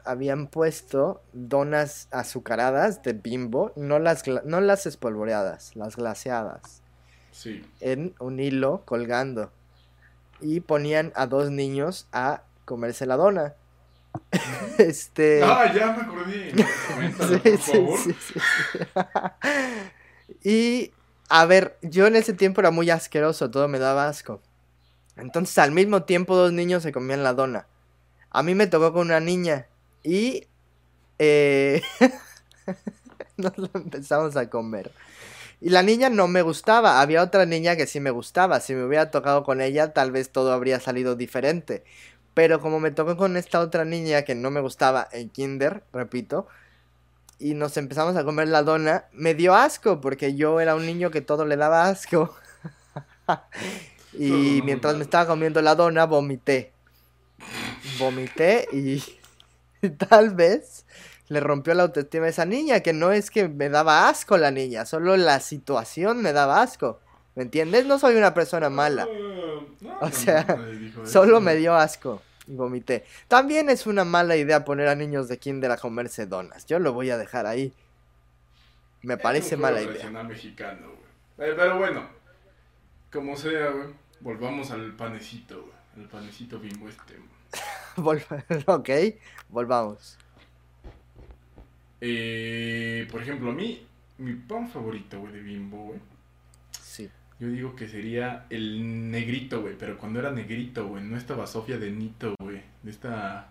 habían 0.04 0.48
puesto 0.48 1.24
donas 1.34 2.08
azucaradas 2.12 3.04
de 3.04 3.14
bimbo, 3.14 3.72
no 3.76 4.00
las, 4.00 4.24
no 4.28 4.62
las 4.62 4.86
espolvoreadas, 4.86 5.76
las 5.76 5.96
glaseadas, 5.96 6.83
Sí. 7.34 7.66
en 7.82 8.16
un 8.20 8.40
hilo 8.40 8.84
colgando. 8.86 9.52
Y 10.40 10.62
ponían 10.62 11.12
a 11.16 11.28
dos 11.28 11.52
niños 11.52 12.08
a 12.14 12.44
comerse 12.66 13.06
la 13.06 13.18
dona. 13.18 13.56
este. 14.78 15.42
Ah, 15.44 15.72
ya 15.74 15.92
me 15.92 16.02
acordé. 16.04 16.54
Sí, 16.94 17.38
por 17.38 17.58
sí, 17.58 17.72
favor. 17.72 18.00
y, 20.44 20.92
a 21.30 21.46
ver, 21.46 21.78
yo 21.82 22.08
en 22.08 22.16
ese 22.16 22.34
tiempo 22.34 22.62
era 22.62 22.72
muy 22.72 22.90
asqueroso, 22.90 23.50
todo 23.50 23.68
me 23.68 23.80
daba 23.80 24.08
asco. 24.08 24.42
Entonces, 25.16 25.58
al 25.58 25.72
mismo 25.72 26.04
tiempo, 26.04 26.36
dos 26.36 26.54
niños 26.54 26.84
se 26.84 26.92
comían 26.92 27.24
la 27.24 27.34
dona. 27.34 27.68
A 28.30 28.44
mí 28.44 28.56
me 28.56 28.68
tocó 28.68 28.94
con 28.94 29.08
una 29.08 29.20
niña 29.20 29.68
y 30.04 30.48
eh, 31.20 31.82
nos 33.38 33.58
lo 33.58 33.70
empezamos 33.74 34.36
a 34.36 34.50
comer. 34.50 34.92
Y 35.64 35.70
la 35.70 35.82
niña 35.82 36.10
no 36.10 36.28
me 36.28 36.42
gustaba, 36.42 37.00
había 37.00 37.24
otra 37.24 37.46
niña 37.46 37.78
que 37.78 37.88
sí 37.88 38.02
me 38.02 38.12
gustaba. 38.12 38.60
Si 38.60 38.76
me 38.76 38.84
hubiera 38.84 39.12
tocado 39.12 39.46
con 39.46 39.62
ella, 39.62 39.94
tal 39.94 40.12
vez 40.12 40.30
todo 40.30 40.52
habría 40.52 40.82
salido 40.82 41.16
diferente. 41.16 41.86
Pero 42.34 42.60
como 42.60 42.82
me 42.82 42.92
tocó 42.92 43.16
con 43.16 43.38
esta 43.38 43.62
otra 43.62 43.86
niña 43.86 44.24
que 44.24 44.36
no 44.36 44.52
me 44.52 44.60
gustaba 44.60 45.08
en 45.14 45.30
kinder, 45.30 45.84
repito, 45.94 46.48
y 47.40 47.54
nos 47.54 47.78
empezamos 47.78 48.18
a 48.18 48.26
comer 48.26 48.50
la 48.50 48.62
dona, 48.62 49.06
me 49.14 49.36
dio 49.36 49.56
asco 49.56 50.02
porque 50.02 50.36
yo 50.36 50.60
era 50.60 50.76
un 50.76 50.86
niño 50.86 51.12
que 51.12 51.22
todo 51.22 51.46
le 51.46 51.56
daba 51.56 51.88
asco. 51.88 52.36
y 54.20 54.62
mientras 54.66 54.98
me 54.98 55.04
estaba 55.04 55.28
comiendo 55.28 55.62
la 55.62 55.76
dona, 55.76 56.06
vomité. 56.06 56.74
Vomité 58.00 58.68
y, 58.74 59.02
y 59.82 59.90
tal 60.10 60.36
vez 60.36 60.86
le 61.30 61.40
rompió 61.40 61.74
la 61.74 61.84
autoestima 61.84 62.26
a 62.26 62.30
esa 62.30 62.46
niña, 62.46 62.82
que 62.82 62.94
no 62.94 63.12
es 63.12 63.32
que 63.32 63.48
me 63.48 63.70
daba 63.70 64.10
asco 64.10 64.38
la 64.38 64.52
niña, 64.52 64.86
solo 64.86 65.18
la 65.18 65.40
situación 65.40 66.22
me 66.22 66.34
daba 66.34 66.62
asco. 66.62 67.00
¿Me 67.36 67.44
entiendes? 67.44 67.86
No 67.86 67.98
soy 67.98 68.16
una 68.16 68.34
persona 68.34 68.70
mala. 68.70 69.08
No, 69.82 69.98
O 70.02 70.12
sea. 70.12 70.46
Solo 71.06 71.42
me 71.42 71.56
dio 71.56 71.74
asco 71.76 72.22
y 72.48 72.56
vomité. 72.56 73.06
También 73.28 73.70
es 73.70 73.88
una 73.88 74.04
mala 74.04 74.36
idea 74.36 74.66
poner 74.66 74.88
a 74.88 74.96
niños 74.96 75.28
de 75.28 75.40
kinder 75.40 75.72
a 75.72 75.78
comerse 75.78 76.28
donas. 76.28 76.66
Yo 76.68 76.80
lo 76.80 76.94
voy 76.94 77.10
a 77.10 77.18
dejar 77.18 77.46
ahí. 77.48 77.74
Me 79.02 79.18
parece 79.18 79.58
mala 79.58 79.82
idea. 79.82 80.10
mexicano. 80.24 80.88
Eh, 81.38 81.54
pero 81.58 81.78
bueno, 81.78 82.08
como 83.12 83.36
sea, 83.36 83.70
güey, 83.72 83.88
volvamos 84.20 84.72
al 84.72 84.94
panecito, 84.96 85.62
güey. 85.62 85.74
Al 85.98 86.10
panecito 86.10 86.60
bimbo 86.60 86.88
este. 86.88 87.16
güey. 87.98 88.22
Ok, 88.68 88.90
volvamos. 89.50 90.18
Eh, 92.06 93.08
por 93.10 93.22
ejemplo, 93.22 93.52
a 93.52 93.54
mí, 93.54 93.86
mi 94.18 94.34
pan 94.34 94.68
favorito, 94.70 95.22
güey, 95.22 95.32
de 95.32 95.42
bimbo, 95.42 95.86
güey. 95.86 96.00
Sí. 96.82 97.10
Yo 97.40 97.48
digo 97.48 97.76
que 97.78 97.88
sería 97.88 98.46
el 98.50 99.10
negrito, 99.10 99.62
güey. 99.62 99.76
Pero 99.78 99.98
cuando 99.98 100.20
era 100.20 100.30
negrito, 100.32 100.86
güey. 100.88 101.02
No 101.04 101.16
esta 101.18 101.34
basofia 101.36 101.78
de 101.78 101.92
nito, 101.92 102.36
güey. 102.40 102.62
De 102.84 102.92
esta 102.92 103.50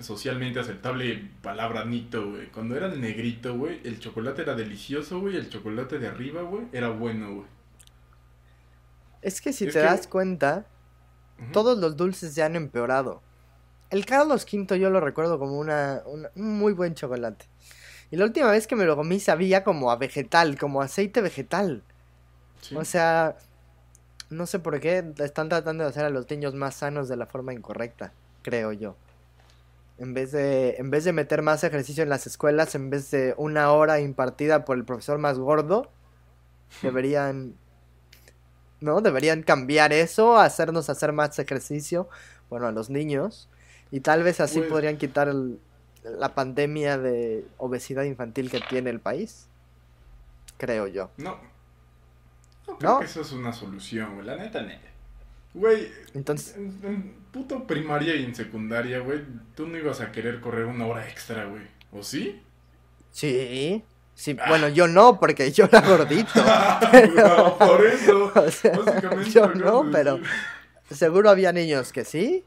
socialmente 0.00 0.60
aceptable 0.60 1.28
palabra 1.42 1.84
nito, 1.84 2.30
güey. 2.30 2.46
Cuando 2.46 2.74
era 2.76 2.86
el 2.86 3.00
negrito, 3.02 3.56
güey. 3.58 3.80
El 3.84 3.98
chocolate 4.00 4.42
era 4.42 4.54
delicioso, 4.54 5.20
güey. 5.20 5.36
El 5.36 5.50
chocolate 5.50 5.98
de 5.98 6.08
arriba, 6.08 6.40
güey. 6.42 6.64
Era 6.72 6.88
bueno, 6.88 7.34
güey. 7.34 7.46
Es 9.20 9.40
que 9.42 9.52
si 9.52 9.66
Es 9.66 9.74
te 9.74 9.80
que- 9.80 9.84
das 9.84 10.06
cuenta, 10.06 10.66
todos 11.52 11.78
los 11.78 11.96
dulces 11.96 12.32
se 12.32 12.42
han 12.42 12.56
empeorado. 12.56 13.22
El 13.90 14.04
Carlos 14.04 14.46
V 14.50 14.78
yo 14.78 14.90
lo 14.90 15.00
recuerdo 15.00 15.38
como 15.38 15.58
una, 15.58 16.02
una- 16.06 16.30
un 16.34 16.58
muy 16.58 16.72
buen 16.72 16.94
chocolate. 16.94 17.46
Y 18.10 18.16
la 18.16 18.24
última 18.24 18.50
vez 18.50 18.66
que 18.66 18.76
me 18.76 18.84
lo 18.84 18.96
comí 18.96 19.20
sabía 19.20 19.64
como 19.64 19.90
a 19.90 19.96
vegetal, 19.96 20.58
como 20.58 20.80
aceite 20.82 21.20
vegetal. 21.20 21.82
Sí. 22.60 22.74
O 22.76 22.84
sea, 22.84 23.36
no 24.30 24.46
sé 24.46 24.58
por 24.58 24.78
qué 24.80 25.12
están 25.18 25.48
tratando 25.48 25.84
de 25.84 25.90
hacer 25.90 26.04
a 26.04 26.10
los 26.10 26.28
niños 26.30 26.54
más 26.54 26.74
sanos 26.76 27.08
de 27.08 27.16
la 27.16 27.26
forma 27.26 27.52
incorrecta, 27.52 28.12
creo 28.42 28.72
yo. 28.72 28.96
En 29.98 30.14
vez 30.14 30.32
de, 30.32 30.76
en 30.78 30.90
vez 30.90 31.04
de 31.04 31.12
meter 31.12 31.42
más 31.42 31.64
ejercicio 31.64 32.02
en 32.02 32.08
las 32.08 32.26
escuelas, 32.26 32.74
en 32.74 32.88
vez 32.88 33.10
de 33.10 33.34
una 33.36 33.72
hora 33.72 34.00
impartida 34.00 34.64
por 34.64 34.76
el 34.76 34.84
profesor 34.84 35.18
más 35.18 35.38
gordo, 35.38 35.90
deberían, 36.82 37.54
¿no? 38.80 39.00
Deberían 39.00 39.42
cambiar 39.42 39.92
eso, 39.92 40.38
hacernos 40.38 40.88
hacer 40.88 41.12
más 41.12 41.38
ejercicio, 41.38 42.08
bueno, 42.48 42.66
a 42.66 42.72
los 42.72 42.90
niños, 42.90 43.48
y 43.90 44.00
tal 44.00 44.22
vez 44.22 44.40
así 44.40 44.58
Pues- 44.58 44.70
podrían 44.70 44.96
quitar 44.96 45.28
el- 45.28 45.58
la 46.04 46.34
pandemia 46.34 46.96
de 46.98 47.44
obesidad 47.58 48.04
infantil 48.04 48.50
que 48.50 48.60
tiene 48.60 48.90
el 48.90 49.00
país, 49.00 49.48
creo 50.56 50.86
yo. 50.86 51.10
No. 51.16 51.38
No 52.66 52.76
creo 52.78 52.90
¿No? 52.92 52.98
que 53.00 53.06
eso 53.06 53.20
es 53.22 53.32
una 53.32 53.52
solución, 53.52 54.14
güey. 54.14 54.26
La 54.26 54.36
neta, 54.36 54.62
neta. 54.62 54.86
Güey, 55.54 55.90
Entonces, 56.14 56.54
en, 56.56 56.78
en 56.84 57.14
puto 57.32 57.66
primaria 57.66 58.14
y 58.14 58.24
en 58.24 58.34
secundaria, 58.34 59.00
güey, 59.00 59.22
tú 59.56 59.66
no 59.66 59.76
ibas 59.78 60.00
a 60.00 60.12
querer 60.12 60.40
correr 60.40 60.66
una 60.66 60.86
hora 60.86 61.08
extra, 61.08 61.46
güey. 61.46 61.62
¿O 61.92 62.02
sí? 62.02 62.40
Sí, 63.10 63.82
sí, 64.14 64.36
bueno, 64.48 64.68
yo 64.68 64.86
no, 64.86 65.18
porque 65.18 65.50
yo 65.50 65.64
era 65.64 65.80
gordito. 65.80 66.30
No, 67.16 67.56
por 67.58 67.84
eso. 67.86 68.32
O 68.36 68.50
sea, 68.50 68.76
Básicamente 68.78 69.30
yo 69.30 69.46
no, 69.54 69.90
pero 69.90 70.20
seguro 70.90 71.30
había 71.30 71.52
niños 71.52 71.92
que 71.92 72.04
sí. 72.04 72.44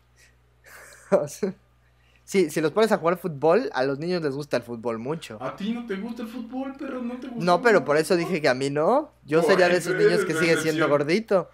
Sea, 1.28 1.54
sí, 2.24 2.50
si 2.50 2.62
los 2.62 2.71
pones 2.71 2.91
a 2.91 2.97
jugar 2.97 3.17
fútbol, 3.17 3.69
a 3.74 3.84
los 3.84 4.00
niños 4.00 4.21
les 4.21 4.34
gusta 4.34 4.58
el 4.58 4.63
fútbol 4.63 5.00
mucho. 5.00 5.38
A 5.41 5.56
ti 5.56 5.71
no 5.74 5.86
te 5.86 5.95
gusta 5.95 6.24
el 6.24 6.28
fútbol, 6.30 6.74
pero 6.78 7.02
no 7.02 7.15
te 7.19 7.28
gusta. 7.28 7.43
No, 7.43 7.62
pero 7.62 7.84
por 7.84 7.97
eso 7.97 8.15
dije 8.15 8.41
que 8.41 8.50
a 8.50 8.54
mí 8.54 8.69
no. 8.69 9.12
Yo 9.26 9.42
sería 9.44 9.67
de 9.69 9.77
eso 9.77 9.90
esos 9.92 10.02
niños 10.02 10.25
que 10.25 10.33
sigue 10.33 10.58
siendo 10.58 10.88
gordito. 10.88 11.50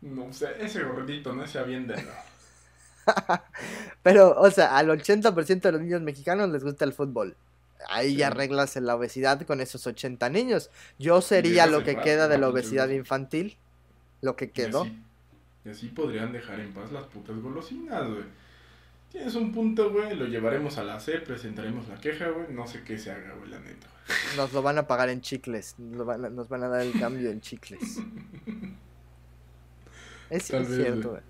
No, 0.00 0.26
o 0.26 0.32
sea, 0.32 0.50
ese 0.52 0.82
gordito 0.82 1.32
no 1.32 1.46
se 1.46 1.58
avienta. 1.58 1.94
No. 1.96 2.10
Pero, 4.02 4.34
o 4.38 4.50
sea, 4.50 4.76
al 4.76 4.88
80% 4.90 5.60
de 5.60 5.72
los 5.72 5.80
niños 5.80 6.02
mexicanos 6.02 6.50
les 6.50 6.64
gusta 6.64 6.84
el 6.84 6.92
fútbol. 6.92 7.36
Ahí 7.88 8.16
ya 8.16 8.28
Sí. 8.28 8.32
arreglas 8.32 8.76
la 8.76 8.94
obesidad 8.96 9.42
con 9.42 9.60
esos 9.60 9.86
80 9.86 10.28
niños. 10.28 10.70
Yo 10.98 11.20
sería 11.20 11.66
lo 11.66 11.82
que 11.84 11.96
queda 11.96 12.28
de 12.28 12.38
la 12.38 12.48
obesidad 12.48 12.88
infantil. 12.90 13.56
Lo 14.20 14.36
que 14.36 14.46
Y 14.46 14.48
quedó. 14.48 14.82
así, 14.82 15.02
y 15.64 15.68
así 15.70 15.88
podrían 15.88 16.32
dejar 16.32 16.60
en 16.60 16.72
paz 16.72 16.92
las 16.92 17.04
putas 17.06 17.36
golosinas, 17.40 18.08
güey. 18.08 18.24
Tienes 19.12 19.34
un 19.34 19.52
punto, 19.52 19.92
güey, 19.92 20.16
lo 20.16 20.24
llevaremos 20.24 20.78
a 20.78 20.84
la 20.84 20.98
C, 20.98 21.18
presentaremos 21.18 21.86
la 21.88 22.00
queja, 22.00 22.28
güey. 22.30 22.46
No 22.50 22.66
sé 22.66 22.82
qué 22.82 22.98
se 22.98 23.10
haga, 23.10 23.34
güey, 23.34 23.50
la 23.50 23.60
neta. 23.60 23.86
Nos 24.36 24.52
lo 24.52 24.62
van 24.62 24.78
a 24.78 24.86
pagar 24.86 25.10
en 25.10 25.20
chicles. 25.20 25.74
Nos, 25.78 26.06
van 26.06 26.24
a, 26.24 26.30
nos 26.30 26.48
van 26.48 26.64
a 26.64 26.68
dar 26.68 26.80
el 26.80 26.98
cambio 26.98 27.30
en 27.30 27.40
chicles. 27.40 27.98
Es, 30.30 30.48
Tal 30.48 30.62
es 30.62 30.68
vez, 30.70 30.78
cierto, 30.78 31.10
güey. 31.10 31.20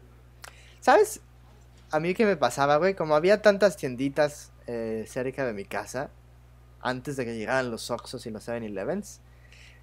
¿Sabes? 0.79 1.21
a 1.93 2.01
mí 2.01 2.15
qué 2.15 2.25
me 2.25 2.37
pasaba, 2.37 2.79
güey, 2.79 2.95
como 2.95 3.15
había 3.15 3.43
tantas 3.43 3.77
tienditas 3.77 4.51
eh, 4.67 5.05
cerca 5.07 5.45
de 5.45 5.53
mi 5.53 5.65
casa, 5.65 6.11
antes 6.81 7.17
de 7.17 7.27
que 7.27 7.37
llegaran 7.37 7.71
los 7.71 7.91
Oxos 7.91 8.25
y 8.27 8.31
los 8.31 8.49
7-Elevens, 8.49 9.21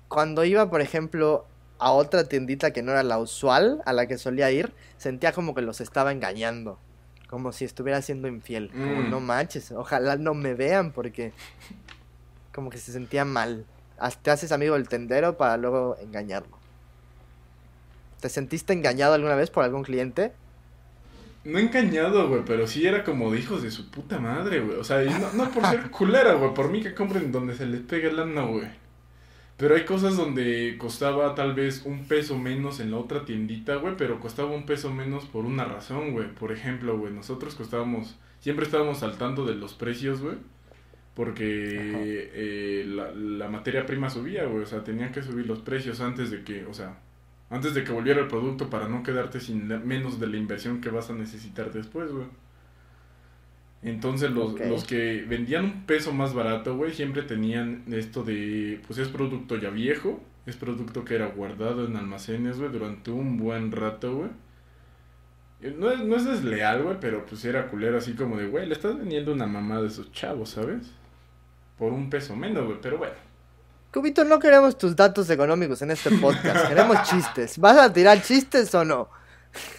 cuando 0.07 0.43
iba, 0.43 0.69
por 0.71 0.81
ejemplo, 0.81 1.45
a 1.77 1.91
otra 1.91 2.23
tiendita 2.23 2.71
que 2.71 2.81
no 2.81 2.91
era 2.91 3.03
la 3.03 3.19
usual, 3.19 3.81
a 3.85 3.93
la 3.93 4.07
que 4.07 4.17
solía 4.17 4.49
ir, 4.51 4.73
sentía 4.97 5.31
como 5.31 5.53
que 5.53 5.61
los 5.61 5.81
estaba 5.81 6.11
engañando. 6.11 6.79
Como 7.29 7.51
si 7.51 7.65
estuviera 7.65 8.01
siendo 8.01 8.27
infiel. 8.27 8.69
Como, 8.71 9.01
Mm. 9.03 9.09
no 9.09 9.19
manches, 9.19 9.71
ojalá 9.71 10.15
no 10.15 10.33
me 10.33 10.53
vean 10.55 10.91
porque 10.91 11.31
como 12.53 12.69
que 12.69 12.77
se 12.79 12.91
sentía 12.91 13.23
mal. 13.25 13.65
Te 14.21 14.31
haces 14.31 14.51
amigo 14.51 14.75
del 14.75 14.87
tendero 14.89 15.37
para 15.37 15.57
luego 15.57 15.97
engañarlo. 16.01 16.57
¿Te 18.21 18.29
sentiste 18.29 18.73
engañado 18.73 19.13
alguna 19.13 19.35
vez 19.35 19.49
por 19.49 19.63
algún 19.63 19.83
cliente? 19.83 20.31
No 21.45 21.57
engañado, 21.57 22.27
güey, 22.27 22.43
pero 22.45 22.67
sí 22.67 22.85
era 22.85 23.03
como 23.03 23.31
de 23.31 23.39
hijos 23.39 23.61
de 23.63 23.71
su 23.71 23.89
puta 23.89 24.19
madre, 24.19 24.59
güey. 24.59 24.77
O 24.77 24.83
sea, 24.83 25.03
y 25.03 25.09
no, 25.09 25.31
no 25.33 25.49
por 25.51 25.65
ser 25.67 25.89
culera, 25.91 26.33
güey, 26.33 26.53
por 26.53 26.69
mí 26.69 26.81
que 26.81 26.93
compren 26.93 27.31
donde 27.31 27.55
se 27.55 27.65
les 27.65 27.81
pegue 27.81 28.09
el 28.09 28.17
lana, 28.17 28.41
güey. 28.41 28.67
Pero 29.59 29.75
hay 29.75 29.83
cosas 29.85 30.17
donde 30.17 30.77
costaba 30.79 31.35
tal 31.35 31.53
vez 31.53 31.83
un 31.85 32.07
peso 32.07 32.37
menos 32.39 32.79
en 32.79 32.91
la 32.91 32.97
otra 32.97 33.25
tiendita, 33.25 33.75
güey, 33.75 33.95
pero 33.97 34.19
costaba 34.21 34.51
un 34.51 34.65
peso 34.65 34.91
menos 34.93 35.25
por 35.25 35.45
una 35.45 35.65
razón, 35.65 36.13
güey. 36.13 36.33
Por 36.33 36.51
ejemplo, 36.53 36.97
güey, 36.97 37.13
nosotros 37.13 37.55
costábamos, 37.55 38.17
siempre 38.39 38.65
estábamos 38.65 39.03
al 39.03 39.17
tanto 39.17 39.45
de 39.45 39.55
los 39.55 39.73
precios, 39.73 40.21
güey. 40.21 40.37
Porque 41.13 42.29
eh, 42.33 42.85
la, 42.87 43.11
la 43.11 43.49
materia 43.49 43.85
prima 43.85 44.09
subía, 44.09 44.45
güey. 44.45 44.63
O 44.63 44.65
sea, 44.65 44.83
tenían 44.85 45.11
que 45.11 45.23
subir 45.23 45.45
los 45.45 45.59
precios 45.59 45.99
antes 45.99 46.31
de 46.31 46.43
que, 46.43 46.65
o 46.65 46.73
sea, 46.73 46.97
antes 47.49 47.73
de 47.73 47.83
que 47.83 47.91
volviera 47.91 48.21
el 48.21 48.27
producto 48.27 48.69
para 48.69 48.87
no 48.87 49.03
quedarte 49.03 49.41
sin 49.41 49.67
la- 49.67 49.79
menos 49.79 50.19
de 50.21 50.27
la 50.27 50.37
inversión 50.37 50.79
que 50.81 50.89
vas 50.89 51.09
a 51.09 51.13
necesitar 51.15 51.73
después, 51.73 52.11
güey. 52.11 52.27
Entonces 53.81 54.31
los, 54.31 54.59
los 54.59 54.83
que 54.83 55.23
vendían 55.27 55.63
un 55.65 55.85
peso 55.85 56.11
más 56.11 56.33
barato, 56.33 56.75
güey, 56.75 56.93
siempre 56.93 57.21
tenían 57.23 57.83
esto 57.91 58.23
de, 58.23 58.81
pues 58.85 58.99
es 58.99 59.07
producto 59.07 59.55
ya 59.57 59.69
viejo, 59.69 60.21
es 60.45 60.57
producto 60.57 61.05
que 61.05 61.15
era 61.15 61.27
guardado 61.27 61.85
en 61.85 61.95
almacenes, 61.95 62.59
güey, 62.59 62.71
durante 62.71 63.11
un 63.11 63.37
buen 63.37 63.71
rato, 63.71 64.15
güey. 64.15 64.29
Eh, 65.61 65.75
No 65.77 65.89
es, 65.91 65.99
no 66.01 66.15
es 66.17 66.25
desleal, 66.25 66.83
güey, 66.83 66.97
pero 66.99 67.25
pues 67.25 67.45
era 67.45 67.67
culero 67.67 67.97
así 67.97 68.13
como 68.13 68.37
de, 68.37 68.47
güey, 68.47 68.65
le 68.67 68.73
estás 68.73 68.97
vendiendo 68.97 69.31
una 69.31 69.47
mamá 69.47 69.79
de 69.81 69.87
esos 69.87 70.11
chavos, 70.11 70.49
¿sabes? 70.49 70.91
Por 71.77 71.93
un 71.93 72.09
peso 72.09 72.35
menos, 72.35 72.65
güey, 72.65 72.79
pero 72.81 72.97
bueno. 72.97 73.13
Cubito, 73.93 74.23
no 74.25 74.39
queremos 74.39 74.77
tus 74.77 74.95
datos 74.95 75.29
económicos 75.29 75.81
en 75.81 75.91
este 75.91 76.11
podcast, 76.11 76.67
queremos 76.67 77.01
chistes. 77.09 77.57
¿Vas 77.57 77.77
a 77.77 77.91
tirar 77.91 78.21
chistes 78.21 78.75
o 78.75 78.83
no? 78.83 79.09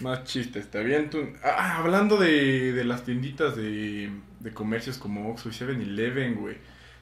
Más 0.00 0.24
chistes, 0.24 0.64
¿está 0.64 0.80
bien? 0.80 1.10
Tú... 1.10 1.18
Ah, 1.42 1.78
hablando 1.78 2.16
de, 2.16 2.72
de 2.72 2.84
las 2.84 3.04
tienditas 3.04 3.56
de, 3.56 4.10
de 4.40 4.54
comercios 4.54 4.98
como 4.98 5.30
Oxxo 5.30 5.50
y 5.50 5.52
7-Eleven, 5.52 6.36
güey. 6.40 6.56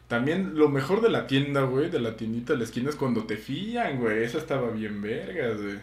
También 0.09 0.57
lo 0.57 0.69
mejor 0.69 1.01
de 1.03 1.11
la 1.11 1.27
tienda, 1.27 1.63
güey, 1.63 1.91
de 1.91 2.01
la 2.01 2.17
tiendita 2.17 2.55
de 2.55 2.59
la 2.61 2.65
esquina 2.65 2.91
es 2.91 2.97
cuando 2.97 3.27
te 3.27 3.37
fían, 3.37 4.01
güey. 4.01 4.25
Esa 4.25 4.39
estaba 4.39 4.71
bien 4.71 5.01
vergas, 5.03 5.61
güey. 5.61 5.79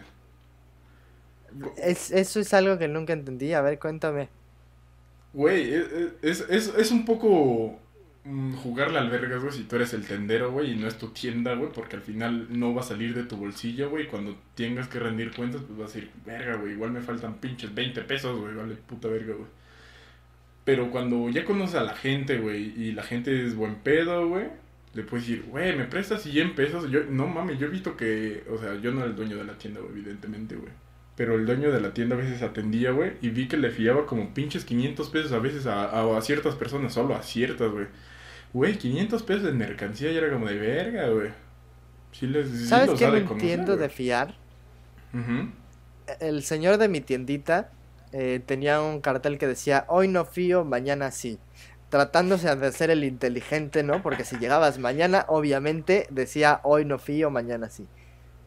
Es, 1.76 2.10
eso 2.10 2.40
es 2.40 2.52
algo 2.54 2.78
que 2.78 2.88
nunca 2.88 3.12
entendí, 3.12 3.52
a 3.52 3.62
ver, 3.62 3.78
cuéntame. 3.78 4.28
Güey, 5.32 5.74
es, 5.74 5.86
es, 6.22 6.40
es, 6.48 6.74
es 6.76 6.90
un 6.90 7.04
poco 7.04 7.78
jugarle 8.62 8.98
al 8.98 9.10
vergas, 9.10 9.40
güey, 9.40 9.52
si 9.52 9.64
tú 9.64 9.76
eres 9.76 9.94
el 9.94 10.04
tendero, 10.04 10.50
güey, 10.50 10.72
y 10.72 10.76
no 10.76 10.88
es 10.88 10.98
tu 10.98 11.08
tienda, 11.08 11.54
güey, 11.54 11.70
porque 11.72 11.96
al 11.96 12.02
final 12.02 12.46
no 12.50 12.74
va 12.74 12.80
a 12.80 12.84
salir 12.84 13.14
de 13.14 13.24
tu 13.24 13.36
bolsillo, 13.36 13.90
güey, 13.90 14.08
cuando 14.08 14.36
tengas 14.54 14.88
que 14.88 14.98
rendir 14.98 15.32
cuentas, 15.32 15.62
pues 15.66 15.78
vas 15.78 15.90
a 15.90 15.94
decir, 15.94 16.10
verga, 16.24 16.56
güey, 16.56 16.72
igual 16.72 16.90
me 16.90 17.00
faltan 17.00 17.38
pinches 17.38 17.74
20 17.74 18.02
pesos, 18.02 18.38
güey, 18.38 18.54
vale 18.54 18.74
puta 18.74 19.08
verga, 19.08 19.34
güey. 19.34 19.48
Pero 20.64 20.90
cuando 20.90 21.28
ya 21.28 21.44
conoces 21.44 21.76
a 21.76 21.84
la 21.84 21.94
gente, 21.94 22.38
güey, 22.38 22.72
y 22.76 22.92
la 22.92 23.04
gente 23.04 23.46
es 23.46 23.54
buen 23.54 23.76
pedo, 23.76 24.28
güey, 24.28 24.46
le 24.94 25.02
puedes 25.02 25.26
decir, 25.26 25.44
güey, 25.46 25.76
¿me 25.76 25.84
prestas 25.84 26.22
100 26.22 26.54
pesos? 26.54 26.90
Yo, 26.90 27.04
no 27.04 27.26
mames, 27.26 27.58
yo 27.58 27.66
he 27.66 27.70
visto 27.70 27.96
que, 27.96 28.44
o 28.50 28.58
sea, 28.58 28.74
yo 28.80 28.92
no 28.92 29.00
era 29.00 29.10
el 29.10 29.16
dueño 29.16 29.36
de 29.36 29.44
la 29.44 29.58
tienda, 29.58 29.80
güey, 29.80 29.92
evidentemente, 29.92 30.56
güey. 30.56 30.72
Pero 31.16 31.36
el 31.36 31.46
dueño 31.46 31.72
de 31.72 31.80
la 31.80 31.94
tienda 31.94 32.14
a 32.16 32.18
veces 32.18 32.42
atendía, 32.42 32.90
güey, 32.92 33.14
y 33.22 33.30
vi 33.30 33.48
que 33.48 33.56
le 33.56 33.70
fiaba 33.70 34.06
como 34.06 34.34
pinches 34.34 34.64
500 34.64 35.10
pesos 35.10 35.32
a 35.32 35.38
veces 35.38 35.66
a, 35.66 35.84
a, 35.84 36.18
a 36.18 36.22
ciertas 36.22 36.54
personas, 36.56 36.94
solo 36.94 37.14
a 37.16 37.22
ciertas, 37.22 37.70
güey. 37.72 37.86
Güey, 38.52 38.78
500 38.78 39.22
pesos 39.24 39.48
en 39.50 39.58
mercancía 39.58 40.12
y 40.12 40.16
era 40.16 40.30
como 40.32 40.46
de 40.48 40.56
verga, 40.58 41.08
güey. 41.10 41.30
Sí 42.12 42.26
les, 42.26 42.48
sí 42.50 42.66
¿Sabes 42.66 42.94
qué 42.94 43.06
no 43.06 43.12
de 43.12 43.18
entiendo 43.18 43.76
de 43.76 43.88
fiar? 43.88 44.34
El 46.20 46.42
señor 46.42 46.78
de 46.78 46.88
mi 46.88 47.00
tiendita 47.00 47.72
eh, 48.12 48.42
tenía 48.46 48.80
un 48.80 49.00
cartel 49.00 49.38
que 49.38 49.46
decía, 49.46 49.84
hoy 49.88 50.08
no 50.08 50.24
fío, 50.24 50.64
mañana 50.64 51.10
sí. 51.10 51.40
Tratándose 51.88 52.54
de 52.56 52.66
hacer 52.66 52.90
el 52.90 53.04
inteligente, 53.04 53.82
¿no? 53.82 54.02
Porque 54.02 54.24
si 54.24 54.38
llegabas 54.38 54.78
mañana, 54.78 55.24
obviamente 55.28 56.06
decía, 56.10 56.60
hoy 56.64 56.84
no 56.84 56.98
fío, 56.98 57.30
mañana 57.30 57.68
sí. 57.70 57.88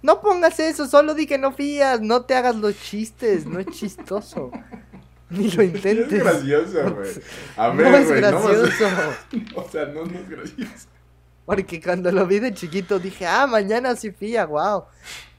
No 0.02 0.22
pongas 0.22 0.60
eso, 0.60 0.88
solo 0.88 1.14
di 1.14 1.26
que 1.26 1.38
no 1.38 1.52
fías, 1.52 2.02
no 2.02 2.22
te 2.24 2.36
hagas 2.36 2.56
los 2.56 2.80
chistes, 2.80 3.46
no 3.46 3.60
es 3.60 3.68
chistoso. 3.72 4.52
Ni 5.30 5.50
lo 5.52 5.62
Es 5.62 5.76
intentes. 5.76 6.24
gracioso, 6.24 6.96
güey. 6.96 7.12
A 7.58 7.68
No 7.68 7.76
ver, 7.76 7.94
es 7.96 8.08
no 8.08 8.14
a- 8.14 8.18
gracioso. 8.18 8.86
O 9.56 9.70
sea, 9.70 9.86
no, 9.86 10.06
no 10.06 10.18
es 10.20 10.30
gracioso. 10.30 10.88
Porque 11.46 11.82
cuando 11.82 12.12
lo 12.12 12.26
vi 12.28 12.40
de 12.40 12.54
chiquito 12.54 13.00
dije, 13.00 13.26
ah, 13.28 13.46
mañana 13.48 13.96
sí 13.96 14.12
fía, 14.12 14.46
wow. 14.46 14.84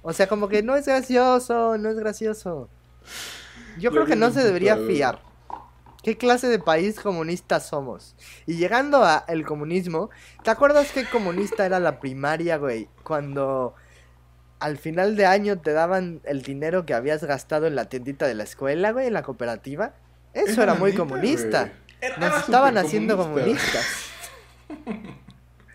O 0.02 0.12
sea, 0.12 0.26
como 0.28 0.48
que 0.48 0.62
no 0.62 0.76
es 0.76 0.86
gracioso, 0.86 1.76
no 1.78 1.88
es 1.88 1.96
gracioso. 1.96 2.68
Yo 3.78 3.90
creo 3.90 4.06
que 4.06 4.16
no 4.16 4.30
se 4.30 4.42
debería 4.42 4.76
fiar. 4.76 5.22
¿Qué 6.02 6.16
clase 6.16 6.48
de 6.48 6.58
país 6.58 6.98
comunista 6.98 7.60
somos? 7.60 8.16
Y 8.46 8.56
llegando 8.56 9.04
a 9.04 9.24
el 9.28 9.44
comunismo, 9.44 10.10
¿te 10.42 10.50
acuerdas 10.50 10.90
qué 10.92 11.04
comunista 11.04 11.66
era 11.66 11.78
la 11.78 12.00
primaria, 12.00 12.56
güey? 12.56 12.88
Cuando 13.04 13.74
al 14.60 14.76
final 14.78 15.16
de 15.16 15.26
año 15.26 15.58
te 15.58 15.72
daban 15.72 16.20
el 16.24 16.42
dinero 16.42 16.86
que 16.86 16.94
habías 16.94 17.24
gastado 17.24 17.66
en 17.66 17.74
la 17.74 17.86
tiendita 17.86 18.26
de 18.26 18.34
la 18.34 18.44
escuela, 18.44 18.92
güey, 18.92 19.06
en 19.08 19.14
la 19.14 19.22
cooperativa. 19.22 19.94
Eso 20.34 20.62
era, 20.62 20.74
muy 20.74 20.92
neta, 20.92 21.02
comunista. 21.02 21.72
Era- 22.00 22.16
Nos 22.18 22.28
era 22.30 22.38
estaban 22.40 22.78
haciendo 22.78 23.16
comunista. 23.16 23.80
comunistas. 24.68 25.16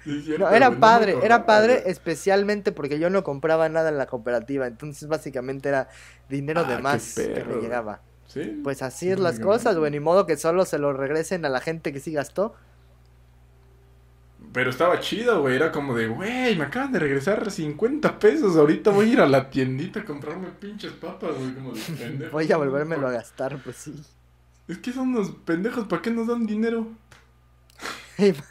Sí, 0.04 0.18
es 0.20 0.26
cierto, 0.26 0.46
No, 0.46 0.56
era 0.56 0.68
güey, 0.68 0.80
padre, 0.80 1.16
era 1.24 1.46
padre 1.46 1.84
especialmente 1.88 2.72
porque 2.72 3.00
yo 3.00 3.10
no 3.10 3.24
compraba 3.24 3.68
nada 3.70 3.90
en 3.90 3.98
la 3.98 4.06
cooperativa, 4.06 4.68
entonces 4.68 5.08
básicamente 5.08 5.70
era 5.70 5.90
dinero 6.30 6.62
Ah, 6.62 6.70
de 6.70 6.76
qué 6.78 6.82
más 6.84 7.16
que 7.16 7.28
me 7.28 7.44
güey. 7.44 7.62
llegaba. 7.64 8.02
Sí. 8.28 8.62
Pues 8.64 8.82
así 8.84 9.10
es 9.10 9.20
las 9.20 9.40
cosas, 9.40 9.78
güey, 9.78 9.92
ni 9.92 10.00
modo 10.00 10.26
que 10.28 10.38
solo 10.38 10.66
se 10.66 10.78
lo 10.78 10.94
regresen 10.94 11.44
a 11.46 11.50
la 11.50 11.60
gente 11.60 11.92
que 11.92 12.00
sí 12.00 12.12
gastó. 12.12 12.54
Pero 14.56 14.70
estaba 14.72 15.00
chido, 15.00 15.42
güey. 15.42 15.56
Era 15.56 15.72
como 15.72 15.94
de, 15.96 16.08
güey, 16.08 16.56
me 16.56 16.64
acaban 16.64 16.92
de 16.92 16.98
regresar 17.00 17.52
50 17.52 18.18
pesos. 18.18 18.56
Ahorita 18.56 18.90
voy 18.90 19.10
a 19.10 19.14
ir 19.14 19.22
a 19.22 19.28
la 19.28 19.50
tiendita 19.52 20.00
a 20.00 20.06
comprarme 20.06 20.48
pinches 20.48 20.94
papas, 20.94 21.36
güey. 21.38 21.54
Como 21.54 21.74
de 21.74 21.82
pendejo. 21.82 22.32
Voy 22.32 22.52
a 22.52 22.58
volvérmelo 22.58 23.08
a 23.08 23.12
gastar, 23.12 23.62
pues 23.62 23.76
sí. 23.76 23.94
Es 24.68 24.80
que 24.80 24.92
son 24.94 25.10
unos 25.10 25.30
pendejos, 25.46 25.86
¿para 25.88 26.02
qué 26.02 26.10
nos 26.10 26.28
dan 26.28 26.48
dinero? 26.48 26.88
Ima- 28.18 28.44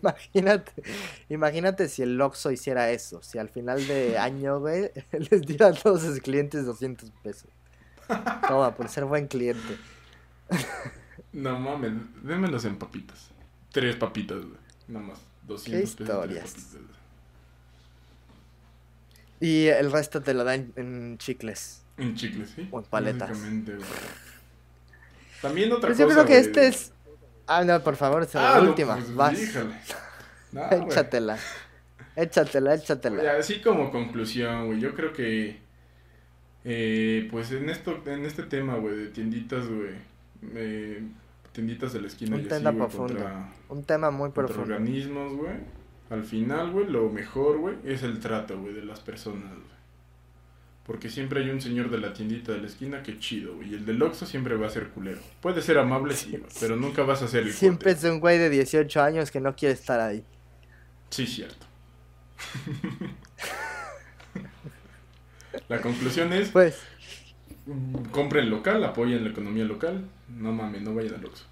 Imagínate, 0.00 0.72
imagínate 1.28 1.88
si 1.88 2.02
el 2.02 2.20
Oxxo 2.20 2.50
hiciera 2.50 2.90
eso, 2.90 3.22
si 3.22 3.38
al 3.38 3.48
final 3.50 3.86
de 3.86 4.18
año, 4.18 4.58
güey, 4.58 4.90
les 5.12 5.42
diera 5.42 5.68
a 5.68 5.72
todos 5.72 6.02
sus 6.02 6.18
clientes 6.20 6.66
200 6.66 7.10
pesos. 7.22 7.48
Toma, 8.48 8.74
por 8.74 8.88
ser 8.88 9.04
buen 9.04 9.28
cliente. 9.28 9.78
No 11.32 11.58
mames, 11.58 11.92
démelos 12.22 12.64
en 12.64 12.76
papitas. 12.78 13.30
Tres 13.70 13.94
papitas, 13.96 14.38
güey. 14.38 14.58
Nada 14.88 15.06
más. 15.06 15.18
200 15.46 15.94
pesos. 15.94 15.96
tres 15.96 16.50
historias. 16.50 16.54
güey. 16.72 16.86
Y 19.40 19.66
el 19.68 19.92
resto 19.92 20.22
te 20.22 20.32
lo 20.34 20.44
dan 20.44 20.72
en 20.76 21.18
chicles. 21.18 21.82
En 21.98 22.14
chicles, 22.14 22.50
¿sí? 22.56 22.68
O 22.70 22.78
en 22.78 22.84
paletas. 22.86 23.38
También 25.42 25.72
otra 25.72 25.88
Pues 25.88 25.98
cosa. 25.98 26.08
yo 26.08 26.08
creo 26.08 26.24
que 26.26 26.38
este 26.38 26.68
es... 26.68 26.92
Ah, 27.46 27.62
no, 27.64 27.80
por 27.82 27.96
favor, 27.96 28.22
es 28.22 28.34
Ah, 28.34 28.56
la 28.56 28.62
no, 28.62 28.70
última. 28.70 28.94
pues, 28.96 29.14
Vas. 29.14 29.38
No. 30.52 30.62
Échatela. 30.70 31.38
Échatela, 32.14 32.70
Oye, 32.72 32.80
échatela. 32.82 33.36
así 33.38 33.60
como 33.60 33.90
conclusión, 33.90 34.66
güey, 34.68 34.80
yo 34.80 34.94
creo 34.94 35.12
que, 35.12 35.58
eh, 36.64 37.28
pues 37.30 37.50
en 37.52 37.68
esto, 37.68 38.02
en 38.06 38.24
este 38.24 38.44
tema, 38.44 38.76
güey, 38.76 38.96
de 38.96 39.06
tienditas, 39.08 39.66
güey, 39.68 39.90
eh, 40.54 41.02
tienditas 41.56 41.92
de 41.94 42.00
la 42.02 42.06
esquina 42.08 42.36
Un 42.36 42.42
y 42.42 42.44
tema 42.44 42.72
profundo. 42.72 43.14
contra, 43.14 43.52
Un 43.70 43.82
tema 43.84 44.10
muy 44.10 44.30
profundo. 44.30 44.62
organismos, 44.74 45.32
güey, 45.32 45.54
al 46.10 46.22
final, 46.22 46.70
güey, 46.70 46.86
lo 46.86 47.08
mejor, 47.10 47.58
güey, 47.58 47.76
es 47.84 48.02
el 48.02 48.20
trato, 48.20 48.60
güey, 48.60 48.74
de 48.74 48.84
las 48.84 49.00
personas, 49.00 49.50
güey. 49.52 49.76
Porque 50.86 51.08
siempre 51.10 51.42
hay 51.42 51.50
un 51.50 51.60
señor 51.60 51.90
de 51.90 51.98
la 51.98 52.12
tiendita 52.12 52.52
de 52.52 52.58
la 52.60 52.66
esquina 52.68 53.02
que 53.02 53.18
chido, 53.18 53.56
güey, 53.56 53.70
y 53.70 53.74
el 53.74 53.86
del 53.86 54.00
Oxxo 54.02 54.26
siempre 54.26 54.54
va 54.56 54.66
a 54.66 54.70
ser 54.70 54.88
culero. 54.90 55.18
Puede 55.40 55.62
ser 55.62 55.78
amable, 55.78 56.14
sí, 56.14 56.30
güey, 56.30 56.42
pero 56.60 56.76
nunca 56.76 57.02
vas 57.02 57.22
a 57.22 57.28
ser 57.28 57.42
el 57.44 57.52
Siempre 57.52 57.92
cuate. 57.94 58.06
es 58.06 58.12
un 58.12 58.20
güey 58.20 58.38
de 58.38 58.50
18 58.50 59.02
años 59.02 59.30
que 59.30 59.40
no 59.40 59.56
quiere 59.56 59.72
estar 59.74 59.98
ahí. 59.98 60.22
Sí, 61.10 61.26
cierto. 61.26 61.66
La 65.68 65.80
conclusión 65.80 66.32
es... 66.32 66.50
Pues, 66.50 66.78
compren 68.10 68.50
local, 68.50 68.84
apoyen 68.84 69.24
la 69.24 69.30
economía 69.30 69.64
local. 69.64 70.08
No 70.28 70.52
mames, 70.52 70.82
no 70.82 70.94
vayan 70.94 71.14
al 71.14 71.26
Oxxo. 71.26 71.44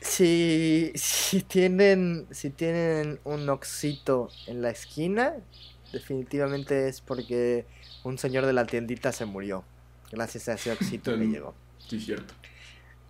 Si, 0.00 0.92
si 0.94 1.40
tienen, 1.40 2.26
si 2.30 2.50
tienen 2.50 3.20
un 3.24 3.48
oxito 3.48 4.28
en 4.46 4.60
la 4.60 4.70
esquina, 4.70 5.34
definitivamente 5.92 6.88
es 6.88 7.00
porque 7.00 7.64
un 8.04 8.18
señor 8.18 8.44
de 8.44 8.52
la 8.52 8.66
tiendita 8.66 9.12
se 9.12 9.24
murió. 9.24 9.64
Gracias 10.12 10.48
a 10.48 10.54
ese 10.54 10.72
oxito 10.72 11.16
que 11.18 11.26
llegó. 11.26 11.54
Sí, 11.88 11.98
cierto. 11.98 12.34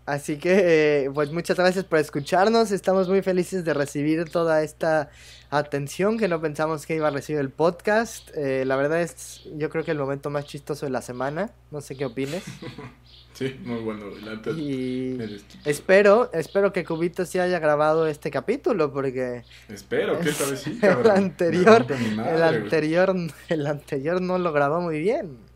Así 0.07 0.37
que, 0.37 1.05
eh, 1.05 1.11
pues 1.15 1.33
muchas 1.33 1.57
gracias 1.57 1.87
por 1.87 1.99
escucharnos. 1.99 2.71
Estamos 2.73 3.09
muy 3.09 3.23
felices 3.23 3.65
de 3.65 3.73
recibir 3.73 4.29
toda 4.29 4.63
esta 4.63 5.11
atención 5.49 6.19
que 6.19 6.29
no 6.29 6.43
pensamos 6.43 6.85
que 6.85 6.97
iba 6.97 7.09
a 7.09 7.11
recibir 7.11 7.41
el 7.41 7.49
podcast. 7.49 8.31
Eh, 8.37 8.65
la 8.67 8.77
verdad 8.77 9.01
es, 9.01 9.49
yo 9.57 9.71
creo 9.71 9.83
que 9.83 9.93
el 9.93 9.99
momento 9.99 10.29
más 10.29 10.45
chistoso 10.45 10.85
de 10.85 10.93
la 10.93 11.01
semana. 11.01 11.53
No 11.71 11.81
sé 11.81 11.97
qué 11.97 12.05
opines. 12.05 12.43
sí, 13.33 13.59
muy 13.65 13.81
bueno. 13.81 14.11
Y 14.59 15.19
espero, 15.65 16.31
espero 16.35 16.71
que 16.71 16.85
Cubito 16.85 17.25
sí 17.25 17.39
haya 17.39 17.59
grabado 17.59 18.07
este 18.07 18.31
capítulo 18.31 18.93
porque... 18.93 19.45
Espero 19.71 20.21
que 20.21 20.29
esta 20.29 20.45
vez 20.51 20.61
sí. 20.61 20.79
el 20.83 21.11
anterior, 21.11 21.87
el 21.91 22.43
anterior, 22.43 23.17
el 23.49 23.67
anterior 23.67 24.21
no 24.21 24.37
lo 24.37 24.53
grabó 24.53 24.83
muy 24.83 24.99
bien. 24.99 25.54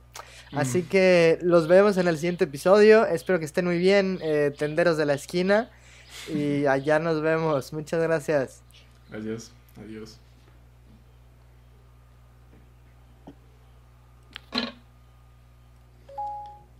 Así 0.53 0.83
que 0.83 1.39
los 1.43 1.69
vemos 1.69 1.97
en 1.99 2.09
el 2.09 2.17
siguiente 2.17 2.45
episodio. 2.45 3.07
Espero 3.07 3.39
que 3.39 3.45
estén 3.45 3.67
muy 3.67 3.79
bien, 3.79 4.19
eh, 4.23 4.53
tenderos 4.57 4.97
de 4.97 5.07
la 5.07 5.15
esquina. 5.15 5.71
Y 6.33 6.67
allá 6.67 6.99
nos 6.99 7.21
vemos. 7.21 7.73
Muchas 7.73 8.03
gracias. 8.03 8.63
Adiós, 9.13 9.53
adiós. 9.77 10.21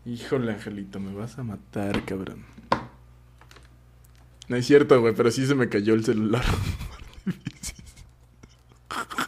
Híjole, 0.05 0.53
Angelito, 0.53 1.01
me 1.01 1.13
vas 1.13 1.39
a 1.39 1.43
matar, 1.43 2.05
cabrón. 2.07 2.47
No 4.49 4.57
es 4.57 4.67
cierto, 4.67 4.99
güey, 5.03 5.15
pero 5.15 5.31
sí 5.31 5.47
se 5.47 5.55
me 5.55 5.69
cayó 5.69 5.93
el 5.93 6.05
celular. 6.05 6.45